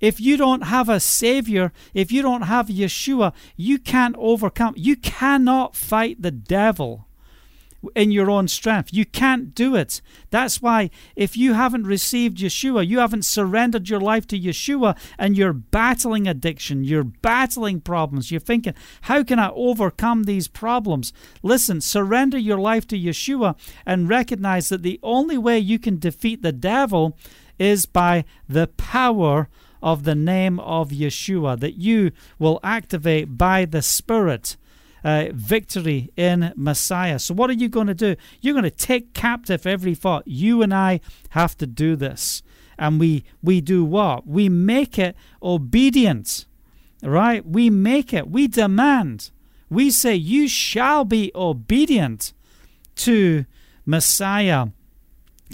if 0.01 0.21
you 0.21 0.37
don't 0.37 0.63
have 0.63 0.89
a 0.89 1.01
Savior, 1.01 1.73
if 1.95 2.13
you 2.13 2.21
don't 2.21 2.43
have 2.43 2.69
Yeshua, 2.69 3.33
you 3.57 3.79
can't 3.79 4.17
overcome. 4.19 4.75
You 4.77 4.97
cannot 4.97 5.75
fight 5.75 6.21
the 6.21 6.31
devil 6.31 7.07
in 7.95 8.11
your 8.11 8.31
own 8.31 8.49
strength. 8.49 8.93
You 8.93 9.05
can't 9.05 9.55
do 9.55 9.75
it. 9.75 10.01
That's 10.31 10.61
why 10.61 10.91
if 11.15 11.37
you 11.37 11.55
haven't 11.55 11.87
received 11.87 12.39
Yeshua, 12.39 12.87
you 12.87 12.99
haven't 12.99 13.25
surrendered 13.25 13.89
your 13.89 14.01
life 14.01 14.27
to 14.29 14.39
Yeshua, 14.39 14.97
and 15.19 15.37
you're 15.37 15.53
battling 15.53 16.27
addiction, 16.27 16.85
you're 16.85 17.05
battling 17.05 17.81
problems, 17.81 18.31
you're 18.31 18.41
thinking, 18.41 18.75
how 19.03 19.23
can 19.23 19.39
I 19.39 19.51
overcome 19.51 20.25
these 20.25 20.49
problems? 20.49 21.13
Listen, 21.43 21.81
surrender 21.81 22.39
your 22.39 22.59
life 22.59 22.87
to 22.89 22.99
Yeshua 22.99 23.57
and 23.85 24.09
recognize 24.09 24.69
that 24.69 24.83
the 24.83 25.01
only 25.03 25.39
way 25.39 25.59
you 25.59 25.79
can 25.79 25.99
defeat 25.99 26.43
the 26.43 26.53
devil 26.53 27.17
is 27.59 27.87
by 27.87 28.25
the 28.49 28.67
power 28.67 29.49
of 29.83 30.05
the 30.05 30.15
name 30.15 30.59
of 30.61 30.91
Yeshua, 30.91 31.59
that 31.61 31.77
you 31.77 32.11
will 32.39 32.61
activate 32.63 33.39
by 33.39 33.65
the 33.65 33.83
Spirit 33.83 34.57
uh, 35.07 35.29
victory 35.33 36.11
in 36.17 36.53
Messiah. 36.57 37.21
So, 37.21 37.33
what 37.33 37.49
are 37.49 37.53
you 37.53 37.69
going 37.69 37.87
to 37.87 37.95
do? 37.95 38.17
You're 38.41 38.55
going 38.55 38.65
to 38.65 38.71
take 38.73 39.15
captive 39.15 39.65
every 39.65 39.95
thought. 39.95 40.27
You 40.27 40.63
and 40.63 40.75
I 40.75 41.01
have 41.29 41.57
to 41.59 41.67
do 41.67 41.95
this. 41.95 42.43
And 42.77 42.99
we, 42.99 43.23
we 43.41 43.61
do 43.61 43.85
what? 43.85 44.27
We 44.27 44.49
make 44.49 44.99
it 44.99 45.15
obedient, 45.41 46.47
right? 47.05 47.47
We 47.47 47.71
make 47.71 48.13
it, 48.13 48.29
we 48.29 48.49
demand. 48.49 49.31
We 49.71 49.93
say, 49.93 50.17
You 50.17 50.49
shall 50.49 51.05
be 51.05 51.31
obedient 51.37 52.33
to 52.97 53.47
Messiah. 53.85 54.67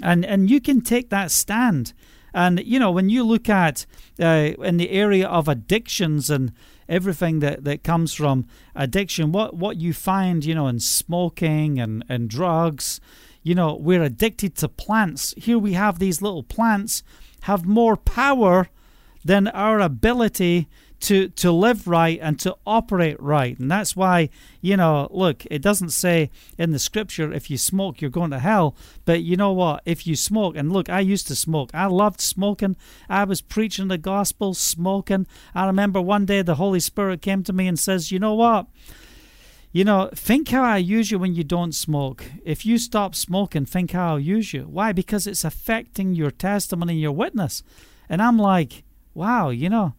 And, 0.01 0.25
and 0.25 0.49
you 0.49 0.61
can 0.61 0.81
take 0.81 1.11
that 1.11 1.29
stand. 1.29 1.93
And, 2.33 2.59
you 2.65 2.79
know, 2.79 2.89
when 2.89 3.09
you 3.09 3.23
look 3.23 3.47
at 3.47 3.85
uh, 4.19 4.53
in 4.63 4.77
the 4.77 4.89
area 4.89 5.27
of 5.27 5.47
addictions 5.47 6.31
and 6.31 6.53
everything 6.93 7.39
that, 7.39 7.63
that 7.63 7.83
comes 7.83 8.13
from 8.13 8.45
addiction, 8.75 9.31
what, 9.31 9.55
what 9.55 9.77
you 9.77 9.93
find, 9.93 10.45
you 10.45 10.53
know, 10.53 10.67
in 10.67 10.79
smoking 10.79 11.79
and, 11.79 12.05
and 12.07 12.29
drugs, 12.29 13.01
you 13.41 13.55
know, 13.55 13.75
we're 13.75 14.03
addicted 14.03 14.55
to 14.55 14.69
plants. 14.69 15.33
Here 15.35 15.57
we 15.57 15.73
have 15.73 15.97
these 15.97 16.21
little 16.21 16.43
plants 16.43 17.03
have 17.41 17.65
more 17.65 17.97
power 17.97 18.69
than 19.25 19.47
our 19.49 19.79
ability 19.79 20.67
to 21.03 21.27
to 21.27 21.51
live 21.51 21.87
right 21.87 22.17
and 22.21 22.39
to 22.39 22.55
operate 22.65 23.21
right. 23.21 23.57
And 23.59 23.69
that's 23.69 23.95
why, 23.95 24.29
you 24.61 24.77
know, 24.77 25.07
look, 25.11 25.45
it 25.51 25.61
doesn't 25.61 25.89
say 25.89 26.29
in 26.57 26.71
the 26.71 26.79
scripture 26.79 27.31
if 27.31 27.51
you 27.51 27.57
smoke 27.57 28.01
you're 28.01 28.09
going 28.09 28.31
to 28.31 28.39
hell, 28.39 28.75
but 29.05 29.21
you 29.21 29.35
know 29.35 29.51
what? 29.51 29.81
If 29.85 30.07
you 30.07 30.15
smoke 30.15 30.55
and 30.55 30.71
look, 30.71 30.89
I 30.89 31.01
used 31.01 31.27
to 31.27 31.35
smoke. 31.35 31.71
I 31.73 31.85
loved 31.87 32.21
smoking. 32.21 32.77
I 33.09 33.25
was 33.25 33.41
preaching 33.41 33.89
the 33.89 33.97
gospel 33.97 34.53
smoking. 34.53 35.27
I 35.53 35.65
remember 35.65 36.01
one 36.01 36.25
day 36.25 36.41
the 36.41 36.55
Holy 36.55 36.79
Spirit 36.79 37.21
came 37.21 37.43
to 37.43 37.53
me 37.53 37.67
and 37.67 37.77
says, 37.77 38.11
"You 38.11 38.19
know 38.19 38.33
what? 38.33 38.67
You 39.73 39.83
know, 39.83 40.09
think 40.13 40.49
how 40.49 40.63
I 40.63 40.77
use 40.77 41.09
you 41.11 41.17
when 41.17 41.33
you 41.33 41.43
don't 41.43 41.73
smoke. 41.73 42.23
If 42.45 42.65
you 42.65 42.77
stop 42.77 43.15
smoking, 43.15 43.65
think 43.65 43.91
how 43.91 44.11
I'll 44.11 44.19
use 44.19 44.53
you. 44.53 44.63
Why? 44.63 44.93
Because 44.93 45.25
it's 45.25 45.43
affecting 45.43 46.13
your 46.13 46.31
testimony, 46.31 46.95
your 46.95 47.11
witness. 47.11 47.63
And 48.07 48.21
I'm 48.21 48.37
like, 48.37 48.83
wow, 49.15 49.49
you 49.49 49.69
know, 49.69 49.95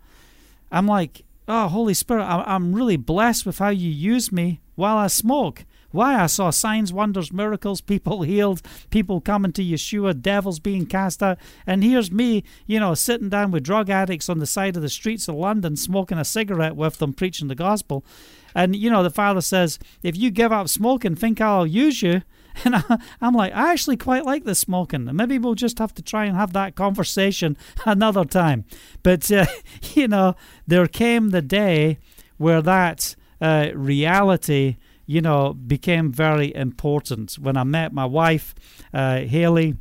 I'm 0.74 0.88
like, 0.88 1.22
oh, 1.46 1.68
Holy 1.68 1.94
Spirit, 1.94 2.24
I'm 2.24 2.74
really 2.74 2.96
blessed 2.96 3.46
with 3.46 3.58
how 3.58 3.68
you 3.68 3.88
use 3.88 4.32
me 4.32 4.60
while 4.74 4.96
I 4.96 5.06
smoke. 5.06 5.64
Why? 5.92 6.20
I 6.20 6.26
saw 6.26 6.50
signs, 6.50 6.92
wonders, 6.92 7.32
miracles, 7.32 7.80
people 7.92 8.22
healed, 8.22 8.60
people 8.90 9.20
coming 9.20 9.52
to 9.52 9.62
Yeshua, 9.62 10.20
devils 10.20 10.58
being 10.58 10.86
cast 10.86 11.22
out. 11.22 11.38
And 11.64 11.84
here's 11.84 12.10
me, 12.10 12.42
you 12.66 12.80
know, 12.80 12.94
sitting 12.94 13.28
down 13.28 13.52
with 13.52 13.62
drug 13.62 13.88
addicts 13.88 14.28
on 14.28 14.40
the 14.40 14.46
side 14.46 14.74
of 14.74 14.82
the 14.82 14.88
streets 14.88 15.28
of 15.28 15.36
London, 15.36 15.76
smoking 15.76 16.18
a 16.18 16.24
cigarette 16.24 16.74
with 16.74 16.98
them, 16.98 17.12
preaching 17.12 17.46
the 17.46 17.54
gospel. 17.54 18.04
And, 18.52 18.74
you 18.74 18.90
know, 18.90 19.04
the 19.04 19.10
father 19.10 19.42
says, 19.42 19.78
if 20.02 20.16
you 20.16 20.32
give 20.32 20.50
up 20.50 20.68
smoking, 20.68 21.14
think 21.14 21.40
I'll 21.40 21.68
use 21.68 22.02
you. 22.02 22.22
And 22.64 22.76
I, 22.76 22.98
am 23.20 23.34
like, 23.34 23.52
I 23.52 23.72
actually 23.72 23.96
quite 23.96 24.24
like 24.24 24.44
the 24.44 24.54
smoking. 24.54 25.08
Maybe 25.12 25.38
we'll 25.38 25.54
just 25.54 25.78
have 25.78 25.92
to 25.94 26.02
try 26.02 26.24
and 26.24 26.36
have 26.36 26.52
that 26.52 26.76
conversation 26.76 27.56
another 27.86 28.24
time. 28.24 28.64
But, 29.02 29.30
uh, 29.30 29.46
you 29.94 30.08
know, 30.08 30.36
there 30.66 30.86
came 30.86 31.30
the 31.30 31.42
day 31.42 31.98
where 32.36 32.62
that 32.62 33.16
uh, 33.40 33.68
reality, 33.74 34.76
you 35.06 35.20
know, 35.20 35.54
became 35.54 36.12
very 36.12 36.54
important. 36.54 37.34
When 37.34 37.56
I 37.56 37.64
met 37.64 37.92
my 37.92 38.06
wife, 38.06 38.54
uh, 38.92 39.20
Haley, 39.20 39.76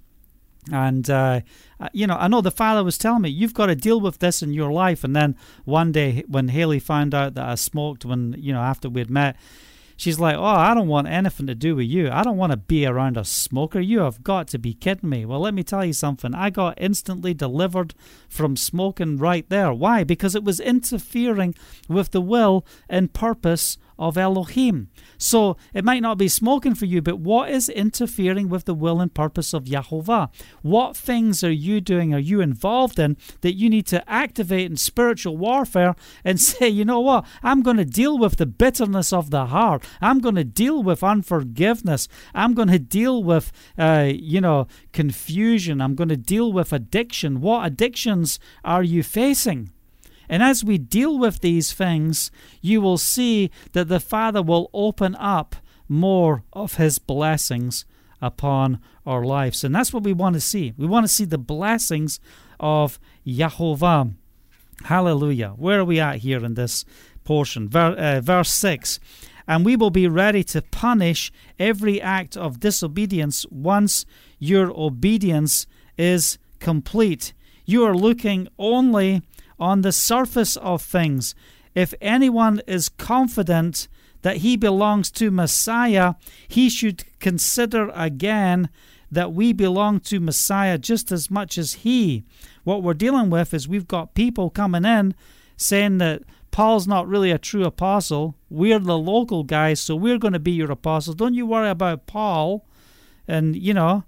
and 0.71 1.09
uh, 1.09 1.41
you 1.91 2.07
know, 2.07 2.15
I 2.15 2.27
know 2.27 2.41
the 2.41 2.51
father 2.51 2.83
was 2.83 2.97
telling 2.97 3.23
me 3.23 3.29
you've 3.29 3.53
got 3.53 3.65
to 3.65 3.75
deal 3.75 3.99
with 3.99 4.19
this 4.19 4.41
in 4.41 4.53
your 4.53 4.71
life. 4.71 5.03
And 5.03 5.15
then 5.15 5.35
one 5.65 5.91
day, 5.91 6.23
when 6.27 6.47
Haley 6.47 6.79
found 6.79 7.13
out 7.13 7.33
that 7.33 7.45
I 7.45 7.55
smoked, 7.55 8.05
when 8.05 8.35
you 8.37 8.53
know 8.53 8.61
after 8.61 8.89
we'd 8.89 9.09
met, 9.09 9.35
she's 9.97 10.19
like, 10.19 10.35
"Oh, 10.35 10.43
I 10.43 10.73
don't 10.73 10.87
want 10.87 11.07
anything 11.07 11.47
to 11.47 11.55
do 11.55 11.75
with 11.75 11.87
you. 11.87 12.09
I 12.09 12.23
don't 12.23 12.37
want 12.37 12.51
to 12.51 12.57
be 12.57 12.85
around 12.85 13.17
a 13.17 13.23
smoker. 13.23 13.79
You 13.79 13.99
have 13.99 14.23
got 14.23 14.47
to 14.49 14.59
be 14.59 14.73
kidding 14.73 15.09
me." 15.09 15.25
Well, 15.25 15.39
let 15.39 15.53
me 15.53 15.63
tell 15.63 15.85
you 15.85 15.93
something. 15.93 16.33
I 16.33 16.49
got 16.49 16.77
instantly 16.77 17.33
delivered 17.33 17.93
from 18.29 18.55
smoking 18.55 19.17
right 19.17 19.47
there. 19.49 19.73
Why? 19.73 20.03
Because 20.03 20.35
it 20.35 20.43
was 20.43 20.59
interfering 20.59 21.55
with 21.87 22.11
the 22.11 22.21
will 22.21 22.65
and 22.89 23.13
purpose 23.13 23.77
of 23.97 24.17
Elohim. 24.17 24.89
So 25.17 25.57
it 25.73 25.85
might 25.85 26.01
not 26.01 26.17
be 26.17 26.27
smoking 26.27 26.75
for 26.75 26.85
you, 26.85 27.01
but 27.01 27.19
what 27.19 27.49
is 27.49 27.69
interfering 27.69 28.49
with 28.49 28.65
the 28.65 28.73
will 28.73 28.99
and 28.99 29.13
purpose 29.13 29.53
of 29.53 29.65
Yahovah? 29.65 30.29
What 30.61 30.97
things 30.97 31.43
are 31.43 31.51
you 31.51 31.81
doing, 31.81 32.13
are 32.13 32.19
you 32.19 32.41
involved 32.41 32.99
in 32.99 33.17
that 33.41 33.55
you 33.55 33.69
need 33.69 33.85
to 33.87 34.09
activate 34.09 34.69
in 34.69 34.77
spiritual 34.77 35.37
warfare 35.37 35.95
and 36.23 36.39
say, 36.49 36.67
you 36.67 36.85
know 36.85 36.99
what, 36.99 37.25
I'm 37.41 37.61
going 37.61 37.77
to 37.77 37.85
deal 37.85 38.17
with 38.17 38.37
the 38.37 38.45
bitterness 38.45 39.13
of 39.13 39.29
the 39.29 39.47
heart. 39.47 39.83
I'm 40.01 40.19
going 40.19 40.35
to 40.35 40.43
deal 40.43 40.83
with 40.83 41.03
unforgiveness. 41.03 42.07
I'm 42.33 42.53
going 42.53 42.69
to 42.69 42.79
deal 42.79 43.23
with, 43.23 43.51
uh, 43.77 44.11
you 44.13 44.41
know, 44.41 44.67
confusion. 44.91 45.81
I'm 45.81 45.95
going 45.95 46.09
to 46.09 46.17
deal 46.17 46.51
with 46.51 46.73
addiction. 46.73 47.41
What 47.41 47.65
addictions 47.65 48.39
are 48.63 48.83
you 48.83 49.03
facing? 49.03 49.69
And 50.29 50.41
as 50.41 50.63
we 50.63 50.77
deal 50.77 51.17
with 51.17 51.39
these 51.41 51.73
things, 51.73 52.31
you 52.61 52.81
will 52.81 52.97
see 52.97 53.51
that 53.73 53.87
the 53.87 53.99
Father 53.99 54.41
will 54.41 54.69
open 54.73 55.15
up 55.15 55.55
more 55.87 56.43
of 56.53 56.75
His 56.75 56.99
blessings 56.99 57.85
upon 58.21 58.79
our 59.05 59.23
lives. 59.23 59.63
And 59.63 59.75
that's 59.75 59.93
what 59.93 60.03
we 60.03 60.13
want 60.13 60.35
to 60.35 60.41
see. 60.41 60.73
We 60.77 60.87
want 60.87 61.03
to 61.03 61.11
see 61.11 61.25
the 61.25 61.37
blessings 61.37 62.19
of 62.59 62.99
Yahovah. 63.27 64.13
Hallelujah. 64.85 65.49
Where 65.57 65.81
are 65.81 65.85
we 65.85 65.99
at 65.99 66.17
here 66.17 66.43
in 66.43 66.53
this 66.53 66.85
portion? 67.23 67.69
Ver, 67.69 67.91
uh, 67.91 68.21
verse 68.21 68.49
6 68.51 68.99
And 69.47 69.65
we 69.65 69.75
will 69.75 69.89
be 69.89 70.07
ready 70.07 70.43
to 70.45 70.61
punish 70.61 71.31
every 71.59 72.01
act 72.01 72.37
of 72.37 72.59
disobedience 72.59 73.45
once 73.51 74.05
your 74.39 74.71
obedience 74.71 75.67
is 75.97 76.37
complete. 76.59 77.33
You 77.65 77.85
are 77.85 77.95
looking 77.95 78.47
only 78.57 79.21
on 79.59 79.81
the 79.81 79.91
surface 79.91 80.57
of 80.57 80.81
things. 80.81 81.35
If 81.75 81.93
anyone 82.01 82.61
is 82.67 82.89
confident 82.89 83.87
that 84.21 84.37
he 84.37 84.55
belongs 84.55 85.11
to 85.11 85.31
Messiah, 85.31 86.15
he 86.47 86.69
should 86.69 87.03
consider 87.19 87.91
again 87.93 88.69
that 89.11 89.33
we 89.33 89.53
belong 89.53 89.99
to 89.99 90.19
Messiah 90.19 90.77
just 90.77 91.11
as 91.11 91.29
much 91.29 91.57
as 91.57 91.73
he. 91.73 92.23
What 92.63 92.81
we're 92.81 92.93
dealing 92.93 93.29
with 93.29 93.53
is 93.53 93.67
we've 93.67 93.87
got 93.87 94.15
people 94.15 94.49
coming 94.49 94.85
in 94.85 95.13
saying 95.55 95.99
that 95.99 96.23
Paul's 96.51 96.87
not 96.87 97.07
really 97.07 97.31
a 97.31 97.37
true 97.37 97.65
apostle. 97.65 98.35
We're 98.49 98.79
the 98.79 98.97
local 98.97 99.43
guys, 99.43 99.79
so 99.79 99.95
we're 99.95 100.17
going 100.17 100.33
to 100.33 100.39
be 100.39 100.51
your 100.51 100.71
apostles. 100.71 101.15
Don't 101.15 101.33
you 101.33 101.45
worry 101.45 101.69
about 101.69 102.07
Paul. 102.07 102.65
And, 103.27 103.55
you 103.55 103.73
know, 103.73 104.03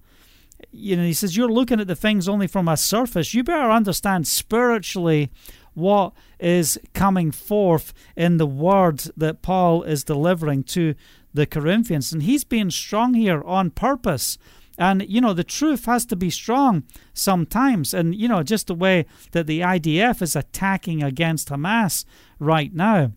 you 0.72 0.96
know, 0.96 1.04
he 1.04 1.14
says, 1.14 1.36
You're 1.36 1.50
looking 1.50 1.80
at 1.80 1.88
the 1.88 1.96
things 1.96 2.28
only 2.28 2.48
from 2.48 2.68
a 2.68 2.78
surface. 2.78 3.34
You 3.34 3.44
better 3.44 3.72
understand 3.72 4.28
spiritually 4.28 5.32
what 5.74 6.14
is 6.40 6.80
coming 6.94 7.32
forth 7.32 7.94
in 8.16 8.38
the 8.38 8.48
word 8.48 9.04
that 9.18 9.42
Paul 9.42 9.84
is 9.84 10.04
delivering 10.04 10.64
to 10.64 10.96
the 11.34 11.46
Corinthians. 11.46 12.14
And 12.14 12.24
he's 12.24 12.44
being 12.44 12.72
strong 12.72 13.14
here 13.14 13.44
on 13.44 13.72
purpose. 13.72 14.38
And, 14.78 15.06
you 15.08 15.22
know, 15.22 15.34
the 15.34 15.44
truth 15.44 15.86
has 15.86 16.06
to 16.08 16.16
be 16.16 16.30
strong 16.30 16.84
sometimes. 17.14 17.94
And, 17.94 18.16
you 18.16 18.28
know, 18.28 18.44
just 18.44 18.68
the 18.68 18.76
way 18.76 19.06
that 19.32 19.48
the 19.48 19.62
IDF 19.62 20.22
is 20.22 20.36
attacking 20.36 21.04
against 21.04 21.50
Hamas 21.50 22.06
right 22.40 22.74
now 22.74 23.12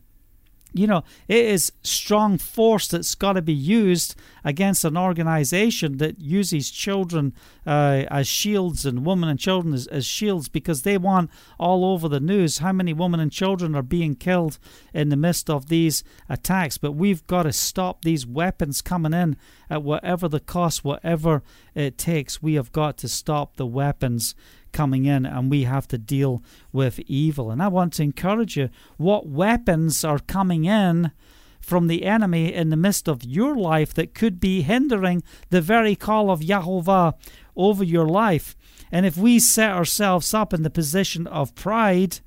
you 0.74 0.86
know, 0.86 1.02
it 1.28 1.46
is 1.46 1.72
strong 1.82 2.36
force 2.36 2.88
that's 2.88 3.14
got 3.14 3.34
to 3.34 3.42
be 3.42 3.54
used 3.54 4.14
against 4.44 4.84
an 4.84 4.96
organization 4.96 5.96
that 5.96 6.20
uses 6.20 6.70
children 6.70 7.32
uh, 7.66 8.04
as 8.10 8.28
shields 8.28 8.84
and 8.84 9.04
women 9.04 9.28
and 9.28 9.38
children 9.38 9.72
as, 9.72 9.86
as, 9.86 10.04
shields 10.04 10.48
because 10.48 10.82
they 10.82 10.98
want 10.98 11.30
all 11.58 11.84
over 11.84 12.08
the 12.08 12.20
news 12.20 12.58
how 12.58 12.72
many 12.72 12.92
women 12.92 13.18
and 13.20 13.32
children 13.32 13.74
are 13.74 13.82
being 13.82 14.14
killed 14.14 14.58
in 14.92 15.08
the 15.08 15.16
midst 15.16 15.48
of 15.48 15.68
these 15.68 16.04
attacks. 16.28 16.76
But 16.76 16.92
we've 16.92 17.26
got 17.26 17.44
to 17.44 17.52
stop 17.52 18.02
these 18.02 18.26
weapons 18.26 18.82
coming 18.82 19.14
in 19.14 19.36
at 19.70 19.82
whatever 19.82 20.28
the 20.28 20.40
cost, 20.40 20.84
whatever 20.84 21.42
it 21.74 21.98
takes. 21.98 22.42
We 22.42 22.54
have 22.54 22.72
got 22.72 22.98
to 22.98 23.08
stop 23.08 23.56
the 23.56 23.66
weapons 23.66 24.34
coming 24.72 25.04
in 25.04 25.26
and 25.26 25.50
we 25.50 25.64
have 25.64 25.88
to 25.88 25.98
deal 25.98 26.42
with 26.72 27.00
evil. 27.00 27.50
And 27.50 27.62
I 27.62 27.68
want 27.68 27.92
to 27.94 28.02
encourage 28.02 28.56
you 28.56 28.70
what 28.96 29.26
weapons 29.26 30.04
are 30.04 30.18
coming 30.18 30.64
in 30.64 31.12
from 31.60 31.86
the 31.86 32.04
enemy 32.04 32.52
in 32.52 32.70
the 32.70 32.76
midst 32.76 33.08
of 33.08 33.24
your 33.24 33.56
life 33.56 33.92
that 33.94 34.14
could 34.14 34.40
be 34.40 34.62
hindering 34.62 35.22
the 35.50 35.60
very 35.60 35.94
call 35.94 36.30
of 36.30 36.40
Yahovah 36.40 37.14
over 37.56 37.84
your 37.84 38.06
life. 38.06 38.56
And 38.90 39.04
if 39.04 39.16
we 39.16 39.38
set 39.38 39.70
ourselves 39.70 40.32
up 40.32 40.54
in 40.54 40.62
the 40.62 40.70
position 40.70 41.26
of 41.26 41.54
pride, 41.54 42.20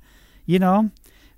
you 0.46 0.58
know, 0.58 0.90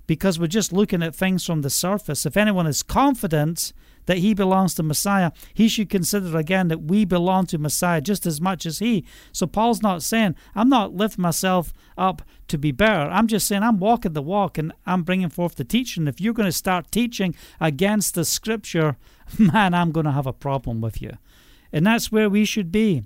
because 0.07 0.39
we're 0.39 0.47
just 0.47 0.71
looking 0.71 1.01
at 1.01 1.15
things 1.15 1.45
from 1.45 1.61
the 1.61 1.69
surface, 1.69 2.25
if 2.25 2.37
anyone 2.37 2.67
is 2.67 2.83
confident 2.83 3.73
that 4.05 4.19
he 4.19 4.33
belongs 4.33 4.73
to 4.75 4.83
Messiah, 4.83 5.31
he 5.53 5.67
should 5.67 5.89
consider 5.89 6.37
again 6.37 6.67
that 6.67 6.83
we 6.83 7.05
belong 7.05 7.45
to 7.47 7.57
Messiah 7.57 8.01
just 8.01 8.25
as 8.25 8.39
much 8.39 8.65
as 8.65 8.79
he. 8.79 9.05
So 9.31 9.47
Paul's 9.47 9.81
not 9.81 10.03
saying, 10.03 10.35
I'm 10.53 10.69
not 10.69 10.93
lifting 10.95 11.21
myself 11.21 11.73
up 11.97 12.21
to 12.47 12.57
be 12.57 12.71
better. 12.71 13.09
I'm 13.11 13.27
just 13.27 13.47
saying 13.47 13.63
I'm 13.63 13.79
walking 13.79 14.13
the 14.13 14.21
walk 14.21 14.57
and 14.57 14.73
I'm 14.85 15.03
bringing 15.03 15.29
forth 15.29 15.55
the 15.55 15.63
teaching. 15.63 16.07
If 16.07 16.21
you're 16.21 16.33
going 16.33 16.47
to 16.47 16.51
start 16.51 16.91
teaching 16.91 17.35
against 17.59 18.15
the 18.15 18.25
scripture, 18.25 18.97
man, 19.39 19.73
I'm 19.73 19.91
going 19.91 20.05
to 20.05 20.11
have 20.11 20.27
a 20.27 20.33
problem 20.33 20.81
with 20.81 21.01
you. 21.01 21.11
And 21.71 21.85
that's 21.85 22.11
where 22.11 22.29
we 22.29 22.45
should 22.45 22.71
be. 22.71 23.03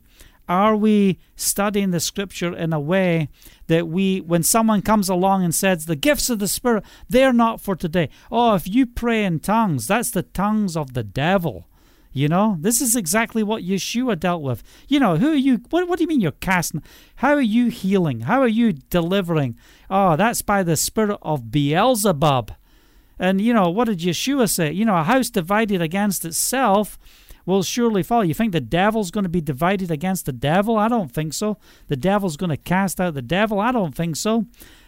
Are 0.49 0.75
we 0.75 1.19
studying 1.35 1.91
the 1.91 1.99
scripture 1.99 2.55
in 2.55 2.73
a 2.73 2.79
way 2.79 3.29
that 3.67 3.87
we, 3.87 4.19
when 4.19 4.41
someone 4.41 4.81
comes 4.81 5.07
along 5.07 5.43
and 5.43 5.53
says, 5.53 5.85
the 5.85 5.95
gifts 5.95 6.29
of 6.31 6.39
the 6.39 6.47
Spirit, 6.47 6.83
they're 7.07 7.31
not 7.31 7.61
for 7.61 7.75
today. 7.75 8.09
Oh, 8.31 8.55
if 8.55 8.67
you 8.67 8.87
pray 8.87 9.23
in 9.23 9.39
tongues, 9.39 9.85
that's 9.85 10.09
the 10.09 10.23
tongues 10.23 10.75
of 10.75 10.93
the 10.93 11.03
devil. 11.03 11.67
You 12.11 12.27
know, 12.27 12.57
this 12.59 12.81
is 12.81 12.95
exactly 12.95 13.43
what 13.43 13.61
Yeshua 13.61 14.19
dealt 14.19 14.41
with. 14.41 14.63
You 14.87 14.99
know, 14.99 15.17
who 15.17 15.33
are 15.33 15.35
you? 15.35 15.61
What, 15.69 15.87
what 15.87 15.99
do 15.99 16.03
you 16.03 16.07
mean 16.07 16.21
you're 16.21 16.31
casting? 16.31 16.81
How 17.17 17.35
are 17.35 17.41
you 17.41 17.67
healing? 17.67 18.21
How 18.21 18.41
are 18.41 18.47
you 18.47 18.73
delivering? 18.73 19.55
Oh, 19.91 20.15
that's 20.15 20.41
by 20.41 20.63
the 20.63 20.75
spirit 20.75 21.19
of 21.21 21.51
Beelzebub. 21.51 22.51
And, 23.19 23.39
you 23.39 23.53
know, 23.53 23.69
what 23.69 23.85
did 23.85 23.99
Yeshua 23.99 24.49
say? 24.49 24.71
You 24.71 24.85
know, 24.85 24.97
a 24.97 25.03
house 25.03 25.29
divided 25.29 25.83
against 25.83 26.25
itself 26.25 26.97
will 27.49 27.63
surely 27.63 28.03
fall. 28.03 28.23
You 28.23 28.33
think 28.33 28.53
the 28.53 28.61
devil's 28.61 29.11
going 29.11 29.23
to 29.23 29.29
be 29.29 29.41
divided 29.41 29.91
against 29.91 30.25
the 30.25 30.31
devil? 30.31 30.77
I 30.77 30.87
don't 30.87 31.11
think 31.11 31.33
so. 31.33 31.57
The 31.87 31.97
devil's 31.97 32.37
going 32.37 32.51
to 32.51 32.57
cast 32.57 33.01
out 33.01 33.15
the 33.15 33.21
devil? 33.21 33.59
I 33.59 33.71
don't 33.71 33.95
think 33.95 34.15
so. 34.15 34.45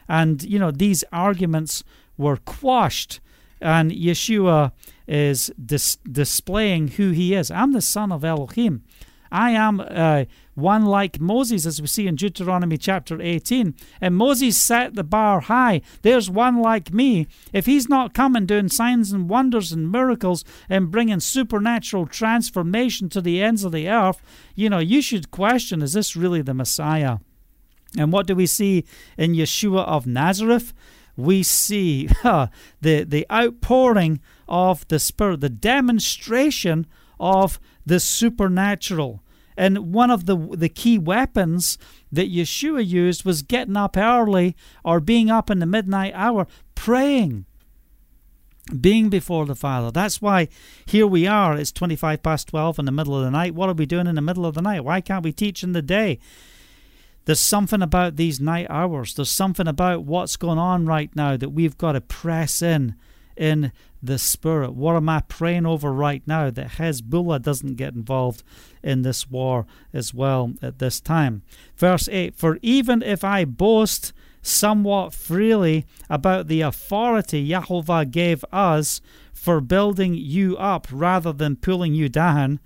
And, 0.07 0.43
you 0.43 0.59
know, 0.59 0.71
these 0.71 1.03
arguments 1.11 1.83
were 2.17 2.37
quashed. 2.37 3.19
And 3.59 3.91
Yeshua 3.91 4.71
is 5.07 5.51
dis- 5.63 5.97
displaying 6.09 6.89
who 6.89 7.11
he 7.11 7.33
is. 7.33 7.51
I'm 7.51 7.73
the 7.73 7.81
son 7.81 8.11
of 8.11 8.23
Elohim. 8.23 8.83
I 9.31 9.51
am 9.51 9.79
uh, 9.79 10.25
one 10.61 10.85
like 10.85 11.19
Moses, 11.19 11.65
as 11.65 11.81
we 11.81 11.87
see 11.87 12.07
in 12.07 12.15
Deuteronomy 12.15 12.77
chapter 12.77 13.21
18. 13.21 13.75
And 13.99 14.15
Moses 14.15 14.57
set 14.57 14.95
the 14.95 15.03
bar 15.03 15.41
high. 15.41 15.81
There's 16.03 16.29
one 16.29 16.61
like 16.61 16.93
me. 16.93 17.27
If 17.51 17.65
he's 17.65 17.89
not 17.89 18.13
coming 18.13 18.45
doing 18.45 18.69
signs 18.69 19.11
and 19.11 19.29
wonders 19.29 19.71
and 19.71 19.91
miracles 19.91 20.45
and 20.69 20.91
bringing 20.91 21.19
supernatural 21.19 22.05
transformation 22.05 23.09
to 23.09 23.21
the 23.21 23.41
ends 23.41 23.63
of 23.63 23.71
the 23.71 23.89
earth, 23.89 24.21
you 24.55 24.69
know, 24.69 24.79
you 24.79 25.01
should 25.01 25.31
question 25.31 25.81
is 25.81 25.93
this 25.93 26.15
really 26.15 26.41
the 26.41 26.53
Messiah? 26.53 27.17
And 27.97 28.11
what 28.11 28.27
do 28.27 28.35
we 28.35 28.45
see 28.45 28.85
in 29.17 29.33
Yeshua 29.33 29.85
of 29.85 30.07
Nazareth? 30.07 30.73
We 31.17 31.43
see 31.43 32.09
uh, 32.23 32.47
the, 32.79 33.03
the 33.03 33.25
outpouring 33.31 34.21
of 34.47 34.87
the 34.87 34.99
Spirit, 34.99 35.41
the 35.41 35.49
demonstration 35.49 36.87
of 37.19 37.59
the 37.85 37.99
supernatural. 37.99 39.21
And 39.61 39.93
one 39.93 40.09
of 40.09 40.25
the 40.25 40.35
the 40.35 40.69
key 40.69 40.97
weapons 40.97 41.77
that 42.11 42.33
Yeshua 42.33 42.83
used 42.83 43.23
was 43.23 43.43
getting 43.43 43.77
up 43.77 43.95
early 43.95 44.55
or 44.83 44.99
being 44.99 45.29
up 45.29 45.51
in 45.51 45.59
the 45.59 45.67
midnight 45.67 46.13
hour 46.15 46.47
praying. 46.73 47.45
Being 48.79 49.09
before 49.09 49.45
the 49.45 49.53
Father. 49.53 49.91
That's 49.91 50.19
why 50.19 50.47
here 50.87 51.05
we 51.05 51.27
are. 51.27 51.55
It's 51.55 51.71
25 51.71 52.23
past 52.23 52.47
12 52.47 52.79
in 52.79 52.85
the 52.85 52.91
middle 52.91 53.15
of 53.15 53.23
the 53.23 53.29
night. 53.29 53.53
What 53.53 53.69
are 53.69 53.73
we 53.73 53.85
doing 53.85 54.07
in 54.07 54.15
the 54.15 54.21
middle 54.21 54.47
of 54.47 54.55
the 54.55 54.63
night? 54.63 54.83
Why 54.83 54.99
can't 54.99 55.23
we 55.23 55.31
teach 55.31 55.61
in 55.61 55.73
the 55.73 55.83
day? 55.83 56.17
There's 57.25 57.39
something 57.39 57.83
about 57.83 58.15
these 58.15 58.39
night 58.39 58.65
hours. 58.67 59.13
There's 59.13 59.29
something 59.29 59.67
about 59.67 60.05
what's 60.05 60.37
going 60.37 60.57
on 60.57 60.87
right 60.87 61.15
now 61.15 61.37
that 61.37 61.49
we've 61.49 61.77
got 61.77 61.91
to 61.91 62.01
press 62.01 62.63
in 62.63 62.95
in 63.37 63.71
the 64.01 64.17
Spirit? 64.17 64.73
What 64.73 64.95
am 64.95 65.09
I 65.09 65.21
praying 65.21 65.65
over 65.65 65.91
right 65.91 66.23
now 66.25 66.49
that 66.49 66.73
Hezbollah 66.73 67.41
doesn't 67.41 67.75
get 67.75 67.93
involved 67.93 68.43
in 68.83 69.01
this 69.01 69.29
war 69.29 69.65
as 69.93 70.13
well 70.13 70.53
at 70.61 70.79
this 70.79 70.99
time? 70.99 71.43
Verse 71.75 72.09
8 72.09 72.35
For 72.35 72.57
even 72.61 73.01
if 73.01 73.23
I 73.23 73.45
boast 73.45 74.13
somewhat 74.41 75.13
freely 75.13 75.85
about 76.09 76.47
the 76.47 76.61
authority 76.61 77.47
Yahovah 77.47 78.09
gave 78.09 78.43
us 78.51 79.01
for 79.33 79.61
building 79.61 80.15
you 80.15 80.57
up 80.57 80.87
rather 80.91 81.31
than 81.31 81.55
pulling 81.55 81.93
you 81.93 82.09
down, 82.09 82.59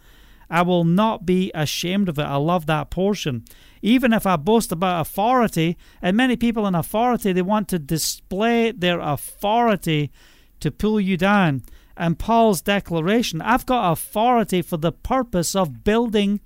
I 0.49 0.61
will 0.61 0.83
not 0.83 1.25
be 1.25 1.51
ashamed 1.53 2.09
of 2.09 2.19
it. 2.19 2.23
I 2.23 2.35
love 2.35 2.65
that 2.67 2.89
portion. 2.89 3.45
Even 3.81 4.13
if 4.13 4.25
I 4.25 4.35
boast 4.35 4.71
about 4.71 5.01
authority, 5.01 5.77
and 6.01 6.15
many 6.15 6.35
people 6.35 6.67
in 6.67 6.75
authority, 6.75 7.33
they 7.33 7.41
want 7.41 7.67
to 7.69 7.79
display 7.79 8.71
their 8.71 8.99
authority 8.99 10.11
to 10.59 10.71
pull 10.71 10.99
you 10.99 11.17
down. 11.17 11.63
And 11.97 12.19
Paul's 12.19 12.61
declaration 12.61 13.41
I've 13.41 13.65
got 13.65 13.91
authority 13.91 14.61
for 14.61 14.77
the 14.77 14.91
purpose 14.91 15.55
of 15.55 15.83
building 15.83 16.41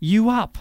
you 0.00 0.28
up. 0.28 0.58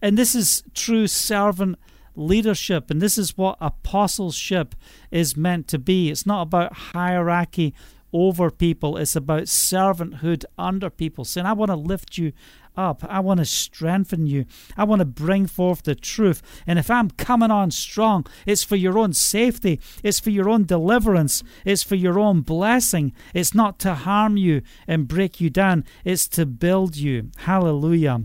And 0.00 0.18
this 0.18 0.34
is 0.34 0.64
true 0.74 1.06
servant 1.06 1.78
leadership, 2.16 2.90
and 2.90 3.00
this 3.00 3.16
is 3.16 3.36
what 3.36 3.56
apostleship 3.60 4.74
is 5.10 5.36
meant 5.36 5.68
to 5.68 5.78
be. 5.78 6.10
It's 6.10 6.26
not 6.26 6.42
about 6.42 6.72
hierarchy 6.72 7.74
over 8.12 8.50
people, 8.50 8.98
it's 8.98 9.16
about 9.16 9.44
servanthood 9.44 10.44
under 10.58 10.90
people, 10.90 11.24
saying, 11.24 11.46
I 11.46 11.54
want 11.54 11.70
to 11.70 11.76
lift 11.76 12.18
you 12.18 12.32
up. 12.76 13.04
I 13.08 13.20
want 13.20 13.38
to 13.38 13.44
strengthen 13.44 14.26
you. 14.26 14.46
I 14.76 14.84
want 14.84 15.00
to 15.00 15.04
bring 15.04 15.46
forth 15.46 15.82
the 15.82 15.94
truth. 15.94 16.42
And 16.66 16.78
if 16.78 16.90
I'm 16.90 17.10
coming 17.10 17.50
on 17.50 17.70
strong, 17.70 18.26
it's 18.46 18.64
for 18.64 18.76
your 18.76 18.98
own 18.98 19.12
safety, 19.12 19.80
it's 20.02 20.20
for 20.20 20.30
your 20.30 20.48
own 20.48 20.64
deliverance, 20.64 21.42
it's 21.64 21.82
for 21.82 21.96
your 21.96 22.18
own 22.18 22.40
blessing. 22.40 23.12
It's 23.34 23.54
not 23.54 23.78
to 23.80 23.94
harm 23.94 24.36
you 24.36 24.62
and 24.86 25.08
break 25.08 25.40
you 25.40 25.50
down, 25.50 25.84
it's 26.04 26.28
to 26.28 26.46
build 26.46 26.96
you. 26.96 27.30
Hallelujah. 27.38 28.22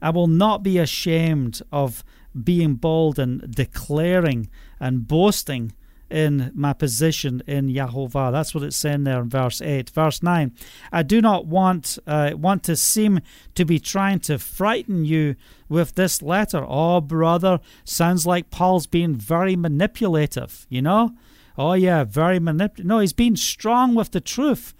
I 0.00 0.10
will 0.10 0.28
not 0.28 0.62
be 0.62 0.78
ashamed 0.78 1.60
of 1.72 2.04
being 2.44 2.74
bold 2.74 3.18
and 3.18 3.52
declaring 3.54 4.48
and 4.78 5.08
boasting 5.08 5.72
in 6.10 6.50
my 6.54 6.72
position 6.72 7.42
in 7.46 7.68
Yahovah. 7.68 8.32
That's 8.32 8.54
what 8.54 8.64
it's 8.64 8.76
saying 8.76 9.04
there 9.04 9.20
in 9.20 9.28
verse 9.28 9.60
8. 9.60 9.90
Verse 9.90 10.22
9, 10.22 10.52
I 10.92 11.02
do 11.02 11.20
not 11.20 11.46
want, 11.46 11.98
uh, 12.06 12.32
want 12.34 12.62
to 12.64 12.76
seem 12.76 13.20
to 13.54 13.64
be 13.64 13.78
trying 13.78 14.20
to 14.20 14.38
frighten 14.38 15.04
you 15.04 15.36
with 15.68 15.94
this 15.94 16.22
letter. 16.22 16.64
Oh, 16.66 17.00
brother, 17.00 17.60
sounds 17.84 18.26
like 18.26 18.50
Paul's 18.50 18.86
being 18.86 19.14
very 19.14 19.56
manipulative, 19.56 20.66
you 20.68 20.82
know? 20.82 21.12
Oh, 21.56 21.74
yeah, 21.74 22.04
very 22.04 22.38
manipulative. 22.38 22.86
No, 22.86 23.00
he's 23.00 23.12
being 23.12 23.36
strong 23.36 23.94
with 23.94 24.12
the 24.12 24.20
truth. 24.20 24.74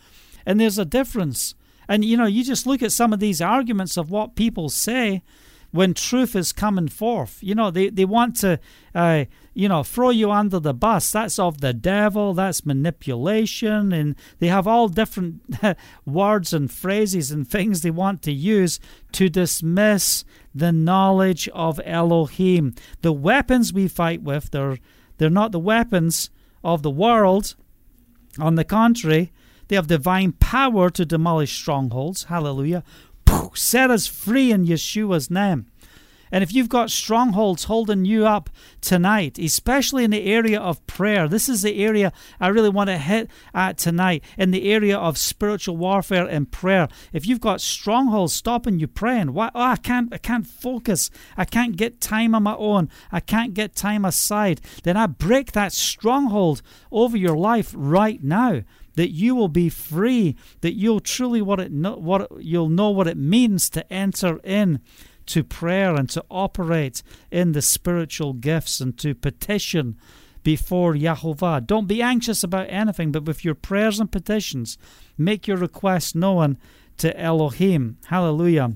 And 0.46 0.60
there's 0.60 0.78
a 0.78 0.84
difference. 0.84 1.54
And, 1.88 2.04
you 2.04 2.16
know, 2.16 2.26
you 2.26 2.44
just 2.44 2.66
look 2.66 2.82
at 2.82 2.92
some 2.92 3.12
of 3.12 3.20
these 3.20 3.40
arguments 3.40 3.96
of 3.96 4.10
what 4.10 4.36
people 4.36 4.68
say 4.68 5.22
when 5.70 5.94
truth 5.94 6.34
is 6.34 6.52
coming 6.52 6.88
forth. 6.88 7.38
You 7.42 7.54
know, 7.54 7.70
they, 7.70 7.88
they 7.88 8.04
want 8.04 8.36
to, 8.36 8.58
uh, 8.94 9.24
you 9.58 9.68
know, 9.68 9.82
throw 9.82 10.10
you 10.10 10.30
under 10.30 10.60
the 10.60 10.72
bus. 10.72 11.10
That's 11.10 11.36
of 11.36 11.60
the 11.60 11.72
devil, 11.72 12.32
that's 12.32 12.64
manipulation, 12.64 13.92
and 13.92 14.14
they 14.38 14.46
have 14.46 14.68
all 14.68 14.86
different 14.86 15.42
words 16.06 16.52
and 16.52 16.70
phrases 16.70 17.32
and 17.32 17.44
things 17.44 17.80
they 17.80 17.90
want 17.90 18.22
to 18.22 18.32
use 18.32 18.78
to 19.10 19.28
dismiss 19.28 20.24
the 20.54 20.70
knowledge 20.70 21.48
of 21.48 21.80
Elohim. 21.84 22.72
The 23.02 23.12
weapons 23.12 23.72
we 23.72 23.88
fight 23.88 24.22
with, 24.22 24.52
they're, 24.52 24.78
they're 25.16 25.28
not 25.28 25.50
the 25.50 25.58
weapons 25.58 26.30
of 26.62 26.84
the 26.84 26.90
world. 26.90 27.56
On 28.38 28.54
the 28.54 28.62
contrary, 28.62 29.32
they 29.66 29.74
have 29.74 29.88
divine 29.88 30.32
power 30.34 30.88
to 30.90 31.04
demolish 31.04 31.58
strongholds. 31.58 32.24
Hallelujah 32.24 32.84
set 33.54 33.90
us 33.90 34.06
free 34.06 34.52
in 34.52 34.66
Yeshua's 34.66 35.30
name. 35.30 35.66
And 36.30 36.42
if 36.42 36.52
you've 36.52 36.68
got 36.68 36.90
strongholds 36.90 37.64
holding 37.64 38.04
you 38.04 38.26
up 38.26 38.50
tonight, 38.80 39.38
especially 39.38 40.04
in 40.04 40.10
the 40.10 40.26
area 40.26 40.60
of 40.60 40.86
prayer, 40.86 41.28
this 41.28 41.48
is 41.48 41.62
the 41.62 41.84
area 41.84 42.12
I 42.40 42.48
really 42.48 42.68
want 42.68 42.88
to 42.88 42.98
hit 42.98 43.30
at 43.54 43.78
tonight 43.78 44.24
in 44.36 44.50
the 44.50 44.70
area 44.70 44.98
of 44.98 45.18
spiritual 45.18 45.76
warfare 45.76 46.26
and 46.26 46.50
prayer. 46.50 46.88
If 47.12 47.26
you've 47.26 47.40
got 47.40 47.60
strongholds 47.60 48.32
stopping 48.32 48.78
you 48.78 48.86
praying, 48.86 49.32
why 49.32 49.50
oh, 49.54 49.60
I 49.60 49.76
can't 49.76 50.12
I 50.12 50.18
can't 50.18 50.46
focus. 50.46 51.10
I 51.36 51.44
can't 51.44 51.76
get 51.76 52.00
time 52.00 52.34
on 52.34 52.42
my 52.42 52.56
own. 52.56 52.90
I 53.12 53.20
can't 53.20 53.54
get 53.54 53.74
time 53.74 54.04
aside. 54.04 54.60
Then 54.82 54.96
I 54.96 55.06
break 55.06 55.52
that 55.52 55.72
stronghold 55.72 56.62
over 56.90 57.16
your 57.16 57.36
life 57.36 57.72
right 57.76 58.22
now 58.22 58.62
that 58.98 59.10
you 59.12 59.32
will 59.32 59.48
be 59.48 59.68
free, 59.68 60.34
that 60.60 60.74
you'll 60.74 60.98
truly 60.98 61.40
what 61.40 61.60
it 61.60 61.70
what 61.70 62.28
you'll 62.42 62.68
know 62.68 62.90
what 62.90 63.06
it 63.06 63.16
means 63.16 63.70
to 63.70 63.92
enter 63.92 64.40
in 64.42 64.80
to 65.28 65.44
prayer 65.44 65.94
and 65.94 66.08
to 66.10 66.24
operate 66.30 67.02
in 67.30 67.52
the 67.52 67.62
spiritual 67.62 68.32
gifts 68.32 68.80
and 68.80 68.98
to 68.98 69.14
petition 69.14 69.96
before 70.42 70.94
Yahovah. 70.94 71.66
Don't 71.66 71.86
be 71.86 72.02
anxious 72.02 72.42
about 72.42 72.66
anything, 72.70 73.12
but 73.12 73.24
with 73.24 73.44
your 73.44 73.54
prayers 73.54 74.00
and 74.00 74.10
petitions, 74.10 74.78
make 75.16 75.46
your 75.46 75.56
requests 75.56 76.14
known 76.14 76.58
to 76.98 77.18
Elohim. 77.18 77.98
Hallelujah. 78.06 78.72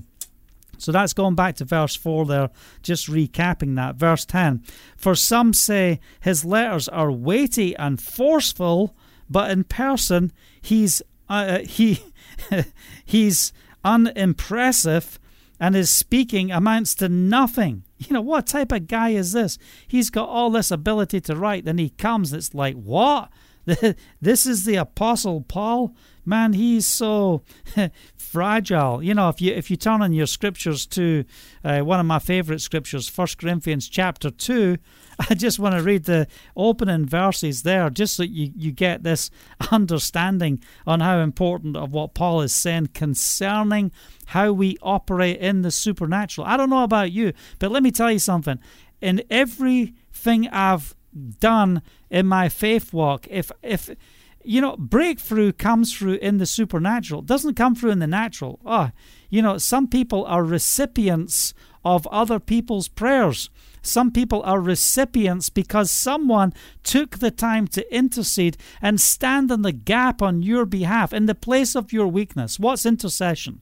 So 0.77 0.91
that's 0.91 1.13
going 1.13 1.35
back 1.35 1.55
to 1.55 1.65
verse 1.65 1.95
4 1.95 2.25
there, 2.25 2.49
just 2.81 3.09
recapping 3.09 3.75
that. 3.75 3.95
Verse 3.95 4.25
10 4.25 4.63
For 4.97 5.15
some 5.15 5.53
say 5.53 5.99
his 6.19 6.43
letters 6.43 6.87
are 6.89 7.11
weighty 7.11 7.75
and 7.75 8.01
forceful, 8.01 8.95
but 9.29 9.49
in 9.51 9.63
person 9.63 10.31
he's 10.61 11.01
uh, 11.29 11.33
uh 11.33 11.59
he 11.59 12.03
he's 13.05 13.53
unimpressive 13.83 15.19
and 15.63 15.75
his 15.75 15.89
speaking 15.89 16.51
amounts 16.51 16.93
to 16.93 17.07
nothing. 17.07 17.85
You 17.99 18.15
know, 18.15 18.21
what 18.21 18.47
type 18.47 18.73
of 18.73 18.85
guy 18.85 19.11
is 19.11 19.31
this? 19.31 19.57
He's 19.87 20.09
got 20.09 20.27
all 20.27 20.49
this 20.49 20.71
ability 20.71 21.21
to 21.21 21.37
write, 21.37 21.63
then 21.63 21.77
he 21.77 21.89
comes, 21.89 22.33
it's 22.33 22.53
like, 22.53 22.75
what? 22.75 23.29
this 24.21 24.45
is 24.45 24.65
the 24.65 24.75
Apostle 24.75 25.39
Paul? 25.39 25.95
Man, 26.25 26.51
he's 26.51 26.85
so 26.85 27.43
fragile. 28.17 29.01
You 29.01 29.13
know, 29.13 29.29
if 29.29 29.39
you 29.39 29.53
if 29.53 29.71
you 29.71 29.77
turn 29.77 30.01
on 30.01 30.11
your 30.11 30.25
scriptures 30.25 30.85
to 30.87 31.23
uh, 31.63 31.79
one 31.79 32.01
of 32.01 32.05
my 32.05 32.19
favorite 32.19 32.59
scriptures, 32.59 33.07
First 33.07 33.37
Corinthians 33.37 33.87
chapter 33.87 34.29
two, 34.29 34.79
I 35.29 35.33
just 35.33 35.59
want 35.59 35.75
to 35.75 35.83
read 35.83 36.05
the 36.05 36.27
opening 36.55 37.05
verses 37.05 37.63
there, 37.63 37.89
just 37.89 38.15
so 38.15 38.23
you, 38.23 38.51
you 38.55 38.71
get 38.71 39.03
this 39.03 39.29
understanding 39.71 40.61
on 40.85 40.99
how 40.99 41.19
important 41.19 41.77
of 41.77 41.91
what 41.91 42.13
Paul 42.13 42.41
is 42.41 42.53
saying 42.53 42.89
concerning 42.93 43.91
how 44.27 44.51
we 44.51 44.77
operate 44.81 45.39
in 45.39 45.61
the 45.61 45.71
supernatural. 45.71 46.47
I 46.47 46.57
don't 46.57 46.69
know 46.69 46.83
about 46.83 47.11
you, 47.11 47.33
but 47.59 47.71
let 47.71 47.83
me 47.83 47.91
tell 47.91 48.11
you 48.11 48.19
something. 48.19 48.59
In 49.01 49.23
everything 49.29 50.47
I've 50.49 50.95
done 51.39 51.81
in 52.09 52.25
my 52.25 52.49
faith 52.49 52.93
walk, 52.93 53.27
if 53.29 53.51
if 53.61 53.89
you 54.43 54.59
know, 54.59 54.75
breakthrough 54.77 55.53
comes 55.53 55.95
through 55.95 56.15
in 56.15 56.37
the 56.37 56.45
supernatural. 56.45 57.21
It 57.21 57.27
doesn't 57.27 57.55
come 57.55 57.75
through 57.75 57.91
in 57.91 57.99
the 57.99 58.07
natural. 58.07 58.59
Oh, 58.65 58.91
you 59.29 59.41
know, 59.41 59.57
some 59.57 59.87
people 59.87 60.25
are 60.25 60.43
recipients 60.43 61.53
of 61.83 62.07
other 62.07 62.39
people's 62.39 62.87
prayers. 62.87 63.49
Some 63.81 64.11
people 64.11 64.41
are 64.43 64.61
recipients 64.61 65.49
because 65.49 65.91
someone 65.91 66.53
took 66.83 67.19
the 67.19 67.31
time 67.31 67.67
to 67.69 67.95
intercede 67.95 68.57
and 68.81 68.99
stand 68.99 69.51
in 69.51 69.61
the 69.61 69.73
gap 69.73 70.21
on 70.21 70.41
your 70.41 70.65
behalf 70.65 71.11
in 71.11 71.25
the 71.25 71.35
place 71.35 71.75
of 71.75 71.91
your 71.91 72.07
weakness. 72.07 72.57
What's 72.59 72.85
intercession? 72.85 73.61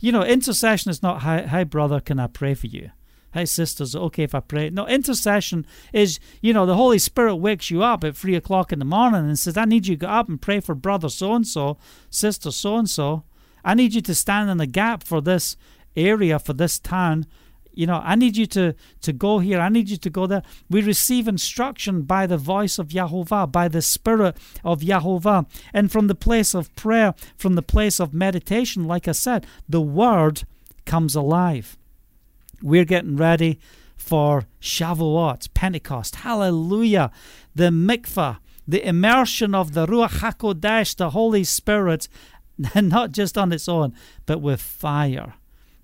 You 0.00 0.12
know, 0.12 0.22
intercession 0.22 0.90
is 0.90 1.02
not, 1.02 1.22
hi, 1.22 1.42
hi 1.42 1.64
brother, 1.64 1.98
can 1.98 2.20
I 2.20 2.28
pray 2.28 2.54
for 2.54 2.68
you? 2.68 2.90
Hey, 3.34 3.44
sisters, 3.44 3.94
okay 3.94 4.22
if 4.22 4.34
I 4.34 4.40
pray? 4.40 4.70
No, 4.70 4.86
intercession 4.86 5.66
is, 5.92 6.18
you 6.40 6.52
know, 6.52 6.64
the 6.64 6.76
Holy 6.76 6.98
Spirit 6.98 7.36
wakes 7.36 7.70
you 7.70 7.82
up 7.82 8.02
at 8.04 8.16
3 8.16 8.36
o'clock 8.36 8.72
in 8.72 8.78
the 8.78 8.84
morning 8.84 9.26
and 9.26 9.38
says, 9.38 9.56
I 9.56 9.64
need 9.64 9.86
you 9.86 9.96
to 9.96 10.00
get 10.00 10.10
up 10.10 10.28
and 10.28 10.40
pray 10.40 10.60
for 10.60 10.74
brother 10.74 11.08
so 11.08 11.34
and 11.34 11.46
so, 11.46 11.78
sister 12.08 12.50
so 12.50 12.78
and 12.78 12.88
so. 12.88 13.24
I 13.64 13.74
need 13.74 13.92
you 13.92 14.00
to 14.02 14.14
stand 14.14 14.48
in 14.48 14.56
the 14.56 14.66
gap 14.66 15.02
for 15.02 15.20
this 15.20 15.56
area, 15.94 16.38
for 16.38 16.54
this 16.54 16.78
town, 16.78 17.26
you 17.78 17.86
know, 17.86 18.02
I 18.02 18.16
need 18.16 18.36
you 18.36 18.46
to, 18.46 18.74
to 19.02 19.12
go 19.12 19.38
here. 19.38 19.60
I 19.60 19.68
need 19.68 19.88
you 19.88 19.96
to 19.98 20.10
go 20.10 20.26
there. 20.26 20.42
We 20.68 20.82
receive 20.82 21.28
instruction 21.28 22.02
by 22.02 22.26
the 22.26 22.36
voice 22.36 22.76
of 22.76 22.88
Yahovah, 22.88 23.52
by 23.52 23.68
the 23.68 23.82
Spirit 23.82 24.36
of 24.64 24.80
Yahovah. 24.80 25.46
And 25.72 25.92
from 25.92 26.08
the 26.08 26.16
place 26.16 26.54
of 26.54 26.74
prayer, 26.74 27.14
from 27.36 27.54
the 27.54 27.62
place 27.62 28.00
of 28.00 28.12
meditation, 28.12 28.88
like 28.88 29.06
I 29.06 29.12
said, 29.12 29.46
the 29.68 29.80
Word 29.80 30.42
comes 30.86 31.14
alive. 31.14 31.78
We're 32.60 32.84
getting 32.84 33.16
ready 33.16 33.60
for 33.96 34.48
Shavuot, 34.60 35.54
Pentecost. 35.54 36.16
Hallelujah. 36.16 37.12
The 37.54 37.70
mikvah, 37.70 38.38
the 38.66 38.84
immersion 38.84 39.54
of 39.54 39.74
the 39.74 39.86
Ruach 39.86 40.18
HaKodesh, 40.18 40.96
the 40.96 41.10
Holy 41.10 41.44
Spirit, 41.44 42.08
not 42.74 43.12
just 43.12 43.38
on 43.38 43.52
its 43.52 43.68
own, 43.68 43.94
but 44.26 44.40
with 44.40 44.60
fire. 44.60 45.34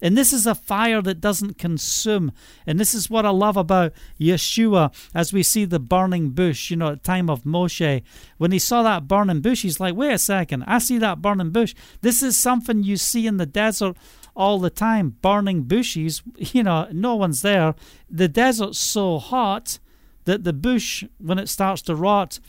And 0.04 0.18
this 0.18 0.34
is 0.34 0.46
a 0.46 0.54
fire 0.54 1.00
that 1.00 1.22
doesn't 1.22 1.56
consume. 1.56 2.30
And 2.66 2.78
this 2.78 2.94
is 2.94 3.08
what 3.08 3.24
I 3.24 3.30
love 3.30 3.56
about 3.56 3.94
Yeshua 4.20 4.94
as 5.14 5.32
we 5.32 5.42
see 5.42 5.64
the 5.64 5.80
burning 5.80 6.28
bush, 6.28 6.70
you 6.70 6.76
know, 6.76 6.92
at 6.92 7.02
time 7.02 7.30
of 7.30 7.44
Moshe. 7.44 8.02
When 8.36 8.52
he 8.52 8.58
saw 8.58 8.82
that 8.82 9.08
burning 9.08 9.40
bush, 9.40 9.62
he's 9.62 9.80
like, 9.80 9.96
wait 9.96 10.12
a 10.12 10.18
second, 10.18 10.64
I 10.66 10.78
see 10.78 10.98
that 10.98 11.22
burning 11.22 11.52
bush. 11.52 11.74
This 12.02 12.22
is 12.22 12.36
something 12.36 12.82
you 12.82 12.98
see 12.98 13.26
in 13.26 13.38
the 13.38 13.46
desert 13.46 13.96
all 14.36 14.58
the 14.58 14.68
time 14.68 15.16
burning 15.22 15.62
bushes. 15.62 16.22
You 16.36 16.64
know, 16.64 16.86
no 16.92 17.14
one's 17.16 17.40
there. 17.40 17.74
The 18.10 18.28
desert's 18.28 18.78
so 18.78 19.18
hot 19.18 19.78
that 20.26 20.44
the 20.44 20.52
bush, 20.52 21.02
when 21.16 21.38
it 21.38 21.48
starts 21.48 21.80
to 21.82 21.96
rot 21.96 22.40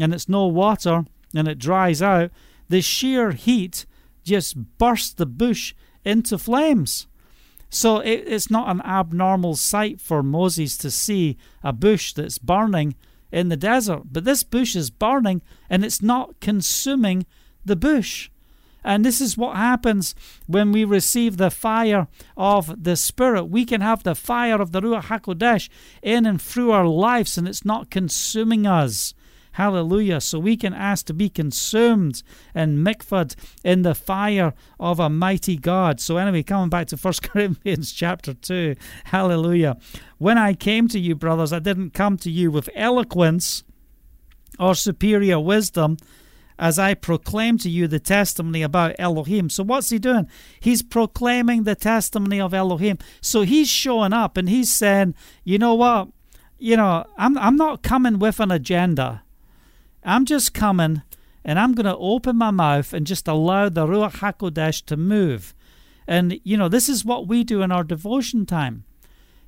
and 0.00 0.12
it's 0.12 0.28
no 0.28 0.46
water 0.46 1.04
and 1.32 1.46
it 1.46 1.58
dries 1.58 2.02
out, 2.02 2.32
the 2.68 2.80
sheer 2.80 3.30
heat 3.30 3.86
just 4.24 4.78
bursts 4.78 5.12
the 5.12 5.26
bush 5.26 5.74
into 6.04 6.38
flames. 6.38 7.06
So 7.70 7.98
it, 7.98 8.24
it's 8.26 8.50
not 8.50 8.70
an 8.70 8.80
abnormal 8.82 9.56
sight 9.56 10.00
for 10.00 10.22
Moses 10.22 10.76
to 10.78 10.90
see 10.90 11.36
a 11.62 11.72
bush 11.72 12.12
that's 12.12 12.38
burning 12.38 12.94
in 13.32 13.48
the 13.48 13.56
desert. 13.56 14.02
But 14.12 14.24
this 14.24 14.44
bush 14.44 14.76
is 14.76 14.90
burning 14.90 15.42
and 15.68 15.84
it's 15.84 16.00
not 16.00 16.38
consuming 16.40 17.26
the 17.64 17.76
bush. 17.76 18.30
And 18.84 19.04
this 19.04 19.20
is 19.20 19.36
what 19.36 19.56
happens 19.56 20.14
when 20.46 20.70
we 20.70 20.84
receive 20.84 21.36
the 21.36 21.50
fire 21.50 22.06
of 22.36 22.84
the 22.84 22.96
Spirit. 22.96 23.44
We 23.44 23.64
can 23.64 23.80
have 23.80 24.02
the 24.02 24.14
fire 24.14 24.60
of 24.60 24.72
the 24.72 24.82
Ruach 24.82 25.04
HaKodesh 25.04 25.70
in 26.02 26.26
and 26.26 26.40
through 26.40 26.70
our 26.70 26.86
lives, 26.86 27.38
and 27.38 27.48
it's 27.48 27.64
not 27.64 27.90
consuming 27.90 28.66
us. 28.66 29.14
Hallelujah. 29.54 30.20
So 30.20 30.40
we 30.40 30.56
can 30.56 30.74
ask 30.74 31.06
to 31.06 31.14
be 31.14 31.28
consumed 31.28 32.24
and 32.56 32.84
mikvahd 32.84 33.36
in 33.62 33.82
the 33.82 33.94
fire 33.94 34.52
of 34.80 34.98
a 34.98 35.08
mighty 35.08 35.56
God. 35.56 36.00
So, 36.00 36.16
anyway, 36.16 36.42
coming 36.42 36.70
back 36.70 36.88
to 36.88 36.96
1 37.00 37.14
Corinthians 37.22 37.92
chapter 37.92 38.34
2. 38.34 38.74
Hallelujah. 39.04 39.76
When 40.18 40.38
I 40.38 40.54
came 40.54 40.88
to 40.88 40.98
you, 40.98 41.14
brothers, 41.14 41.52
I 41.52 41.60
didn't 41.60 41.94
come 41.94 42.16
to 42.18 42.30
you 42.32 42.50
with 42.50 42.68
eloquence 42.74 43.62
or 44.58 44.74
superior 44.74 45.38
wisdom 45.38 45.98
as 46.58 46.76
I 46.80 46.94
proclaim 46.94 47.56
to 47.58 47.70
you 47.70 47.86
the 47.86 48.00
testimony 48.00 48.62
about 48.62 48.96
Elohim. 48.98 49.50
So, 49.50 49.62
what's 49.62 49.90
he 49.90 50.00
doing? 50.00 50.28
He's 50.58 50.82
proclaiming 50.82 51.62
the 51.62 51.76
testimony 51.76 52.40
of 52.40 52.54
Elohim. 52.54 52.98
So, 53.20 53.42
he's 53.42 53.68
showing 53.68 54.12
up 54.12 54.36
and 54.36 54.48
he's 54.48 54.72
saying, 54.72 55.14
you 55.44 55.58
know 55.58 55.74
what? 55.74 56.08
You 56.58 56.76
know, 56.76 57.04
I'm, 57.16 57.38
I'm 57.38 57.54
not 57.54 57.84
coming 57.84 58.18
with 58.18 58.40
an 58.40 58.50
agenda. 58.50 59.23
I'm 60.04 60.24
just 60.24 60.54
coming 60.54 61.02
and 61.44 61.58
I'm 61.58 61.72
going 61.72 61.86
to 61.86 61.96
open 61.96 62.36
my 62.36 62.50
mouth 62.50 62.92
and 62.92 63.06
just 63.06 63.28
allow 63.28 63.68
the 63.68 63.86
Ruach 63.86 64.18
HaKodesh 64.18 64.84
to 64.86 64.96
move. 64.96 65.54
And, 66.06 66.40
you 66.44 66.56
know, 66.56 66.68
this 66.68 66.88
is 66.88 67.04
what 67.04 67.26
we 67.26 67.44
do 67.44 67.62
in 67.62 67.72
our 67.72 67.84
devotion 67.84 68.46
time. 68.46 68.84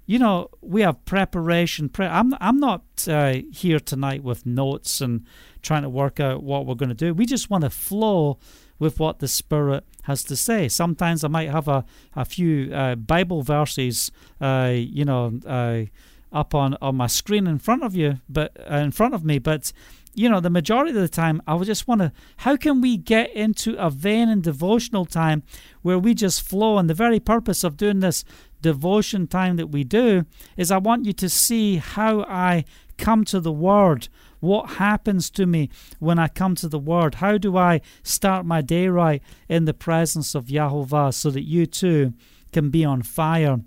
You 0.06 0.18
know, 0.18 0.50
we 0.60 0.82
have 0.82 1.04
preparation. 1.04 1.88
Pre- 1.88 2.06
I'm, 2.06 2.34
I'm 2.40 2.60
not 2.60 2.82
uh, 3.08 3.38
here 3.52 3.80
tonight 3.80 4.22
with 4.22 4.46
notes 4.46 5.00
and 5.00 5.26
trying 5.62 5.82
to 5.82 5.88
work 5.88 6.20
out 6.20 6.42
what 6.42 6.64
we're 6.64 6.76
going 6.76 6.90
to 6.90 6.94
do. 6.94 7.12
We 7.12 7.26
just 7.26 7.50
want 7.50 7.64
to 7.64 7.70
flow 7.70 8.38
with 8.78 9.00
what 9.00 9.18
the 9.18 9.28
Spirit 9.28 9.84
has 10.04 10.22
to 10.24 10.36
say. 10.36 10.68
Sometimes 10.68 11.24
I 11.24 11.28
might 11.28 11.50
have 11.50 11.66
a, 11.66 11.84
a 12.14 12.24
few 12.24 12.72
uh, 12.72 12.94
Bible 12.94 13.42
verses, 13.42 14.12
uh, 14.40 14.72
you 14.72 15.04
know, 15.04 15.40
uh, 15.44 15.84
up 16.32 16.54
on, 16.54 16.76
on 16.80 16.96
my 16.96 17.06
screen 17.06 17.46
in 17.46 17.58
front 17.58 17.82
of 17.82 17.96
you, 17.96 18.20
but 18.28 18.56
uh, 18.70 18.76
in 18.76 18.92
front 18.92 19.14
of 19.14 19.24
me, 19.24 19.38
but 19.38 19.72
you 20.16 20.30
know, 20.30 20.40
the 20.40 20.50
majority 20.50 20.90
of 20.90 20.96
the 20.96 21.08
time, 21.08 21.42
I 21.46 21.54
would 21.54 21.66
just 21.66 21.86
want 21.86 22.00
to, 22.00 22.10
how 22.38 22.56
can 22.56 22.80
we 22.80 22.96
get 22.96 23.30
into 23.34 23.76
a 23.76 23.90
vein 23.90 24.30
and 24.30 24.42
devotional 24.42 25.04
time 25.04 25.42
where 25.82 25.98
we 25.98 26.14
just 26.14 26.40
flow? 26.42 26.78
And 26.78 26.88
the 26.88 26.94
very 26.94 27.20
purpose 27.20 27.62
of 27.62 27.76
doing 27.76 28.00
this 28.00 28.24
devotion 28.62 29.26
time 29.26 29.56
that 29.56 29.68
we 29.68 29.84
do 29.84 30.24
is 30.56 30.70
I 30.70 30.78
want 30.78 31.04
you 31.04 31.12
to 31.12 31.28
see 31.28 31.76
how 31.76 32.22
I 32.22 32.64
come 32.96 33.24
to 33.26 33.40
the 33.40 33.52
Word. 33.52 34.08
What 34.40 34.70
happens 34.70 35.28
to 35.30 35.44
me 35.44 35.68
when 35.98 36.18
I 36.18 36.28
come 36.28 36.54
to 36.56 36.68
the 36.68 36.78
Word? 36.78 37.16
How 37.16 37.36
do 37.36 37.56
I 37.58 37.82
start 38.02 38.46
my 38.46 38.62
day 38.62 38.88
right 38.88 39.22
in 39.48 39.66
the 39.66 39.74
presence 39.74 40.34
of 40.34 40.46
Yahovah 40.46 41.12
so 41.12 41.30
that 41.30 41.44
you 41.44 41.66
too 41.66 42.14
can 42.52 42.70
be 42.70 42.84
on 42.84 43.02
fire? 43.02 43.60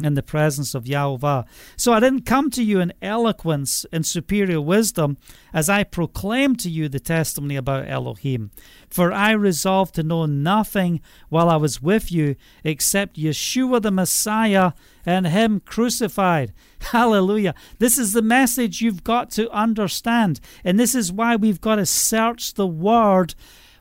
In 0.00 0.14
the 0.14 0.22
presence 0.22 0.74
of 0.74 0.86
Yahweh. 0.86 1.42
So 1.76 1.92
I 1.92 2.00
didn't 2.00 2.24
come 2.24 2.50
to 2.50 2.62
you 2.62 2.80
in 2.80 2.94
eloquence 3.02 3.84
and 3.92 4.06
superior 4.06 4.60
wisdom 4.60 5.18
as 5.52 5.68
I 5.68 5.84
proclaimed 5.84 6.58
to 6.60 6.70
you 6.70 6.88
the 6.88 7.00
testimony 7.00 7.56
about 7.56 7.88
Elohim. 7.88 8.50
For 8.88 9.12
I 9.12 9.32
resolved 9.32 9.94
to 9.96 10.02
know 10.02 10.26
nothing 10.26 11.00
while 11.28 11.50
I 11.50 11.56
was 11.56 11.82
with 11.82 12.10
you 12.10 12.36
except 12.64 13.16
Yeshua 13.16 13.82
the 13.82 13.90
Messiah 13.90 14.72
and 15.04 15.26
Him 15.26 15.60
crucified. 15.60 16.52
Hallelujah. 16.80 17.54
This 17.78 17.98
is 17.98 18.12
the 18.12 18.22
message 18.22 18.80
you've 18.80 19.04
got 19.04 19.30
to 19.32 19.50
understand. 19.50 20.40
And 20.64 20.80
this 20.80 20.94
is 20.94 21.12
why 21.12 21.36
we've 21.36 21.60
got 21.60 21.76
to 21.76 21.86
search 21.86 22.54
the 22.54 22.66
Word 22.66 23.34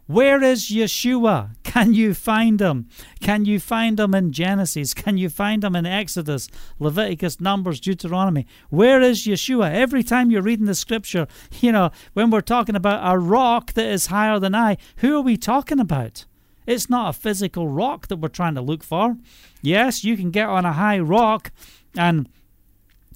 where 0.07 0.43
is 0.43 0.65
Yeshua? 0.69 1.55
Can 1.63 1.93
you 1.93 2.13
find 2.13 2.59
him? 2.59 2.89
Can 3.21 3.45
you 3.45 3.59
find 3.59 3.99
him 3.99 4.13
in 4.13 4.33
Genesis? 4.33 4.93
Can 4.93 5.17
you 5.17 5.29
find 5.29 5.63
him 5.63 5.75
in 5.75 5.85
Exodus, 5.85 6.49
Leviticus, 6.79 7.39
Numbers, 7.39 7.79
Deuteronomy? 7.79 8.45
Where 8.69 9.01
is 9.01 9.25
Yeshua? 9.25 9.71
Every 9.71 10.03
time 10.03 10.29
you're 10.29 10.41
reading 10.41 10.65
the 10.65 10.75
scripture, 10.75 11.27
you 11.61 11.71
know, 11.71 11.91
when 12.13 12.29
we're 12.29 12.41
talking 12.41 12.75
about 12.75 13.09
a 13.09 13.17
rock 13.17 13.73
that 13.73 13.85
is 13.85 14.07
higher 14.07 14.37
than 14.39 14.53
I, 14.53 14.77
who 14.97 15.17
are 15.17 15.21
we 15.21 15.37
talking 15.37 15.79
about? 15.79 16.25
It's 16.67 16.89
not 16.89 17.09
a 17.09 17.19
physical 17.19 17.67
rock 17.67 18.07
that 18.07 18.17
we're 18.17 18.29
trying 18.29 18.55
to 18.55 18.61
look 18.61 18.83
for. 18.83 19.17
Yes, 19.61 20.03
you 20.03 20.17
can 20.17 20.31
get 20.31 20.49
on 20.49 20.65
a 20.65 20.73
high 20.73 20.99
rock 20.99 21.51
and 21.97 22.27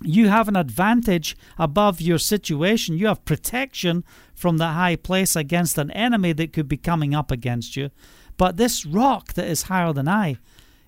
you 0.01 0.27
have 0.27 0.47
an 0.47 0.55
advantage 0.55 1.37
above 1.57 2.01
your 2.01 2.17
situation. 2.17 2.97
You 2.97 3.07
have 3.07 3.25
protection 3.25 4.03
from 4.35 4.57
the 4.57 4.67
high 4.67 4.97
place 4.97 5.35
against 5.35 5.77
an 5.77 5.89
enemy 5.91 6.33
that 6.33 6.53
could 6.53 6.67
be 6.67 6.77
coming 6.77 7.15
up 7.15 7.31
against 7.31 7.75
you. 7.75 7.89
But 8.37 8.57
this 8.57 8.85
rock 8.85 9.33
that 9.33 9.47
is 9.47 9.63
higher 9.63 9.93
than 9.93 10.07
I 10.07 10.37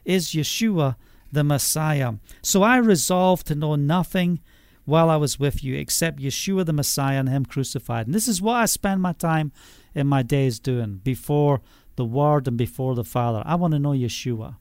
is 0.05 0.29
Yeshua 0.29 0.95
the 1.31 1.43
Messiah. 1.43 2.13
So 2.41 2.63
I 2.63 2.77
resolved 2.77 3.47
to 3.47 3.55
know 3.55 3.75
nothing 3.75 4.41
while 4.85 5.09
I 5.09 5.17
was 5.17 5.39
with 5.39 5.63
you 5.63 5.75
except 5.75 6.19
Yeshua 6.19 6.65
the 6.65 6.73
Messiah 6.73 7.19
and 7.19 7.29
Him 7.29 7.45
crucified. 7.45 8.07
And 8.07 8.15
this 8.15 8.27
is 8.27 8.41
what 8.41 8.55
I 8.55 8.65
spend 8.65 9.01
my 9.01 9.13
time 9.13 9.51
in 9.93 10.07
my 10.07 10.23
days 10.23 10.59
doing 10.59 11.01
before 11.03 11.61
the 11.95 12.05
Word 12.05 12.47
and 12.47 12.57
before 12.57 12.95
the 12.95 13.03
Father. 13.03 13.43
I 13.45 13.55
want 13.55 13.73
to 13.73 13.79
know 13.79 13.91
Yeshua. 13.91 14.55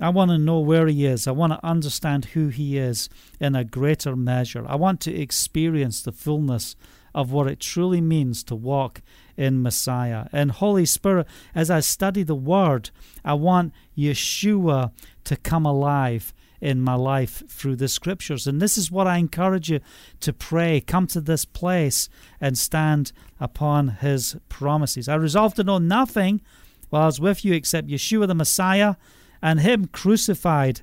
I 0.00 0.08
want 0.08 0.30
to 0.30 0.38
know 0.38 0.58
where 0.60 0.86
He 0.86 1.06
is. 1.06 1.28
I 1.28 1.32
want 1.32 1.52
to 1.52 1.64
understand 1.64 2.26
who 2.26 2.48
He 2.48 2.78
is 2.78 3.08
in 3.38 3.54
a 3.54 3.64
greater 3.64 4.16
measure. 4.16 4.64
I 4.66 4.76
want 4.76 5.00
to 5.02 5.14
experience 5.14 6.02
the 6.02 6.12
fullness 6.12 6.74
of 7.14 7.32
what 7.32 7.48
it 7.48 7.60
truly 7.60 8.00
means 8.00 8.42
to 8.44 8.54
walk 8.54 9.02
in 9.36 9.62
Messiah. 9.62 10.26
And 10.32 10.50
Holy 10.50 10.86
Spirit, 10.86 11.26
as 11.54 11.70
I 11.70 11.80
study 11.80 12.22
the 12.22 12.34
Word, 12.34 12.90
I 13.24 13.34
want 13.34 13.72
Yeshua 13.96 14.92
to 15.24 15.36
come 15.36 15.64
alive 15.64 16.32
in 16.60 16.80
my 16.80 16.94
life 16.94 17.42
through 17.48 17.76
the 17.76 17.88
scriptures. 17.88 18.46
And 18.46 18.60
this 18.60 18.76
is 18.76 18.90
what 18.90 19.06
I 19.06 19.16
encourage 19.16 19.70
you 19.70 19.80
to 20.20 20.32
pray. 20.32 20.80
Come 20.80 21.06
to 21.08 21.20
this 21.20 21.44
place 21.44 22.08
and 22.40 22.58
stand 22.58 23.12
upon 23.38 23.88
his 23.88 24.36
promises. 24.48 25.08
I 25.08 25.14
resolved 25.14 25.56
to 25.56 25.64
know 25.64 25.78
nothing 25.78 26.42
while 26.90 27.02
I 27.02 27.06
was 27.06 27.20
with 27.20 27.44
you 27.44 27.54
except 27.54 27.88
Yeshua 27.88 28.26
the 28.26 28.34
Messiah 28.34 28.96
and 29.42 29.60
him 29.60 29.86
crucified. 29.86 30.82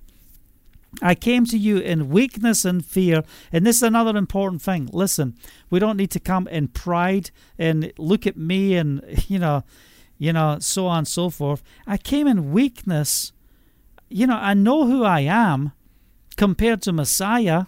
I 1.01 1.15
came 1.15 1.45
to 1.45 1.57
you 1.57 1.77
in 1.77 2.09
weakness 2.09 2.65
and 2.65 2.85
fear. 2.85 3.23
And 3.51 3.65
this 3.65 3.77
is 3.77 3.83
another 3.83 4.17
important 4.17 4.61
thing. 4.61 4.89
Listen, 4.91 5.35
we 5.69 5.79
don't 5.79 5.97
need 5.97 6.11
to 6.11 6.19
come 6.19 6.47
in 6.47 6.69
pride 6.69 7.31
and 7.57 7.93
look 7.97 8.25
at 8.25 8.37
me 8.37 8.75
and, 8.75 9.01
you 9.27 9.39
know, 9.39 9.63
you 10.17 10.33
know, 10.33 10.57
so 10.59 10.87
on 10.87 10.99
and 10.99 11.07
so 11.07 11.29
forth. 11.29 11.61
I 11.85 11.97
came 11.97 12.27
in 12.27 12.51
weakness. 12.51 13.31
You 14.09 14.25
know, 14.25 14.37
I 14.37 14.53
know 14.53 14.87
who 14.87 15.03
I 15.03 15.21
am 15.21 15.73
compared 16.37 16.81
to 16.83 16.93
Messiah. 16.93 17.65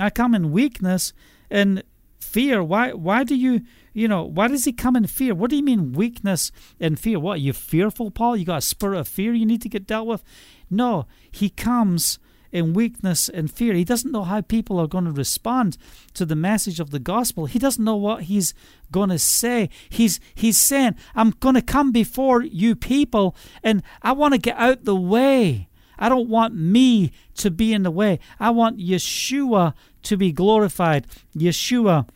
I 0.00 0.10
come 0.10 0.34
in 0.34 0.50
weakness 0.50 1.12
and 1.50 1.84
fear. 2.20 2.62
Why 2.62 2.92
why 2.92 3.24
do 3.24 3.34
you 3.34 3.60
you 3.92 4.08
know, 4.08 4.24
why 4.24 4.48
does 4.48 4.64
he 4.64 4.72
come 4.72 4.96
in 4.96 5.06
fear? 5.06 5.34
What 5.34 5.50
do 5.50 5.56
you 5.56 5.62
mean 5.62 5.92
weakness 5.92 6.50
and 6.80 6.98
fear? 6.98 7.20
What, 7.20 7.40
you 7.40 7.52
fearful, 7.52 8.10
Paul? 8.10 8.38
You 8.38 8.46
got 8.46 8.58
a 8.58 8.62
spirit 8.62 8.98
of 8.98 9.06
fear 9.06 9.34
you 9.34 9.44
need 9.44 9.60
to 9.62 9.68
get 9.68 9.86
dealt 9.86 10.06
with? 10.06 10.24
No, 10.70 11.06
he 11.30 11.50
comes 11.50 12.18
in 12.52 12.74
weakness 12.74 13.28
and 13.28 13.50
fear. 13.50 13.74
He 13.74 13.84
doesn't 13.84 14.12
know 14.12 14.24
how 14.24 14.42
people 14.42 14.78
are 14.78 14.86
going 14.86 15.06
to 15.06 15.10
respond 15.10 15.78
to 16.14 16.24
the 16.24 16.36
message 16.36 16.78
of 16.78 16.90
the 16.90 16.98
gospel. 16.98 17.46
He 17.46 17.58
doesn't 17.58 17.84
know 17.84 17.96
what 17.96 18.24
he's 18.24 18.54
going 18.92 19.08
to 19.08 19.18
say. 19.18 19.70
He's 19.88 20.20
he's 20.34 20.58
saying, 20.58 20.94
"I'm 21.14 21.30
going 21.30 21.54
to 21.54 21.62
come 21.62 21.90
before 21.90 22.42
you 22.42 22.76
people 22.76 23.34
and 23.64 23.82
I 24.02 24.12
want 24.12 24.34
to 24.34 24.38
get 24.38 24.56
out 24.58 24.84
the 24.84 24.94
way. 24.94 25.68
I 25.98 26.08
don't 26.08 26.28
want 26.28 26.54
me 26.54 27.12
to 27.36 27.50
be 27.50 27.72
in 27.72 27.82
the 27.82 27.90
way. 27.90 28.20
I 28.38 28.50
want 28.50 28.78
Yeshua 28.78 29.74
to 30.02 30.16
be 30.16 30.32
glorified, 30.32 31.06
Yeshua 31.34 32.06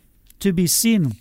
to 0.40 0.52
be 0.52 0.66
seen." 0.66 1.16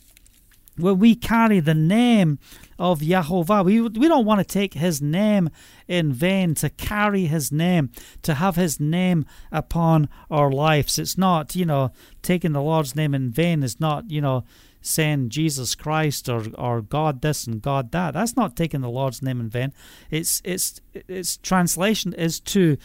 Where 0.77 0.93
we 0.93 1.15
carry 1.15 1.61
the 1.61 1.73
name 1.73 2.37
of 2.77 2.99
Yahovah. 2.99 3.65
We, 3.65 3.81
we 3.81 4.07
don't 4.07 4.25
want 4.25 4.39
to 4.39 4.45
take 4.45 4.73
his 4.73 5.01
name 5.01 5.49
in 5.87 6.11
vain, 6.11 6.55
to 6.55 6.69
carry 6.69 7.25
his 7.25 7.51
name, 7.51 7.89
to 8.23 8.35
have 8.35 8.55
his 8.55 8.79
name 8.79 9.25
upon 9.51 10.09
our 10.29 10.51
lives. 10.51 10.99
It's 10.99 11.17
not, 11.17 11.55
you 11.55 11.65
know, 11.65 11.91
taking 12.21 12.51
the 12.51 12.61
Lord's 12.61 12.95
name 12.95 13.13
in 13.13 13.31
vain 13.31 13.63
is 13.63 13.79
not, 13.79 14.09
you 14.09 14.21
know, 14.21 14.43
saying 14.81 15.29
Jesus 15.29 15.73
Christ 15.75 16.29
or, 16.29 16.45
or 16.57 16.81
God 16.81 17.21
this 17.21 17.47
and 17.47 17.61
God 17.61 17.91
that. 17.91 18.13
That's 18.13 18.35
not 18.35 18.55
taking 18.55 18.81
the 18.81 18.89
Lord's 18.89 19.21
name 19.21 19.39
in 19.39 19.49
vain. 19.49 19.73
It's 20.11 20.41
it's 20.45 20.79
its 20.93 21.37
translation 21.37 22.13
is 22.13 22.39
to 22.41 22.77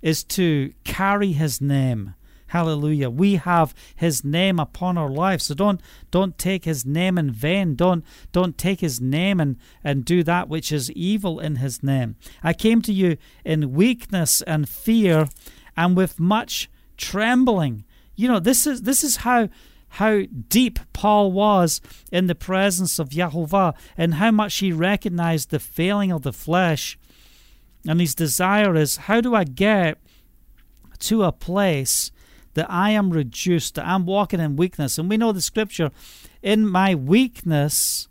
is 0.00 0.22
to 0.24 0.72
carry 0.84 1.32
his 1.32 1.60
name 1.60 2.14
Hallelujah. 2.48 3.10
We 3.10 3.36
have 3.36 3.74
his 3.94 4.24
name 4.24 4.58
upon 4.58 4.98
our 4.98 5.08
lives. 5.08 5.46
So 5.46 5.54
don't 5.54 5.80
don't 6.10 6.38
take 6.38 6.64
his 6.64 6.84
name 6.84 7.18
in 7.18 7.30
vain. 7.30 7.74
Don't 7.74 8.04
don't 8.32 8.56
take 8.56 8.80
his 8.80 9.00
name 9.00 9.38
and, 9.38 9.56
and 9.84 10.04
do 10.04 10.22
that 10.24 10.48
which 10.48 10.72
is 10.72 10.90
evil 10.92 11.40
in 11.40 11.56
his 11.56 11.82
name. 11.82 12.16
I 12.42 12.52
came 12.52 12.82
to 12.82 12.92
you 12.92 13.16
in 13.44 13.72
weakness 13.72 14.42
and 14.42 14.68
fear 14.68 15.28
and 15.76 15.96
with 15.96 16.18
much 16.18 16.70
trembling. 16.96 17.84
You 18.16 18.28
know, 18.28 18.40
this 18.40 18.66
is 18.66 18.82
this 18.82 19.04
is 19.04 19.18
how 19.18 19.48
how 19.92 20.22
deep 20.48 20.78
Paul 20.92 21.32
was 21.32 21.80
in 22.10 22.26
the 22.26 22.34
presence 22.34 22.98
of 22.98 23.10
Yahovah 23.10 23.74
and 23.96 24.14
how 24.14 24.30
much 24.30 24.56
he 24.56 24.72
recognized 24.72 25.50
the 25.50 25.58
failing 25.58 26.12
of 26.12 26.22
the 26.22 26.32
flesh. 26.32 26.98
And 27.86 28.00
his 28.00 28.14
desire 28.14 28.74
is 28.74 28.96
how 28.96 29.20
do 29.20 29.34
I 29.34 29.44
get 29.44 29.98
to 31.00 31.22
a 31.22 31.32
place 31.32 32.10
that 32.54 32.70
I 32.70 32.90
am 32.90 33.10
reduced, 33.10 33.74
that 33.76 33.86
I'm 33.86 34.06
walking 34.06 34.40
in 34.40 34.56
weakness. 34.56 34.98
And 34.98 35.08
we 35.08 35.16
know 35.16 35.32
the 35.32 35.40
scripture 35.40 35.90
in 36.42 36.66
my 36.66 36.94
weakness, 36.94 38.08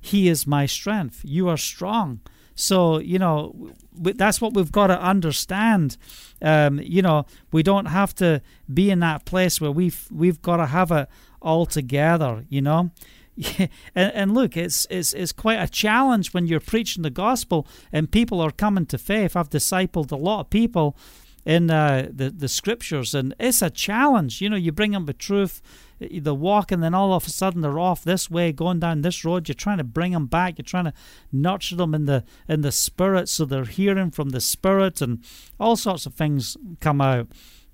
He 0.00 0.28
is 0.28 0.46
my 0.46 0.66
strength. 0.66 1.20
You 1.24 1.48
are 1.48 1.56
strong. 1.56 2.20
So, 2.54 2.98
you 2.98 3.18
know, 3.18 3.70
that's 3.92 4.40
what 4.40 4.54
we've 4.54 4.72
got 4.72 4.86
to 4.86 5.00
understand. 5.00 5.98
Um, 6.40 6.80
you 6.80 7.02
know, 7.02 7.26
we 7.52 7.62
don't 7.62 7.86
have 7.86 8.14
to 8.16 8.40
be 8.72 8.90
in 8.90 9.00
that 9.00 9.26
place 9.26 9.60
where 9.60 9.70
we've 9.70 10.08
we've 10.10 10.40
got 10.40 10.56
to 10.56 10.66
have 10.66 10.90
it 10.90 11.08
all 11.42 11.66
together. 11.66 12.46
You 12.48 12.62
know, 12.62 12.90
and, 13.58 13.70
and 13.94 14.34
look, 14.34 14.56
it's, 14.56 14.86
it's 14.90 15.12
it's 15.12 15.32
quite 15.32 15.56
a 15.56 15.68
challenge 15.68 16.32
when 16.32 16.46
you're 16.46 16.60
preaching 16.60 17.02
the 17.02 17.10
gospel 17.10 17.66
and 17.92 18.10
people 18.10 18.40
are 18.40 18.50
coming 18.50 18.86
to 18.86 18.98
faith. 18.98 19.36
I've 19.36 19.50
discipled 19.50 20.10
a 20.10 20.16
lot 20.16 20.40
of 20.40 20.50
people 20.50 20.96
in 21.46 21.70
uh, 21.70 22.08
the 22.12 22.28
the 22.28 22.48
scriptures, 22.48 23.14
and 23.14 23.32
it's 23.38 23.62
a 23.62 23.70
challenge. 23.70 24.42
You 24.42 24.50
know, 24.50 24.56
you 24.56 24.72
bring 24.72 24.90
them 24.90 25.06
the 25.06 25.12
truth, 25.12 25.62
the 26.00 26.34
walk, 26.34 26.72
and 26.72 26.82
then 26.82 26.92
all 26.92 27.14
of 27.14 27.26
a 27.26 27.30
sudden 27.30 27.60
they're 27.60 27.78
off 27.78 28.02
this 28.02 28.28
way, 28.28 28.50
going 28.50 28.80
down 28.80 29.00
this 29.02 29.24
road. 29.24 29.48
You're 29.48 29.54
trying 29.54 29.78
to 29.78 29.84
bring 29.84 30.10
them 30.10 30.26
back. 30.26 30.58
You're 30.58 30.64
trying 30.64 30.86
to 30.86 30.92
nurture 31.30 31.76
them 31.76 31.94
in 31.94 32.06
the 32.06 32.24
in 32.48 32.62
the 32.62 32.72
spirit, 32.72 33.28
so 33.28 33.44
they're 33.44 33.64
hearing 33.64 34.10
from 34.10 34.30
the 34.30 34.40
spirit, 34.40 35.00
and 35.00 35.22
all 35.60 35.76
sorts 35.76 36.04
of 36.04 36.14
things 36.14 36.56
come 36.80 37.00
out. 37.00 37.28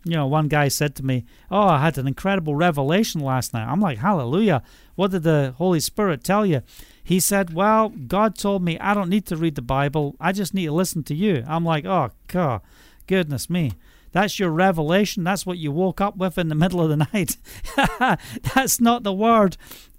You 0.05 0.17
know, 0.17 0.27
one 0.27 0.49
guy 0.49 0.69
said 0.69 0.95
to 0.97 1.03
me, 1.03 1.25
"Oh, 1.51 1.69
I 1.69 1.81
had 1.81 1.97
an 1.97 2.07
incredible 2.07 2.55
revelation 2.55 3.23
last 3.23 3.55
night." 3.55 3.67
I'm 3.67 3.81
like, 3.81 3.99
"Hallelujah! 3.99 4.63
What 4.97 5.13
did 5.13 5.23
the 5.23 5.55
Holy 5.57 5.81
Spirit 5.81 6.23
tell 6.23 6.45
you?" 6.45 6.61
He 7.03 7.21
said, 7.21 7.55
"Well, 7.55 7.89
God 7.89 8.37
told 8.37 8.63
me 8.63 8.79
I 8.79 8.93
don't 8.93 9.09
need 9.09 9.25
to 9.27 9.37
read 9.37 9.55
the 9.55 9.63
Bible. 9.63 10.15
I 10.21 10.33
just 10.33 10.53
need 10.53 10.67
to 10.67 10.73
listen 10.73 11.05
to 11.05 11.15
you." 11.15 11.43
I'm 11.49 11.65
like, 11.65 11.87
"Oh 11.87 12.11
God." 12.27 12.61
Goodness 13.07 13.51
me. 13.51 13.73
That's 14.13 14.39
your 14.39 14.51
revelation. 14.51 15.25
That's 15.25 15.47
what 15.47 15.59
you 15.59 15.73
woke 15.73 16.01
up 16.01 16.19
with 16.19 16.37
in 16.37 16.49
the 16.49 16.55
middle 16.55 16.83
of 16.83 16.91
the 16.91 17.09
night. 17.13 17.39
That's 18.55 18.79
not 18.79 19.03
the 19.03 19.13
word 19.13 19.57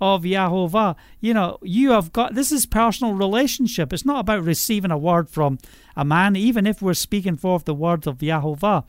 of 0.00 0.22
Yahovah. 0.22 0.96
You 1.20 1.34
know, 1.34 1.58
you 1.62 1.90
have 1.90 2.10
got 2.12 2.34
this 2.34 2.50
is 2.50 2.64
personal 2.64 3.12
relationship. 3.14 3.92
It's 3.92 4.06
not 4.06 4.20
about 4.20 4.42
receiving 4.42 4.90
a 4.90 4.98
word 4.98 5.28
from 5.28 5.58
a 5.94 6.04
man, 6.06 6.36
even 6.36 6.66
if 6.66 6.80
we're 6.80 6.94
speaking 6.94 7.36
forth 7.36 7.66
the 7.66 7.74
words 7.74 8.06
of 8.06 8.18
Yahovah. 8.18 8.84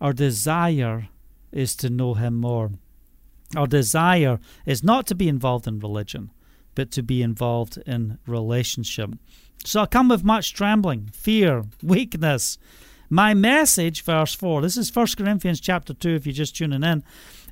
Our 0.00 0.12
desire 0.12 1.08
is 1.52 1.76
to 1.76 1.88
know 1.88 2.14
him 2.14 2.36
more. 2.36 2.72
Our 3.56 3.66
desire 3.66 4.40
is 4.66 4.82
not 4.82 5.06
to 5.08 5.14
be 5.14 5.28
involved 5.28 5.66
in 5.66 5.78
religion, 5.78 6.30
but 6.74 6.90
to 6.92 7.02
be 7.02 7.22
involved 7.22 7.78
in 7.86 8.18
relationship. 8.26 9.10
So 9.64 9.82
I 9.82 9.86
come 9.86 10.08
with 10.08 10.24
much 10.24 10.54
trembling, 10.54 11.10
fear, 11.12 11.64
weakness 11.82 12.58
my 13.10 13.34
message, 13.34 14.02
verse 14.02 14.32
4, 14.34 14.62
this 14.62 14.76
is 14.76 14.94
1 14.94 15.06
Corinthians 15.18 15.60
chapter 15.60 15.92
2, 15.92 16.10
if 16.10 16.26
you're 16.26 16.32
just 16.32 16.56
tuning 16.56 16.84
in. 16.84 17.02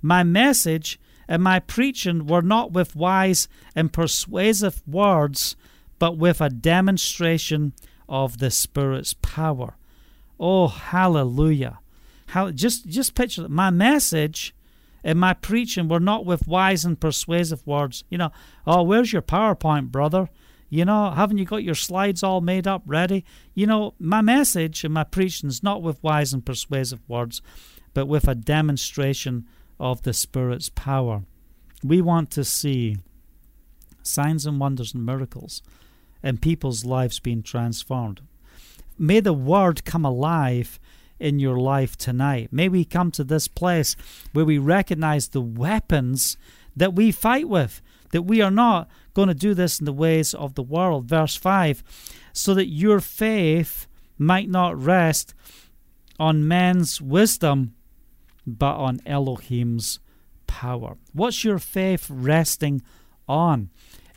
My 0.01 0.23
message 0.23 1.01
and 1.27 1.43
my 1.43 1.59
preaching 1.59 2.27
were 2.27 2.43
not 2.43 2.73
with 2.73 2.95
wise 2.95 3.49
and 3.75 3.93
persuasive 3.93 4.83
words, 4.87 5.57
but 5.99 6.17
with 6.17 6.41
a 6.41 6.49
demonstration 6.49 7.73
of 8.09 8.39
the 8.39 8.53
Spirit's 8.53 9.15
power. 9.15 9.77
Oh, 10.39 10.69
hallelujah. 10.69 11.81
How, 12.29 12.53
just, 12.53 12.87
just 12.87 13.17
picture 13.17 13.43
that. 13.43 13.51
My 13.51 13.71
message 13.71 14.55
and 15.03 15.19
my 15.19 15.35
preaching 15.35 15.89
were 15.89 16.01
not 16.01 16.25
with 16.25 16.47
wise 16.47 16.85
and 16.85 17.01
persuasive 17.01 17.67
words. 17.67 18.05
You 18.09 18.19
know, 18.19 18.33
oh, 18.65 18.85
where's 18.85 19.13
your 19.13 19.23
PowerPoint, 19.23 19.91
brother? 19.91 20.29
You 20.69 20.85
know, 20.85 21.11
haven't 21.11 21.39
you 21.39 21.45
got 21.45 21.65
your 21.65 21.75
slides 21.75 22.23
all 22.23 22.41
made 22.41 22.67
up, 22.67 22.83
ready? 22.85 23.25
You 23.55 23.67
know, 23.67 23.95
my 23.99 24.21
message 24.21 24.85
and 24.85 24.93
my 24.93 25.05
preaching 25.05 25.49
is 25.49 25.63
not 25.63 25.83
with 25.83 26.03
wise 26.03 26.33
and 26.33 26.45
persuasive 26.45 27.01
words, 27.09 27.41
but 27.95 28.07
with 28.07 28.29
a 28.29 28.35
demonstration 28.35 29.47
of 29.81 30.03
the 30.03 30.13
Spirit's 30.13 30.69
power. 30.69 31.23
We 31.83 32.03
want 32.03 32.31
to 32.33 32.45
see 32.45 32.97
signs 34.03 34.45
and 34.47 34.61
wonders 34.61 34.95
and 34.95 35.07
miracles 35.07 35.63
and 36.23 36.43
people's 36.43 36.85
lives 36.85 37.21
being 37.21 37.43
transformed. 37.43 38.21
May 38.99 39.21
the 39.21 39.33
Word 39.33 39.85
come 39.85 40.05
alive 40.05 40.79
in 41.19 41.39
your 41.39 41.59
life 41.59 41.97
tonight. 41.97 42.49
May 42.53 42.69
we 42.69 42.85
come 42.85 43.11
to 43.13 43.25
this 43.25 43.49
place 43.49 43.97
where 44.33 44.45
we 44.45 44.59
recognize 44.59 45.29
the 45.29 45.41
weapons 45.41 46.37
that 46.77 46.95
we 46.95 47.11
fight 47.11 47.49
with, 47.49 47.81
that 48.11 48.23
we 48.23 48.41
are 48.41 48.51
not 48.51 48.89
going 49.15 49.29
to 49.29 49.35
do 49.35 49.55
this 49.55 49.79
in 49.79 49.85
the 49.85 49.93
ways 49.93 50.35
of 50.35 50.55
the 50.55 50.63
world. 50.63 51.07
Verse 51.07 51.35
5 51.35 51.83
so 52.39 52.55
that 52.55 52.69
your 52.69 53.01
faith 53.01 53.89
might 54.17 54.49
not 54.49 54.81
rest 54.81 55.35
on 56.21 56.47
man's 56.47 57.01
wisdom, 57.01 57.75
but 58.47 58.77
on 58.77 59.01
Elohim's 59.05 59.99
power. 60.47 60.97
What's 61.13 61.43
your 61.43 61.59
faith 61.59 62.07
resting 62.09 62.81
on? 63.29 63.71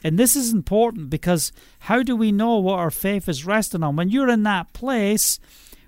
And 0.03 0.19
this 0.19 0.35
is 0.35 0.53
important 0.53 1.09
because 1.09 1.51
how 1.79 2.03
do 2.03 2.15
we 2.15 2.31
know 2.31 2.57
what 2.57 2.77
our 2.77 2.91
faith 2.91 3.27
is 3.27 3.43
resting 3.43 3.81
on? 3.81 3.95
When 3.95 4.09
you're 4.09 4.29
in 4.29 4.43
that 4.43 4.71
place 4.73 5.39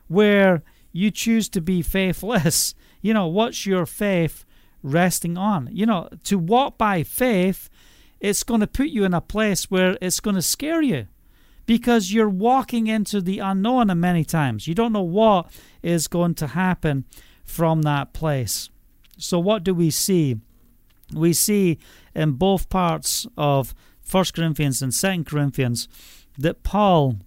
where 0.07 0.63
you 0.91 1.11
choose 1.11 1.49
to 1.49 1.61
be 1.61 1.83
faithless, 1.83 2.73
you 3.01 3.13
know, 3.13 3.27
what's 3.27 3.67
your 3.67 3.85
faith 3.85 4.43
resting 4.81 5.37
on? 5.37 5.69
You 5.71 5.85
know, 5.85 6.09
to 6.23 6.39
walk 6.39 6.79
by 6.79 7.03
faith 7.03 7.69
it's 8.23 8.43
going 8.43 8.61
to 8.61 8.67
put 8.67 8.87
you 8.87 9.03
in 9.03 9.13
a 9.13 9.21
place 9.21 9.69
where 9.69 9.97
it's 10.01 10.21
going 10.21 10.35
to 10.35 10.41
scare 10.41 10.81
you 10.81 11.07
because 11.65 12.13
you're 12.13 12.29
walking 12.29 12.87
into 12.87 13.21
the 13.21 13.39
unknown 13.39 13.89
and 13.89 13.99
many 13.99 14.23
times. 14.23 14.67
You 14.67 14.73
don't 14.73 14.93
know 14.93 15.03
what 15.03 15.51
is 15.83 16.07
going 16.07 16.35
to 16.35 16.47
happen 16.47 17.03
from 17.43 17.81
that 17.81 18.13
place. 18.13 18.69
So, 19.17 19.39
what 19.39 19.63
do 19.63 19.75
we 19.75 19.91
see? 19.91 20.37
We 21.13 21.33
see 21.33 21.77
in 22.15 22.31
both 22.31 22.69
parts 22.69 23.27
of 23.37 23.75
1 24.09 24.25
Corinthians 24.33 24.81
and 24.81 24.93
2 24.93 25.25
Corinthians 25.25 25.87
that 26.37 26.63
Paul 26.63 27.17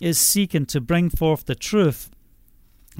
is 0.00 0.18
seeking 0.18 0.66
to 0.66 0.80
bring 0.80 1.10
forth 1.10 1.46
the 1.46 1.54
truth 1.54 2.10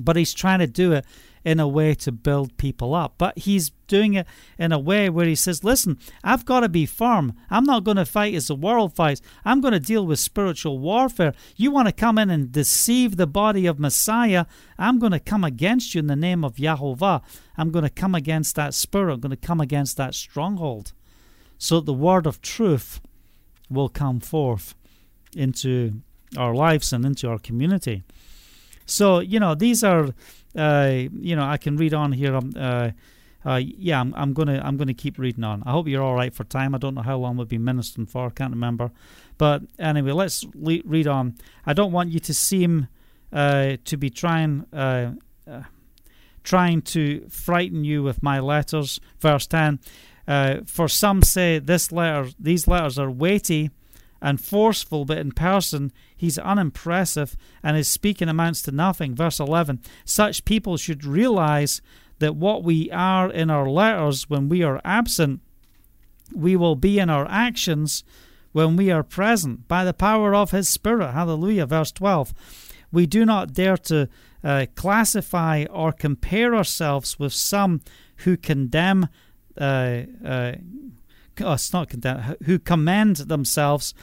but 0.00 0.16
he's 0.16 0.32
trying 0.32 0.60
to 0.60 0.66
do 0.66 0.92
it 0.92 1.04
in 1.45 1.59
a 1.61 1.68
way 1.68 1.95
to 1.95 2.12
build 2.12 2.57
people 2.57 2.95
up. 2.95 3.14
But 3.18 3.38
he's 3.38 3.70
doing 3.86 4.14
it 4.14 4.26
in 4.59 4.72
a 4.72 4.78
way 4.78 5.09
where 5.09 5.26
he 5.26 5.34
says, 5.34 5.64
Listen, 5.64 5.99
I've 6.22 6.45
got 6.45 6.61
to 6.61 6.68
be 6.68 6.86
firm. 6.86 7.34
I'm 7.51 7.64
not 7.64 7.84
going 7.84 7.97
to 7.97 8.05
fight 8.05 8.34
as 8.34 8.49
the 8.49 8.55
world 8.55 8.95
fights. 8.95 9.20
I'm 9.45 9.61
going 9.61 9.72
to 9.72 9.80
deal 9.80 10.07
with 10.07 10.18
spiritual 10.18 10.78
warfare. 10.78 11.34
You 11.57 11.70
want 11.70 11.88
to 11.88 11.93
come 11.93 12.18
in 12.18 12.30
and 12.30 12.53
deceive 12.53 13.16
the 13.16 13.26
body 13.26 13.66
of 13.66 13.78
Messiah? 13.78 14.47
I'm 14.78 14.99
going 14.99 15.12
to 15.12 15.20
come 15.20 15.45
against 15.45 15.95
you 15.95 15.99
in 15.99 16.07
the 16.07 16.16
name 16.16 16.45
of 16.45 16.57
Yahovah. 16.57 17.22
I'm 17.57 17.70
going 17.70 17.84
to 17.84 17.91
come 17.91 18.14
against 18.14 18.57
that 18.57 18.74
spirit. 18.74 19.14
I'm 19.14 19.20
going 19.20 19.30
to 19.30 19.36
come 19.36 19.61
against 19.61 19.97
that 19.97 20.14
stronghold. 20.14 20.93
So 21.59 21.76
that 21.76 21.86
the 21.86 21.93
word 21.93 22.26
of 22.26 22.41
truth 22.41 23.01
will 23.68 23.88
come 23.88 24.20
forth 24.20 24.74
into 25.34 26.03
our 26.36 26.55
lives 26.55 26.93
and 26.93 27.05
into 27.05 27.28
our 27.28 27.38
community. 27.38 28.03
So, 28.86 29.20
you 29.20 29.38
know, 29.38 29.55
these 29.55 29.84
are, 29.84 30.09
you 30.55 31.36
know, 31.36 31.44
I 31.44 31.57
can 31.57 31.76
read 31.76 31.94
on 31.94 32.12
here. 32.12 32.34
Um, 32.34 32.53
uh, 32.57 32.90
uh, 33.44 33.57
yeah, 33.57 34.01
I'm, 34.01 34.14
I'm, 34.14 34.34
gonna 34.34 34.61
I'm 34.62 34.76
gonna 34.76 34.94
keep 34.94 35.18
reading 35.18 35.44
on. 35.44 35.62
I 35.64 35.70
hope 35.70 35.88
you're 35.88 36.03
all 36.03 36.14
right 36.14 36.34
for 36.34 36.44
time. 36.44 36.74
I 36.74 36.78
don't 36.78 36.94
know 36.94 37.03
how 37.03 37.16
long 37.16 37.36
we've 37.36 37.48
been 37.48 37.64
ministering 37.64 38.07
for. 38.07 38.26
I 38.26 38.30
can't 38.30 38.53
remember, 38.53 38.90
but 39.38 39.62
anyway, 39.78 40.12
let's 40.12 40.44
le- 40.55 40.82
read 40.84 41.07
on. 41.07 41.36
I 41.64 41.72
don't 41.72 41.92
want 41.92 42.11
you 42.11 42.20
to 42.20 42.34
seem 42.34 42.88
uh, 43.32 43.76
to 43.84 43.96
be 43.96 44.11
trying 44.11 44.66
uh, 44.74 45.12
uh, 45.51 45.62
trying 46.44 46.82
to 46.82 47.26
frighten 47.30 47.84
you 47.84 48.03
with 48.03 48.22
my 48.22 48.40
letters. 48.40 49.01
Verse 49.20 49.46
ten. 49.46 49.80
for 50.66 50.88
some 50.88 51.22
say 51.22 51.59
this 51.59 51.90
letter, 51.90 52.30
these 52.38 52.68
letters 52.68 52.98
are 52.98 53.11
weighty 53.11 53.70
and 54.22 54.40
forceful, 54.40 55.04
but 55.04 55.18
in 55.18 55.32
person 55.32 55.92
he's 56.16 56.38
unimpressive 56.38 57.36
and 57.62 57.76
his 57.76 57.88
speaking 57.88 58.28
amounts 58.28 58.62
to 58.62 58.72
nothing. 58.72 59.14
Verse 59.14 59.40
11 59.40 59.80
Such 60.04 60.44
people 60.44 60.76
should 60.76 61.04
realize 61.04 61.80
that 62.18 62.36
what 62.36 62.62
we 62.62 62.90
are 62.90 63.30
in 63.30 63.50
our 63.50 63.68
letters 63.68 64.28
when 64.28 64.48
we 64.48 64.62
are 64.62 64.80
absent, 64.84 65.40
we 66.34 66.54
will 66.54 66.76
be 66.76 66.98
in 66.98 67.10
our 67.10 67.26
actions 67.28 68.04
when 68.52 68.76
we 68.76 68.90
are 68.90 69.02
present 69.02 69.66
by 69.68 69.84
the 69.84 69.94
power 69.94 70.34
of 70.34 70.50
his 70.50 70.68
Spirit. 70.68 71.12
Hallelujah. 71.12 71.66
Verse 71.66 71.92
12 71.92 72.32
We 72.92 73.06
do 73.06 73.24
not 73.24 73.52
dare 73.52 73.76
to 73.78 74.08
uh, 74.42 74.66
classify 74.74 75.64
or 75.70 75.92
compare 75.92 76.54
ourselves 76.54 77.18
with 77.18 77.32
some 77.32 77.80
who 78.18 78.36
condemn. 78.36 79.08
Uh, 79.58 80.02
uh, 80.24 80.52
oh, 81.41 81.57
not 81.72 81.88
condemn, 81.88 82.36
who 82.45 82.59
commend 82.59 83.16
themselves 83.16 83.95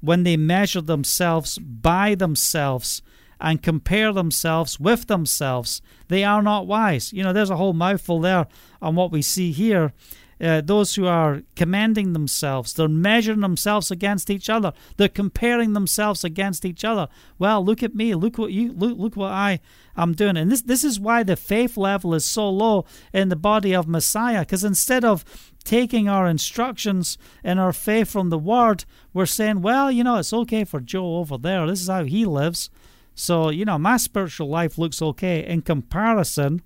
when 0.00 0.22
they 0.22 0.36
measure 0.36 0.80
themselves 0.80 1.58
by 1.58 2.14
themselves 2.14 3.02
and 3.40 3.62
compare 3.62 4.12
themselves 4.12 4.78
with 4.78 5.06
themselves. 5.06 5.80
They 6.08 6.24
are 6.24 6.42
not 6.42 6.66
wise. 6.66 7.12
You 7.12 7.22
know, 7.22 7.32
there's 7.32 7.50
a 7.50 7.56
whole 7.56 7.72
mouthful 7.72 8.20
there 8.20 8.46
on 8.82 8.94
what 8.94 9.12
we 9.12 9.22
see 9.22 9.52
here. 9.52 9.92
Uh, 10.40 10.62
those 10.62 10.94
who 10.94 11.06
are 11.06 11.42
commending 11.54 12.14
themselves, 12.14 12.72
they're 12.72 12.88
measuring 12.88 13.40
themselves 13.40 13.90
against 13.90 14.30
each 14.30 14.48
other. 14.48 14.72
They're 14.96 15.08
comparing 15.08 15.74
themselves 15.74 16.24
against 16.24 16.64
each 16.64 16.82
other. 16.82 17.08
Well, 17.38 17.62
look 17.62 17.82
at 17.82 17.94
me. 17.94 18.14
Look 18.14 18.38
what 18.38 18.50
you 18.50 18.72
look. 18.72 18.96
Look 18.96 19.16
what 19.16 19.32
I 19.32 19.60
am 19.98 20.14
doing. 20.14 20.38
And 20.38 20.50
this 20.50 20.62
this 20.62 20.82
is 20.82 20.98
why 20.98 21.24
the 21.24 21.36
faith 21.36 21.76
level 21.76 22.14
is 22.14 22.24
so 22.24 22.48
low 22.48 22.86
in 23.12 23.28
the 23.28 23.36
body 23.36 23.74
of 23.74 23.86
Messiah. 23.86 24.40
Because 24.40 24.64
instead 24.64 25.04
of 25.04 25.26
taking 25.64 26.08
our 26.08 26.26
instructions 26.26 27.18
and 27.44 27.60
our 27.60 27.72
faith 27.72 28.10
from 28.10 28.30
the 28.30 28.38
Word, 28.38 28.84
we're 29.12 29.26
saying, 29.26 29.62
well, 29.62 29.90
you 29.90 30.04
know, 30.04 30.16
it's 30.16 30.32
okay 30.32 30.64
for 30.64 30.80
Joe 30.80 31.16
over 31.16 31.38
there. 31.38 31.66
This 31.66 31.82
is 31.82 31.88
how 31.88 32.04
he 32.04 32.24
lives. 32.24 32.70
So, 33.14 33.50
you 33.50 33.64
know, 33.64 33.78
my 33.78 33.96
spiritual 33.96 34.48
life 34.48 34.78
looks 34.78 35.02
okay 35.02 35.44
in 35.44 35.62
comparison, 35.62 36.62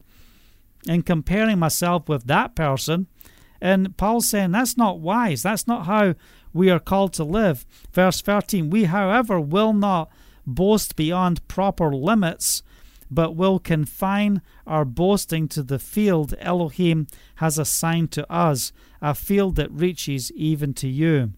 in 0.86 1.02
comparing 1.02 1.58
myself 1.58 2.08
with 2.08 2.26
that 2.26 2.54
person. 2.54 3.08
And 3.60 3.96
Paul's 3.96 4.28
saying 4.28 4.52
that's 4.52 4.76
not 4.76 5.00
wise. 5.00 5.42
That's 5.42 5.66
not 5.66 5.86
how 5.86 6.14
we 6.52 6.70
are 6.70 6.78
called 6.78 7.12
to 7.14 7.24
live. 7.24 7.66
Verse 7.92 8.20
13 8.20 8.70
We, 8.70 8.84
however, 8.84 9.40
will 9.40 9.72
not 9.72 10.10
boast 10.46 10.96
beyond 10.96 11.46
proper 11.48 11.94
limits, 11.94 12.62
but 13.14 13.36
will 13.36 13.58
confine 13.58 14.42
our 14.66 14.84
boasting 14.84 15.48
to 15.48 15.62
the 15.62 15.78
field 15.78 16.34
Elohim 16.38 17.06
has 17.36 17.58
assigned 17.58 18.10
to 18.12 18.30
us, 18.32 18.72
a 19.00 19.14
field 19.14 19.56
that 19.56 19.70
reaches 19.70 20.32
even 20.32 20.74
to 20.74 20.88
you. 20.88 21.32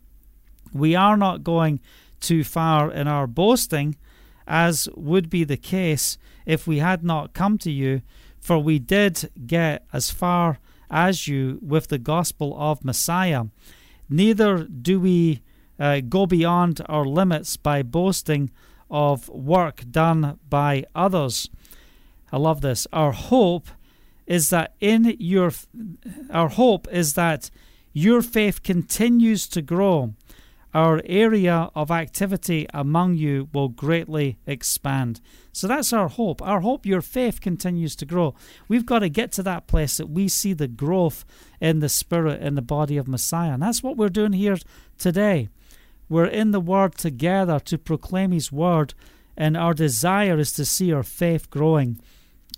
We 0.72 0.94
are 0.94 1.16
not 1.16 1.44
going 1.44 1.80
too 2.20 2.44
far 2.44 2.90
in 2.90 3.06
our 3.06 3.26
boasting, 3.26 3.96
as 4.46 4.88
would 4.94 5.28
be 5.28 5.44
the 5.44 5.56
case 5.56 6.18
if 6.44 6.66
we 6.66 6.78
had 6.78 7.04
not 7.04 7.34
come 7.34 7.58
to 7.58 7.70
you, 7.70 8.02
for 8.40 8.58
we 8.58 8.78
did 8.78 9.30
get 9.46 9.84
as 9.92 10.10
far 10.10 10.58
as 10.90 11.26
you 11.26 11.58
with 11.62 11.88
the 11.88 11.98
gospel 11.98 12.56
of 12.58 12.84
Messiah. 12.84 13.44
Neither 14.08 14.64
do 14.64 15.00
we 15.00 15.42
uh, 15.78 16.00
go 16.08 16.26
beyond 16.26 16.80
our 16.88 17.04
limits 17.04 17.56
by 17.56 17.82
boasting 17.82 18.50
of 18.90 19.28
work 19.28 19.84
done 19.90 20.38
by 20.48 20.84
others. 20.94 21.50
I 22.36 22.38
love 22.38 22.60
this. 22.60 22.86
Our 22.92 23.12
hope 23.12 23.68
is 24.26 24.50
that 24.50 24.74
in 24.78 25.16
your 25.18 25.52
our 26.30 26.50
hope 26.50 26.86
is 26.92 27.14
that 27.14 27.50
your 27.94 28.20
faith 28.20 28.62
continues 28.62 29.48
to 29.48 29.62
grow 29.62 30.12
our 30.74 31.00
area 31.06 31.70
of 31.74 31.90
activity 31.90 32.66
among 32.74 33.14
you 33.14 33.48
will 33.54 33.70
greatly 33.70 34.36
expand. 34.46 35.22
So 35.50 35.66
that's 35.66 35.94
our 35.94 36.08
hope. 36.08 36.42
Our 36.42 36.60
hope, 36.60 36.84
your 36.84 37.00
faith 37.00 37.40
continues 37.40 37.96
to 37.96 38.04
grow. 38.04 38.34
We've 38.68 38.84
got 38.84 38.98
to 38.98 39.08
get 39.08 39.32
to 39.32 39.42
that 39.44 39.66
place 39.66 39.96
that 39.96 40.10
we 40.10 40.28
see 40.28 40.52
the 40.52 40.68
growth 40.68 41.24
in 41.58 41.80
the 41.80 41.88
Spirit 41.88 42.42
in 42.42 42.54
the 42.54 42.60
body 42.60 42.98
of 42.98 43.08
Messiah. 43.08 43.54
And 43.54 43.62
that's 43.62 43.82
what 43.82 43.96
we're 43.96 44.10
doing 44.10 44.34
here 44.34 44.58
today. 44.98 45.48
We're 46.10 46.26
in 46.26 46.50
the 46.50 46.60
Word 46.60 46.98
together 46.98 47.58
to 47.60 47.78
proclaim 47.78 48.32
His 48.32 48.52
Word, 48.52 48.92
and 49.34 49.56
our 49.56 49.72
desire 49.72 50.38
is 50.38 50.52
to 50.52 50.66
see 50.66 50.92
our 50.92 51.02
faith 51.02 51.48
growing 51.48 51.98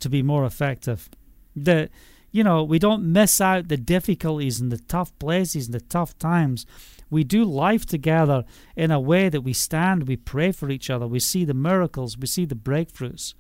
to 0.01 0.09
be 0.09 0.23
more 0.23 0.45
effective. 0.45 1.09
The 1.55 1.91
you 2.31 2.45
know, 2.45 2.63
we 2.63 2.79
don't 2.79 3.11
miss 3.11 3.41
out 3.41 3.69
the 3.69 3.79
difficulties 3.79 4.61
and 4.61 4.71
the 4.71 4.79
tough 4.79 5.19
places 5.19 5.67
and 5.67 5.75
the 5.75 5.81
tough 5.81 6.17
times 6.19 6.67
we 7.11 7.25
do 7.25 7.45
life 7.45 7.87
together 7.87 8.45
in 8.77 8.91
a 8.91 9.01
way 9.01 9.29
that 9.29 9.41
we 9.41 9.53
stand, 9.53 10.09
we 10.09 10.17
pray 10.17 10.53
for 10.53 10.71
each 10.71 10.91
other, 10.91 11.07
we 11.07 11.21
see 11.21 11.45
the 11.45 11.55
miracles, 11.55 12.19
we 12.19 12.27
see 12.27 12.45
the 12.45 12.55
breakthroughs. 12.55 13.35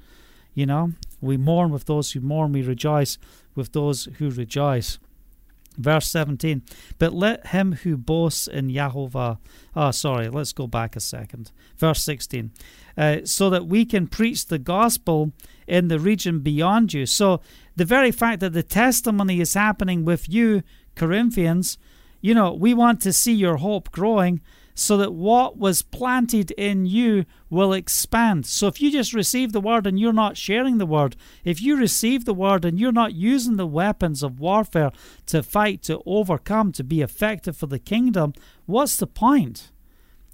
You 0.54 0.66
know, 0.66 0.92
we 1.20 1.36
mourn 1.36 1.70
with 1.70 1.84
those 1.84 2.12
who 2.12 2.20
mourn, 2.20 2.52
we 2.52 2.62
rejoice 2.62 3.18
with 3.54 3.72
those 3.72 4.06
who 4.18 4.30
rejoice. 4.30 4.98
Verse 5.76 6.08
17, 6.08 6.62
but 6.98 7.12
let 7.12 7.48
him 7.48 7.72
who 7.72 7.96
boasts 7.96 8.48
in 8.48 8.68
Yahovah, 8.68 9.38
oh, 9.76 9.90
sorry, 9.92 10.28
let's 10.28 10.52
go 10.52 10.66
back 10.66 10.96
a 10.96 11.00
second. 11.00 11.52
Verse 11.76 12.02
16, 12.02 12.50
uh, 12.98 13.18
so 13.24 13.48
that 13.48 13.66
we 13.66 13.84
can 13.84 14.08
preach 14.08 14.46
the 14.46 14.58
gospel 14.58 15.32
in 15.68 15.86
the 15.88 16.00
region 16.00 16.40
beyond 16.40 16.92
you. 16.92 17.06
So 17.06 17.40
the 17.76 17.84
very 17.84 18.10
fact 18.10 18.40
that 18.40 18.52
the 18.52 18.62
testimony 18.62 19.40
is 19.40 19.54
happening 19.54 20.04
with 20.04 20.28
you, 20.28 20.62
Corinthians, 20.96 21.78
you 22.20 22.34
know, 22.34 22.52
we 22.52 22.74
want 22.74 23.00
to 23.02 23.12
see 23.12 23.32
your 23.32 23.58
hope 23.58 23.92
growing 23.92 24.40
so 24.74 24.96
that 24.96 25.12
what 25.12 25.56
was 25.56 25.82
planted 25.82 26.50
in 26.52 26.86
you 26.86 27.24
will 27.50 27.72
expand. 27.72 28.46
So 28.46 28.66
if 28.66 28.80
you 28.80 28.90
just 28.90 29.12
receive 29.12 29.52
the 29.52 29.60
word 29.60 29.86
and 29.86 29.98
you're 29.98 30.12
not 30.12 30.36
sharing 30.36 30.78
the 30.78 30.86
word, 30.86 31.16
if 31.44 31.60
you 31.60 31.76
receive 31.76 32.24
the 32.24 32.34
word 32.34 32.64
and 32.64 32.78
you're 32.78 32.92
not 32.92 33.14
using 33.14 33.56
the 33.56 33.66
weapons 33.66 34.22
of 34.22 34.40
warfare 34.40 34.90
to 35.26 35.42
fight, 35.42 35.82
to 35.84 36.00
overcome, 36.06 36.72
to 36.72 36.84
be 36.84 37.00
effective 37.00 37.56
for 37.56 37.66
the 37.66 37.78
kingdom, 37.78 38.32
what's 38.66 38.96
the 38.96 39.06
point? 39.06 39.70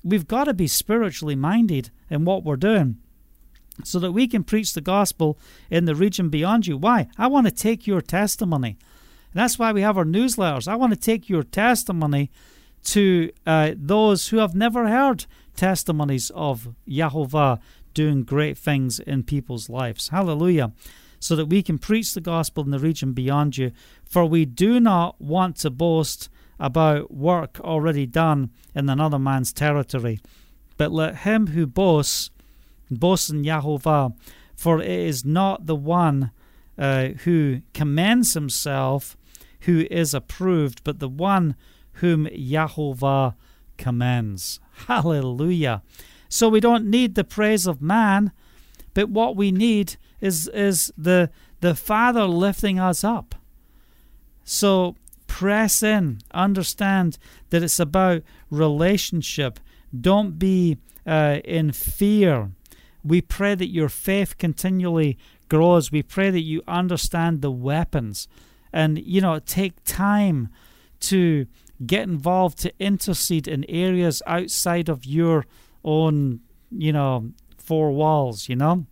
We've 0.05 0.29
got 0.29 0.45
to 0.45 0.55
be 0.55 0.67
spiritually 0.67 1.35
minded 1.35 1.91
in 2.11 2.25
what 2.25 2.45
we're 2.45 2.57
doing 2.57 2.99
so 3.83 3.99
that 3.99 4.13
we 4.13 4.29
can 4.29 4.45
preach 4.45 4.75
the 4.75 4.81
gospel 4.81 5.39
in 5.71 5.87
the 5.87 5.95
region 5.95 6.29
beyond 6.29 6.67
you. 6.67 6.77
Why? 6.77 7.09
I 7.19 7.27
want 7.27 7.47
to 7.47 7.53
take 7.53 7.87
your 7.87 8.01
testimony. 8.01 8.77
And 9.33 9.41
that's 9.41 9.59
why 9.59 9.73
we 9.73 9.83
have 9.83 9.99
our 9.99 10.05
newsletters. 10.05 10.69
I 10.69 10.77
want 10.77 10.93
to 10.93 10.99
take 10.99 11.29
your 11.29 11.43
testimony 11.43 12.31
to 12.85 13.33
uh, 13.47 13.73
those 13.75 14.29
who 14.29 14.37
have 14.37 14.55
never 14.55 14.89
heard 14.89 15.27
testimonies 15.57 16.31
of 16.35 16.75
Yahovah 16.87 17.59
doing 17.95 18.23
great 18.23 18.59
things 18.59 19.01
in 19.01 19.23
people's 19.23 19.69
lives. 19.71 20.09
Hallelujah. 20.09 20.73
So 21.19 21.35
that 21.37 21.47
we 21.47 21.63
can 21.63 21.79
preach 21.79 22.13
the 22.13 22.21
gospel 22.21 22.65
in 22.65 22.71
the 22.71 22.79
region 22.79 23.13
beyond 23.13 23.57
you. 23.57 23.73
For 24.05 24.27
we 24.27 24.45
do 24.45 24.79
not 24.79 25.21
want 25.21 25.57
to 25.59 25.71
boast 25.71 26.29
about 26.59 27.13
work 27.13 27.61
already 27.61 28.07
done 28.07 28.51
in 28.75 28.89
another 28.89 29.19
man's 29.19 29.53
territory, 29.53 30.21
but 30.77 30.93
let 30.93 31.19
him 31.19 31.49
who 31.49 31.67
boasts 31.67 32.31
boast 32.91 33.31
in 33.31 33.43
Yahovah. 33.43 34.15
For 34.55 34.81
it 34.81 34.89
is 34.89 35.25
not 35.25 35.67
the 35.67 35.75
one 35.75 36.31
uh, 36.79 37.09
who 37.25 37.63
commends 37.73 38.35
himself 38.35 39.17
who 39.61 39.87
is 39.91 40.15
approved, 40.15 40.85
but 40.85 40.99
the 40.99 41.09
one 41.09 41.57
whom 41.95 42.27
Yahovah 42.27 43.35
commends. 43.79 44.61
Hallelujah. 44.87 45.83
So 46.29 46.49
we 46.49 46.61
don't 46.61 46.87
need 46.87 47.15
the 47.15 47.25
praise 47.25 47.67
of 47.67 47.81
man, 47.81 48.33
But 48.95 49.09
what 49.09 49.37
we 49.37 49.51
need 49.51 49.97
is 50.21 50.49
is 50.49 50.93
the 50.97 51.31
the 51.61 51.75
Father 51.75 52.25
lifting 52.25 52.79
us 52.79 53.05
up. 53.05 53.35
So 54.45 54.97
press 55.35 55.82
in, 55.82 56.18
understand 56.32 57.18
that 57.51 57.61
it's 57.61 57.80
about 57.80 58.22
relationship. 58.51 59.59
Don't 59.91 60.39
be 60.39 60.78
uh, 61.05 61.41
in 61.45 61.72
fear. 61.72 62.53
We 63.03 63.20
pray 63.20 63.57
that 63.57 63.66
your 63.66 63.89
faith 63.89 64.39
continually 64.39 65.18
grows. 65.49 65.91
We 65.91 66.05
pray 66.05 66.30
that 66.30 66.43
you 66.43 66.62
understand 66.68 67.43
the 67.43 67.51
weapons 67.51 68.28
and, 68.72 69.05
you 69.05 69.20
know, 69.20 69.41
take 69.41 69.82
time 69.82 70.51
to 71.01 71.49
get 71.85 72.05
involved 72.05 72.59
to 72.59 72.72
intercede 72.78 73.49
in 73.49 73.64
areas 73.68 74.22
outside 74.28 74.89
of 74.89 75.05
your 75.05 75.47
own, 75.82 76.43
you 76.70 76.93
know, 76.93 77.32
four 77.59 77.91
walls, 77.91 78.49
you 78.49 78.55
know? 78.55 78.87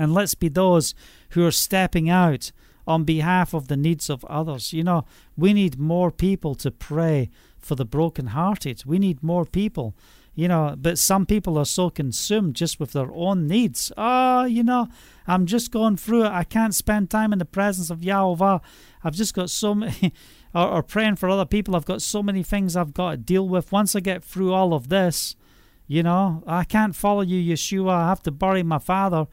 And 0.00 0.12
let's 0.12 0.34
be 0.34 0.48
those 0.48 0.96
who 1.30 1.46
are 1.46 1.52
stepping 1.52 2.10
out 2.10 2.50
on 2.86 3.04
behalf 3.04 3.54
of 3.54 3.68
the 3.68 3.76
needs 3.76 4.10
of 4.10 4.24
others. 4.26 4.72
You 4.72 4.84
know, 4.84 5.04
we 5.36 5.52
need 5.52 5.78
more 5.78 6.10
people 6.10 6.54
to 6.56 6.70
pray 6.70 7.30
for 7.58 7.74
the 7.74 7.84
brokenhearted. 7.84 8.84
We 8.84 8.98
need 8.98 9.22
more 9.22 9.44
people, 9.44 9.94
you 10.34 10.48
know, 10.48 10.74
but 10.76 10.98
some 10.98 11.26
people 11.26 11.58
are 11.58 11.64
so 11.64 11.90
consumed 11.90 12.54
just 12.54 12.78
with 12.78 12.92
their 12.92 13.10
own 13.12 13.46
needs. 13.46 13.90
Oh, 13.96 14.44
you 14.44 14.62
know, 14.62 14.88
I'm 15.26 15.46
just 15.46 15.70
going 15.70 15.96
through 15.96 16.24
it. 16.24 16.32
I 16.32 16.44
can't 16.44 16.74
spend 16.74 17.10
time 17.10 17.32
in 17.32 17.38
the 17.38 17.44
presence 17.44 17.90
of 17.90 18.00
Yahovah. 18.00 18.60
I've 19.02 19.14
just 19.14 19.34
got 19.34 19.50
so 19.50 19.74
many, 19.74 20.12
or, 20.54 20.66
or 20.66 20.82
praying 20.82 21.16
for 21.16 21.28
other 21.28 21.46
people. 21.46 21.74
I've 21.74 21.86
got 21.86 22.02
so 22.02 22.22
many 22.22 22.42
things 22.42 22.76
I've 22.76 22.94
got 22.94 23.10
to 23.12 23.16
deal 23.16 23.48
with. 23.48 23.72
Once 23.72 23.96
I 23.96 24.00
get 24.00 24.22
through 24.22 24.52
all 24.52 24.74
of 24.74 24.88
this, 24.88 25.36
you 25.86 26.02
know, 26.02 26.42
I 26.46 26.64
can't 26.64 26.96
follow 26.96 27.20
you, 27.20 27.54
Yeshua. 27.54 27.90
I 27.90 28.08
have 28.08 28.22
to 28.24 28.30
bury 28.30 28.62
my 28.62 28.78
father. 28.78 29.26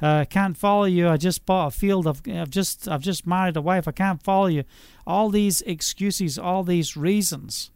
Uh, 0.00 0.24
can't 0.26 0.56
follow 0.56 0.84
you. 0.84 1.08
I 1.08 1.16
just 1.16 1.46
bought 1.46 1.68
a 1.68 1.70
field. 1.70 2.06
I've, 2.06 2.20
I've 2.28 2.50
just 2.50 2.86
I've 2.86 3.02
just 3.02 3.26
married 3.26 3.56
a 3.56 3.62
wife. 3.62 3.88
I 3.88 3.92
can't 3.92 4.22
follow 4.22 4.46
you. 4.46 4.64
All 5.06 5.30
these 5.30 5.62
excuses, 5.62 6.38
all 6.38 6.62
these 6.62 6.96
reasons, 6.96 7.70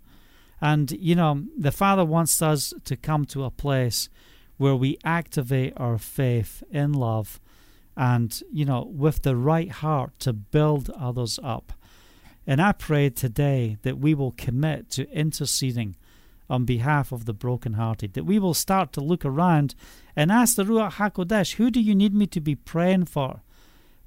and 0.61 0.91
you 0.93 1.15
know 1.15 1.45
the 1.57 1.73
Father 1.73 2.05
wants 2.05 2.43
us 2.43 2.75
to 2.85 2.97
come 2.97 3.25
to 3.27 3.45
a 3.45 3.51
place 3.51 4.11
where 4.59 4.77
we 4.77 4.99
activate 5.03 5.73
our 5.79 5.97
faith 5.97 6.63
in 6.71 6.93
love, 6.93 7.41
and 7.97 8.43
you 8.53 8.67
know 8.67 8.83
with 8.83 9.23
the 9.23 9.37
right 9.37 9.71
heart 9.71 10.19
to 10.21 10.35
build 10.35 10.91
others 10.91 11.39
up. 11.43 11.73
And 12.47 12.61
I 12.61 12.73
pray 12.73 13.11
today 13.11 13.79
that 13.83 13.99
we 13.99 14.13
will 14.13 14.33
commit 14.33 14.91
to 14.91 15.11
interceding 15.11 15.97
on 16.51 16.65
behalf 16.65 17.13
of 17.13 17.25
the 17.25 17.33
brokenhearted, 17.33 18.13
that 18.15 18.25
we 18.25 18.39
will 18.39 18.55
start 18.55 18.93
to 18.93 19.01
look 19.01 19.25
around 19.25 19.75
and 20.21 20.31
ask 20.31 20.57
the 20.57 20.65
Ruach 20.65 20.93
HaKodesh, 20.97 21.55
who 21.55 21.71
do 21.71 21.81
you 21.81 21.95
need 21.95 22.13
me 22.13 22.27
to 22.27 22.43
be 22.43 22.55
praying 22.55 23.07
for? 23.07 23.41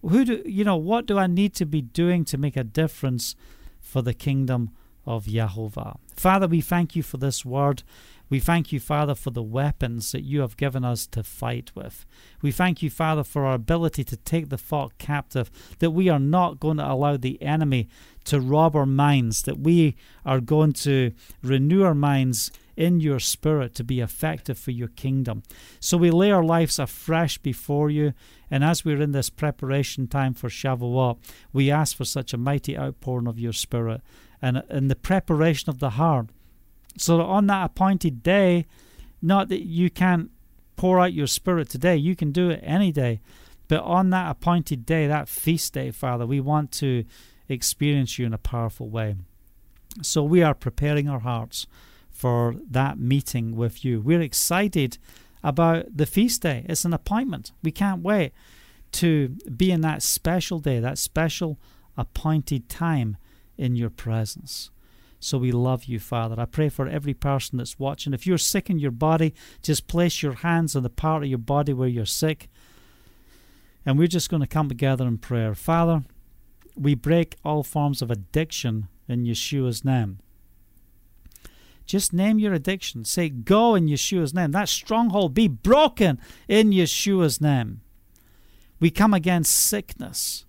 Who 0.03 0.24
do 0.24 0.43
you 0.45 0.64
know 0.64 0.76
what 0.76 1.07
do 1.07 1.18
I 1.18 1.26
need 1.26 1.55
to 1.55 1.66
be 1.66 1.82
doing 1.82 2.24
to 2.26 2.38
make 2.38 2.55
a 2.55 2.64
difference 2.64 3.36
for 3.82 4.03
the 4.03 4.14
kingdom 4.14 4.70
of 5.07 5.26
Yahovah? 5.26 5.97
Father, 6.16 6.45
we 6.47 6.61
thank 6.61 6.95
you 6.95 7.01
for 7.01 7.18
this 7.18 7.43
word. 7.43 7.82
We 8.30 8.39
thank 8.39 8.72
you, 8.72 8.80
Father, 8.80 9.16
for 9.16 9.32
the 9.32 9.41
weapons 9.41 10.11
that 10.11 10.22
you 10.22 10.41
have 10.41 10.55
given 10.55 10.86
us 10.86 11.07
to 11.07 11.24
fight 11.24 11.72
with. 11.74 12.05
We 12.43 12.51
thank 12.51 12.84
you, 12.84 12.91
Father, 12.91 13.24
for 13.24 13.47
our 13.47 13.55
ability 13.55 14.03
to 14.03 14.18
take 14.18 14.49
the 14.49 14.57
thought 14.59 14.95
captive, 14.99 15.49
that 15.80 15.91
we 15.91 16.09
are 16.09 16.20
not 16.20 16.59
going 16.59 16.78
to 16.78 16.91
allow 16.91 17.18
the 17.18 17.41
enemy 17.41 17.89
to 18.26 18.39
rob 18.39 18.76
our 18.76 18.86
minds, 18.86 19.41
that 19.43 19.57
we 19.57 19.95
are 20.24 20.39
going 20.39 20.74
to 20.74 21.11
renew 21.41 21.84
our 21.84 21.95
minds 21.95 22.51
in 22.76 22.99
your 22.99 23.19
spirit 23.19 23.76
to 23.76 23.84
be 23.84 23.99
effective 23.99 24.57
for 24.57 24.71
your 24.71 24.88
kingdom. 24.88 25.43
So 25.80 25.97
we 25.97 26.11
lay 26.11 26.32
our 26.32 26.43
lives 26.43 26.80
afresh 26.80 27.38
before 27.38 27.89
you, 27.89 28.13
and 28.49 28.63
as 28.63 28.84
we're 28.84 29.01
in 29.01 29.11
this 29.11 29.30
preparation 29.30 30.07
time 30.07 30.34
for 30.34 30.49
Shavuot, 30.49 31.17
we 31.51 31.71
ask 31.71 31.95
for 31.95 32.05
such 32.05 32.34
a 32.34 32.38
mighty 32.38 32.78
outpouring 32.78 33.28
of 33.28 33.39
your 33.39 33.53
spirit 33.53 34.01
and 34.41 34.61
in 34.69 34.89
the 34.89 34.95
preparation 34.95 35.69
of 35.69 35.80
the 35.80 35.91
heart 35.91 36.28
so 36.97 37.17
that 37.17 37.24
on 37.24 37.47
that 37.47 37.65
appointed 37.65 38.21
day, 38.21 38.65
not 39.21 39.47
that 39.47 39.65
you 39.65 39.89
can't 39.89 40.30
pour 40.76 40.99
out 40.99 41.13
your 41.13 41.28
spirit 41.28 41.69
today, 41.69 41.95
you 41.95 42.15
can 42.15 42.32
do 42.32 42.49
it 42.49 42.59
any 42.61 42.91
day. 42.91 43.21
But 43.69 43.84
on 43.84 44.09
that 44.09 44.30
appointed 44.30 44.86
day, 44.86 45.07
that 45.07 45.30
feast 45.30 45.74
day, 45.74 45.91
Father, 45.91 46.26
we 46.26 46.41
want 46.41 46.71
to 46.74 47.05
experience 47.47 48.19
you 48.19 48.26
in 48.26 48.34
a 48.34 48.38
powerful 48.38 48.89
way. 48.89 49.15
So 50.01 50.24
we 50.24 50.43
are 50.43 50.53
preparing 50.53 51.07
our 51.07 51.19
hearts 51.19 51.65
for 52.24 52.55
that 52.71 52.97
meeting 52.97 53.53
with 53.53 53.84
you. 53.84 53.99
We're 53.99 54.21
excited 54.21 54.97
about 55.43 55.88
the 55.93 56.05
feast 56.05 56.41
day. 56.41 56.65
It's 56.69 56.86
an 56.86 56.93
appointment. 56.93 57.51
We 57.61 57.69
can't 57.69 58.01
wait 58.01 58.32
to 58.93 59.36
be 59.57 59.71
in 59.71 59.82
that 59.82 60.01
special 60.01 60.59
day, 60.59 60.80
that 60.80 60.97
special 60.97 61.59
appointed 61.97 62.69
time 62.69 63.17
in 63.57 63.76
your 63.76 63.89
presence. 63.89 64.71
So 65.19 65.38
we 65.38 65.51
love 65.51 65.84
you, 65.84 65.99
Father. 65.99 66.39
I 66.39 66.45
pray 66.45 66.69
for 66.69 66.88
every 66.88 67.13
person 67.13 67.57
that's 67.57 67.78
watching. 67.78 68.13
If 68.13 68.26
you're 68.26 68.38
sick 68.38 68.69
in 68.69 68.80
your 68.80 68.91
body, 68.91 69.34
just 69.61 69.88
place 69.88 70.24
your 70.24 70.36
hands 70.36 70.78
on 70.78 70.84
the 70.84 70.89
part 70.89 71.24
of 71.24 71.30
your 71.30 71.39
body 71.39 71.74
where 71.74 71.89
you're 71.89 72.05
sick. 72.05 72.49
And 73.86 73.99
we're 73.99 74.07
just 74.07 74.30
going 74.30 74.39
to 74.39 74.47
come 74.47 74.69
together 74.69 75.05
in 75.05 75.17
prayer. 75.17 75.55
Father, 75.55 76.03
we 76.78 76.95
break 76.95 77.36
all 77.43 77.63
forms 77.63 78.01
of 78.01 78.09
addiction 78.09 78.88
in 79.09 79.26
Yeshua's 79.26 79.84
name. 79.84 80.19
Just 81.86 82.13
name 82.13 82.39
your 82.39 82.53
addiction. 82.53 83.05
Say, 83.05 83.29
go 83.29 83.75
in 83.75 83.88
Yeshua's 83.88 84.34
name. 84.34 84.51
That 84.51 84.69
stronghold 84.69 85.34
be 85.34 85.47
broken 85.47 86.19
in 86.47 86.71
Yeshua's 86.71 87.41
name. 87.41 87.81
We 88.79 88.89
come 88.89 89.13
against 89.13 89.53
sickness, 89.53 90.45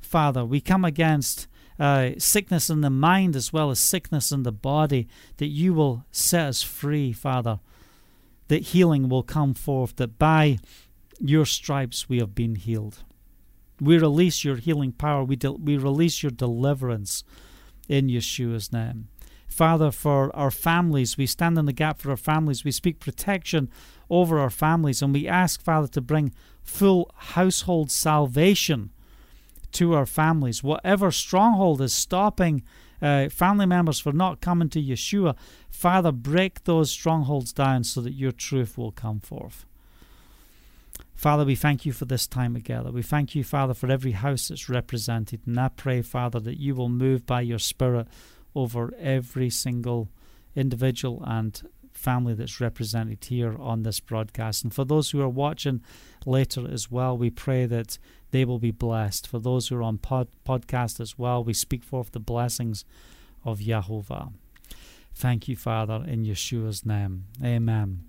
Father. 0.00 0.44
We 0.44 0.60
come 0.60 0.84
against 0.84 1.46
uh, 1.78 2.10
sickness 2.18 2.70
in 2.70 2.80
the 2.80 2.90
mind 2.90 3.36
as 3.36 3.52
well 3.52 3.70
as 3.70 3.78
sickness 3.78 4.32
in 4.32 4.42
the 4.42 4.52
body, 4.52 5.06
that 5.36 5.46
you 5.46 5.72
will 5.72 6.04
set 6.10 6.46
us 6.46 6.62
free, 6.62 7.12
Father, 7.12 7.60
that 8.48 8.68
healing 8.68 9.08
will 9.08 9.22
come 9.22 9.54
forth, 9.54 9.96
that 9.96 10.18
by 10.18 10.58
your 11.20 11.46
stripes 11.46 12.08
we 12.08 12.18
have 12.18 12.34
been 12.34 12.56
healed. 12.56 13.04
We 13.80 13.96
release 13.98 14.44
your 14.44 14.56
healing 14.56 14.92
power, 14.92 15.22
we, 15.22 15.36
de- 15.36 15.52
we 15.52 15.76
release 15.76 16.22
your 16.22 16.30
deliverance 16.32 17.22
in 17.88 18.08
Yeshua's 18.08 18.72
name. 18.72 19.08
Father, 19.58 19.90
for 19.90 20.34
our 20.36 20.52
families, 20.52 21.18
we 21.18 21.26
stand 21.26 21.58
in 21.58 21.66
the 21.66 21.72
gap 21.72 21.98
for 21.98 22.10
our 22.10 22.16
families. 22.16 22.62
We 22.62 22.70
speak 22.70 23.00
protection 23.00 23.68
over 24.08 24.38
our 24.38 24.50
families, 24.50 25.02
and 25.02 25.12
we 25.12 25.26
ask, 25.26 25.60
Father, 25.60 25.88
to 25.88 26.00
bring 26.00 26.32
full 26.62 27.10
household 27.16 27.90
salvation 27.90 28.90
to 29.72 29.94
our 29.94 30.06
families. 30.06 30.62
Whatever 30.62 31.10
stronghold 31.10 31.80
is 31.80 31.92
stopping 31.92 32.62
uh, 33.02 33.30
family 33.30 33.66
members 33.66 33.98
from 33.98 34.16
not 34.16 34.40
coming 34.40 34.68
to 34.68 34.80
Yeshua, 34.80 35.34
Father, 35.68 36.12
break 36.12 36.62
those 36.62 36.92
strongholds 36.92 37.52
down 37.52 37.82
so 37.82 38.00
that 38.00 38.12
your 38.12 38.30
truth 38.30 38.78
will 38.78 38.92
come 38.92 39.18
forth. 39.18 39.66
Father, 41.16 41.44
we 41.44 41.56
thank 41.56 41.84
you 41.84 41.92
for 41.92 42.04
this 42.04 42.28
time 42.28 42.54
together. 42.54 42.92
We 42.92 43.02
thank 43.02 43.34
you, 43.34 43.42
Father, 43.42 43.74
for 43.74 43.90
every 43.90 44.12
house 44.12 44.46
that's 44.46 44.68
represented. 44.68 45.40
And 45.46 45.58
I 45.58 45.66
pray, 45.66 46.00
Father, 46.00 46.38
that 46.38 46.60
you 46.60 46.76
will 46.76 46.88
move 46.88 47.26
by 47.26 47.40
your 47.40 47.58
Spirit 47.58 48.06
over 48.54 48.92
every 48.98 49.50
single 49.50 50.08
individual 50.54 51.22
and 51.26 51.62
family 51.92 52.34
that's 52.34 52.60
represented 52.60 53.24
here 53.24 53.56
on 53.58 53.82
this 53.82 54.00
broadcast. 54.00 54.62
And 54.62 54.72
for 54.72 54.84
those 54.84 55.10
who 55.10 55.20
are 55.20 55.28
watching 55.28 55.82
later 56.24 56.66
as 56.70 56.90
well, 56.90 57.16
we 57.16 57.30
pray 57.30 57.66
that 57.66 57.98
they 58.30 58.44
will 58.44 58.58
be 58.58 58.70
blessed. 58.70 59.26
For 59.26 59.38
those 59.38 59.68
who 59.68 59.76
are 59.76 59.82
on 59.82 59.98
pod, 59.98 60.28
podcast 60.46 61.00
as 61.00 61.18
well, 61.18 61.42
we 61.42 61.52
speak 61.52 61.82
forth 61.82 62.12
the 62.12 62.20
blessings 62.20 62.84
of 63.44 63.58
Yahovah. 63.58 64.32
Thank 65.14 65.48
you, 65.48 65.56
Father, 65.56 66.04
in 66.06 66.24
Yeshua's 66.24 66.86
name. 66.86 67.24
Amen. 67.42 68.04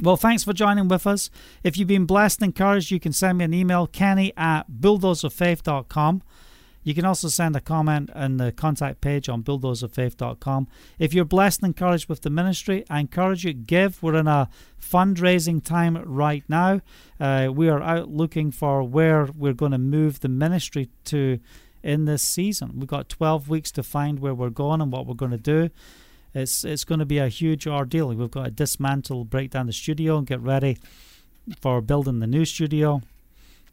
Well, 0.00 0.16
thanks 0.16 0.44
for 0.44 0.52
joining 0.52 0.88
with 0.88 1.06
us. 1.06 1.30
If 1.64 1.76
you've 1.76 1.88
been 1.88 2.04
blessed 2.04 2.42
and 2.42 2.48
encouraged, 2.48 2.90
you 2.90 3.00
can 3.00 3.12
send 3.12 3.38
me 3.38 3.46
an 3.46 3.54
email, 3.54 3.86
kenny 3.86 4.32
at 4.36 4.64
bulldozerfaith.com. 4.70 6.22
You 6.86 6.94
can 6.94 7.04
also 7.04 7.26
send 7.26 7.56
a 7.56 7.60
comment 7.60 8.10
on 8.14 8.36
the 8.36 8.52
contact 8.52 9.00
page 9.00 9.28
on 9.28 9.42
bulldozerfaith.com. 9.42 10.68
If 11.00 11.12
you're 11.12 11.24
blessed 11.24 11.62
and 11.62 11.70
encouraged 11.70 12.08
with 12.08 12.20
the 12.20 12.30
ministry, 12.30 12.84
I 12.88 13.00
encourage 13.00 13.44
you 13.44 13.54
give. 13.54 14.00
We're 14.00 14.14
in 14.14 14.28
a 14.28 14.48
fundraising 14.80 15.64
time 15.64 15.96
right 15.96 16.44
now. 16.48 16.82
Uh, 17.18 17.48
we 17.52 17.68
are 17.68 17.82
out 17.82 18.10
looking 18.10 18.52
for 18.52 18.84
where 18.84 19.24
we're 19.36 19.52
going 19.52 19.72
to 19.72 19.78
move 19.78 20.20
the 20.20 20.28
ministry 20.28 20.88
to 21.06 21.40
in 21.82 22.04
this 22.04 22.22
season. 22.22 22.74
We've 22.76 22.86
got 22.86 23.08
12 23.08 23.48
weeks 23.48 23.72
to 23.72 23.82
find 23.82 24.20
where 24.20 24.34
we're 24.34 24.50
going 24.50 24.80
and 24.80 24.92
what 24.92 25.08
we're 25.08 25.14
going 25.14 25.32
to 25.32 25.38
do. 25.38 25.70
It's 26.34 26.64
it's 26.64 26.84
going 26.84 27.00
to 27.00 27.04
be 27.04 27.18
a 27.18 27.26
huge 27.26 27.66
ordeal. 27.66 28.14
We've 28.14 28.30
got 28.30 28.44
to 28.44 28.50
dismantle, 28.52 29.24
break 29.24 29.50
down 29.50 29.66
the 29.66 29.72
studio, 29.72 30.18
and 30.18 30.26
get 30.26 30.40
ready 30.40 30.78
for 31.60 31.80
building 31.80 32.20
the 32.20 32.28
new 32.28 32.44
studio. 32.44 33.02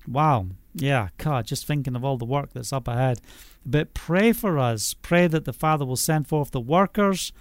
Wow, 0.07 0.47
yeah, 0.73 1.09
God, 1.17 1.45
just 1.47 1.65
thinking 1.65 1.95
of 1.95 2.03
all 2.03 2.17
the 2.17 2.25
work 2.25 2.51
that's 2.53 2.73
up 2.73 2.87
ahead. 2.87 3.21
But 3.65 3.93
pray 3.93 4.33
for 4.33 4.59
us. 4.59 4.93
Pray 5.01 5.27
that 5.27 5.45
the 5.45 5.53
Father 5.53 5.85
will 5.85 5.95
send 5.95 6.27
forth 6.27 6.51
the 6.51 6.59
workers 6.59 7.31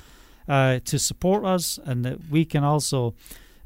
uh, 0.49 0.81
to 0.85 0.99
support 0.99 1.45
us 1.45 1.79
and 1.85 2.05
that 2.05 2.19
we 2.31 2.45
can 2.45 2.65
also 2.65 3.15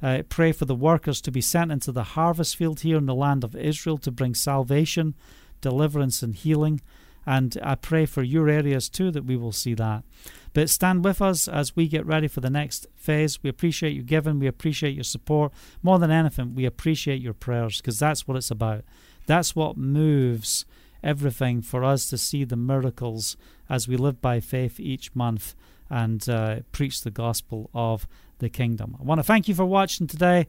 Uh, 0.03 0.23
pray 0.29 0.53
for 0.53 0.67
the 0.67 0.75
workers 0.75 1.23
to 1.23 1.31
be 1.31 1.41
sent 1.41 1.73
into 1.73 1.91
the 1.91 2.13
harvest 2.15 2.55
field 2.55 2.81
here 2.81 2.99
in 2.99 3.07
the 3.07 3.15
land 3.15 3.43
of 3.43 3.57
Israel 3.57 3.99
to 3.99 4.11
bring 4.11 4.35
salvation, 4.35 5.15
deliverance, 5.63 6.23
and 6.23 6.35
healing. 6.35 6.81
And 7.25 7.57
I 7.63 7.77
pray 7.77 8.07
for 8.07 8.23
your 8.23 8.47
areas 8.49 8.91
too 8.91 9.11
that 9.13 9.25
we 9.25 9.37
will 9.39 9.53
see 9.53 9.75
that. 9.75 10.05
But 10.57 10.71
stand 10.71 11.05
with 11.05 11.21
us 11.21 11.49
as 11.49 11.77
we 11.77 11.87
get 11.87 12.07
ready 12.07 12.29
for 12.29 12.41
the 12.41 12.49
next 12.49 12.87
phase. 12.95 13.43
We 13.43 13.51
appreciate 13.51 13.93
you 13.93 14.03
giving, 14.03 14.39
we 14.39 14.47
appreciate 14.47 14.95
your 14.95 15.05
support. 15.05 15.53
More 15.83 15.99
than 15.99 16.11
anything, 16.11 16.55
we 16.55 16.65
appreciate 16.65 17.21
your 17.21 17.35
prayers 17.35 17.77
because 17.77 17.99
that's 17.99 18.27
what 18.27 18.39
it's 18.39 18.51
about. 18.51 18.83
That's 19.27 19.55
what 19.55 19.77
moves 19.77 20.65
everything 21.03 21.61
for 21.61 21.85
us 21.85 22.09
to 22.09 22.17
see 22.17 22.43
the 22.43 22.57
miracles 22.57 23.37
as 23.69 23.87
we 23.87 23.99
live 23.99 24.23
by 24.23 24.41
faith 24.41 24.81
each 24.81 25.15
month 25.15 25.55
and 25.91 26.27
uh, 26.27 26.61
preach 26.73 27.03
the 27.03 27.11
gospel 27.11 27.69
of 27.75 28.09
the 28.39 28.49
kingdom. 28.49 28.97
I 28.99 29.03
want 29.03 29.19
to 29.19 29.25
thank 29.25 29.49
you 29.49 29.55
for 29.55 29.67
watching 29.67 30.07
today. 30.07 30.47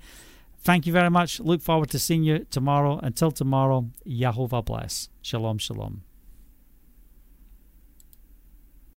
Thank 0.59 0.87
you 0.87 0.93
very 0.93 1.09
much. 1.09 1.41
Look 1.41 1.61
forward 1.61 1.89
to 1.89 1.99
seeing 1.99 2.23
you 2.23 2.45
tomorrow. 2.49 2.97
Until 3.03 3.31
tomorrow, 3.31 3.89
Yahovah 4.07 4.63
bless. 4.63 5.09
Shalom, 5.21 5.57
shalom. 5.57 6.06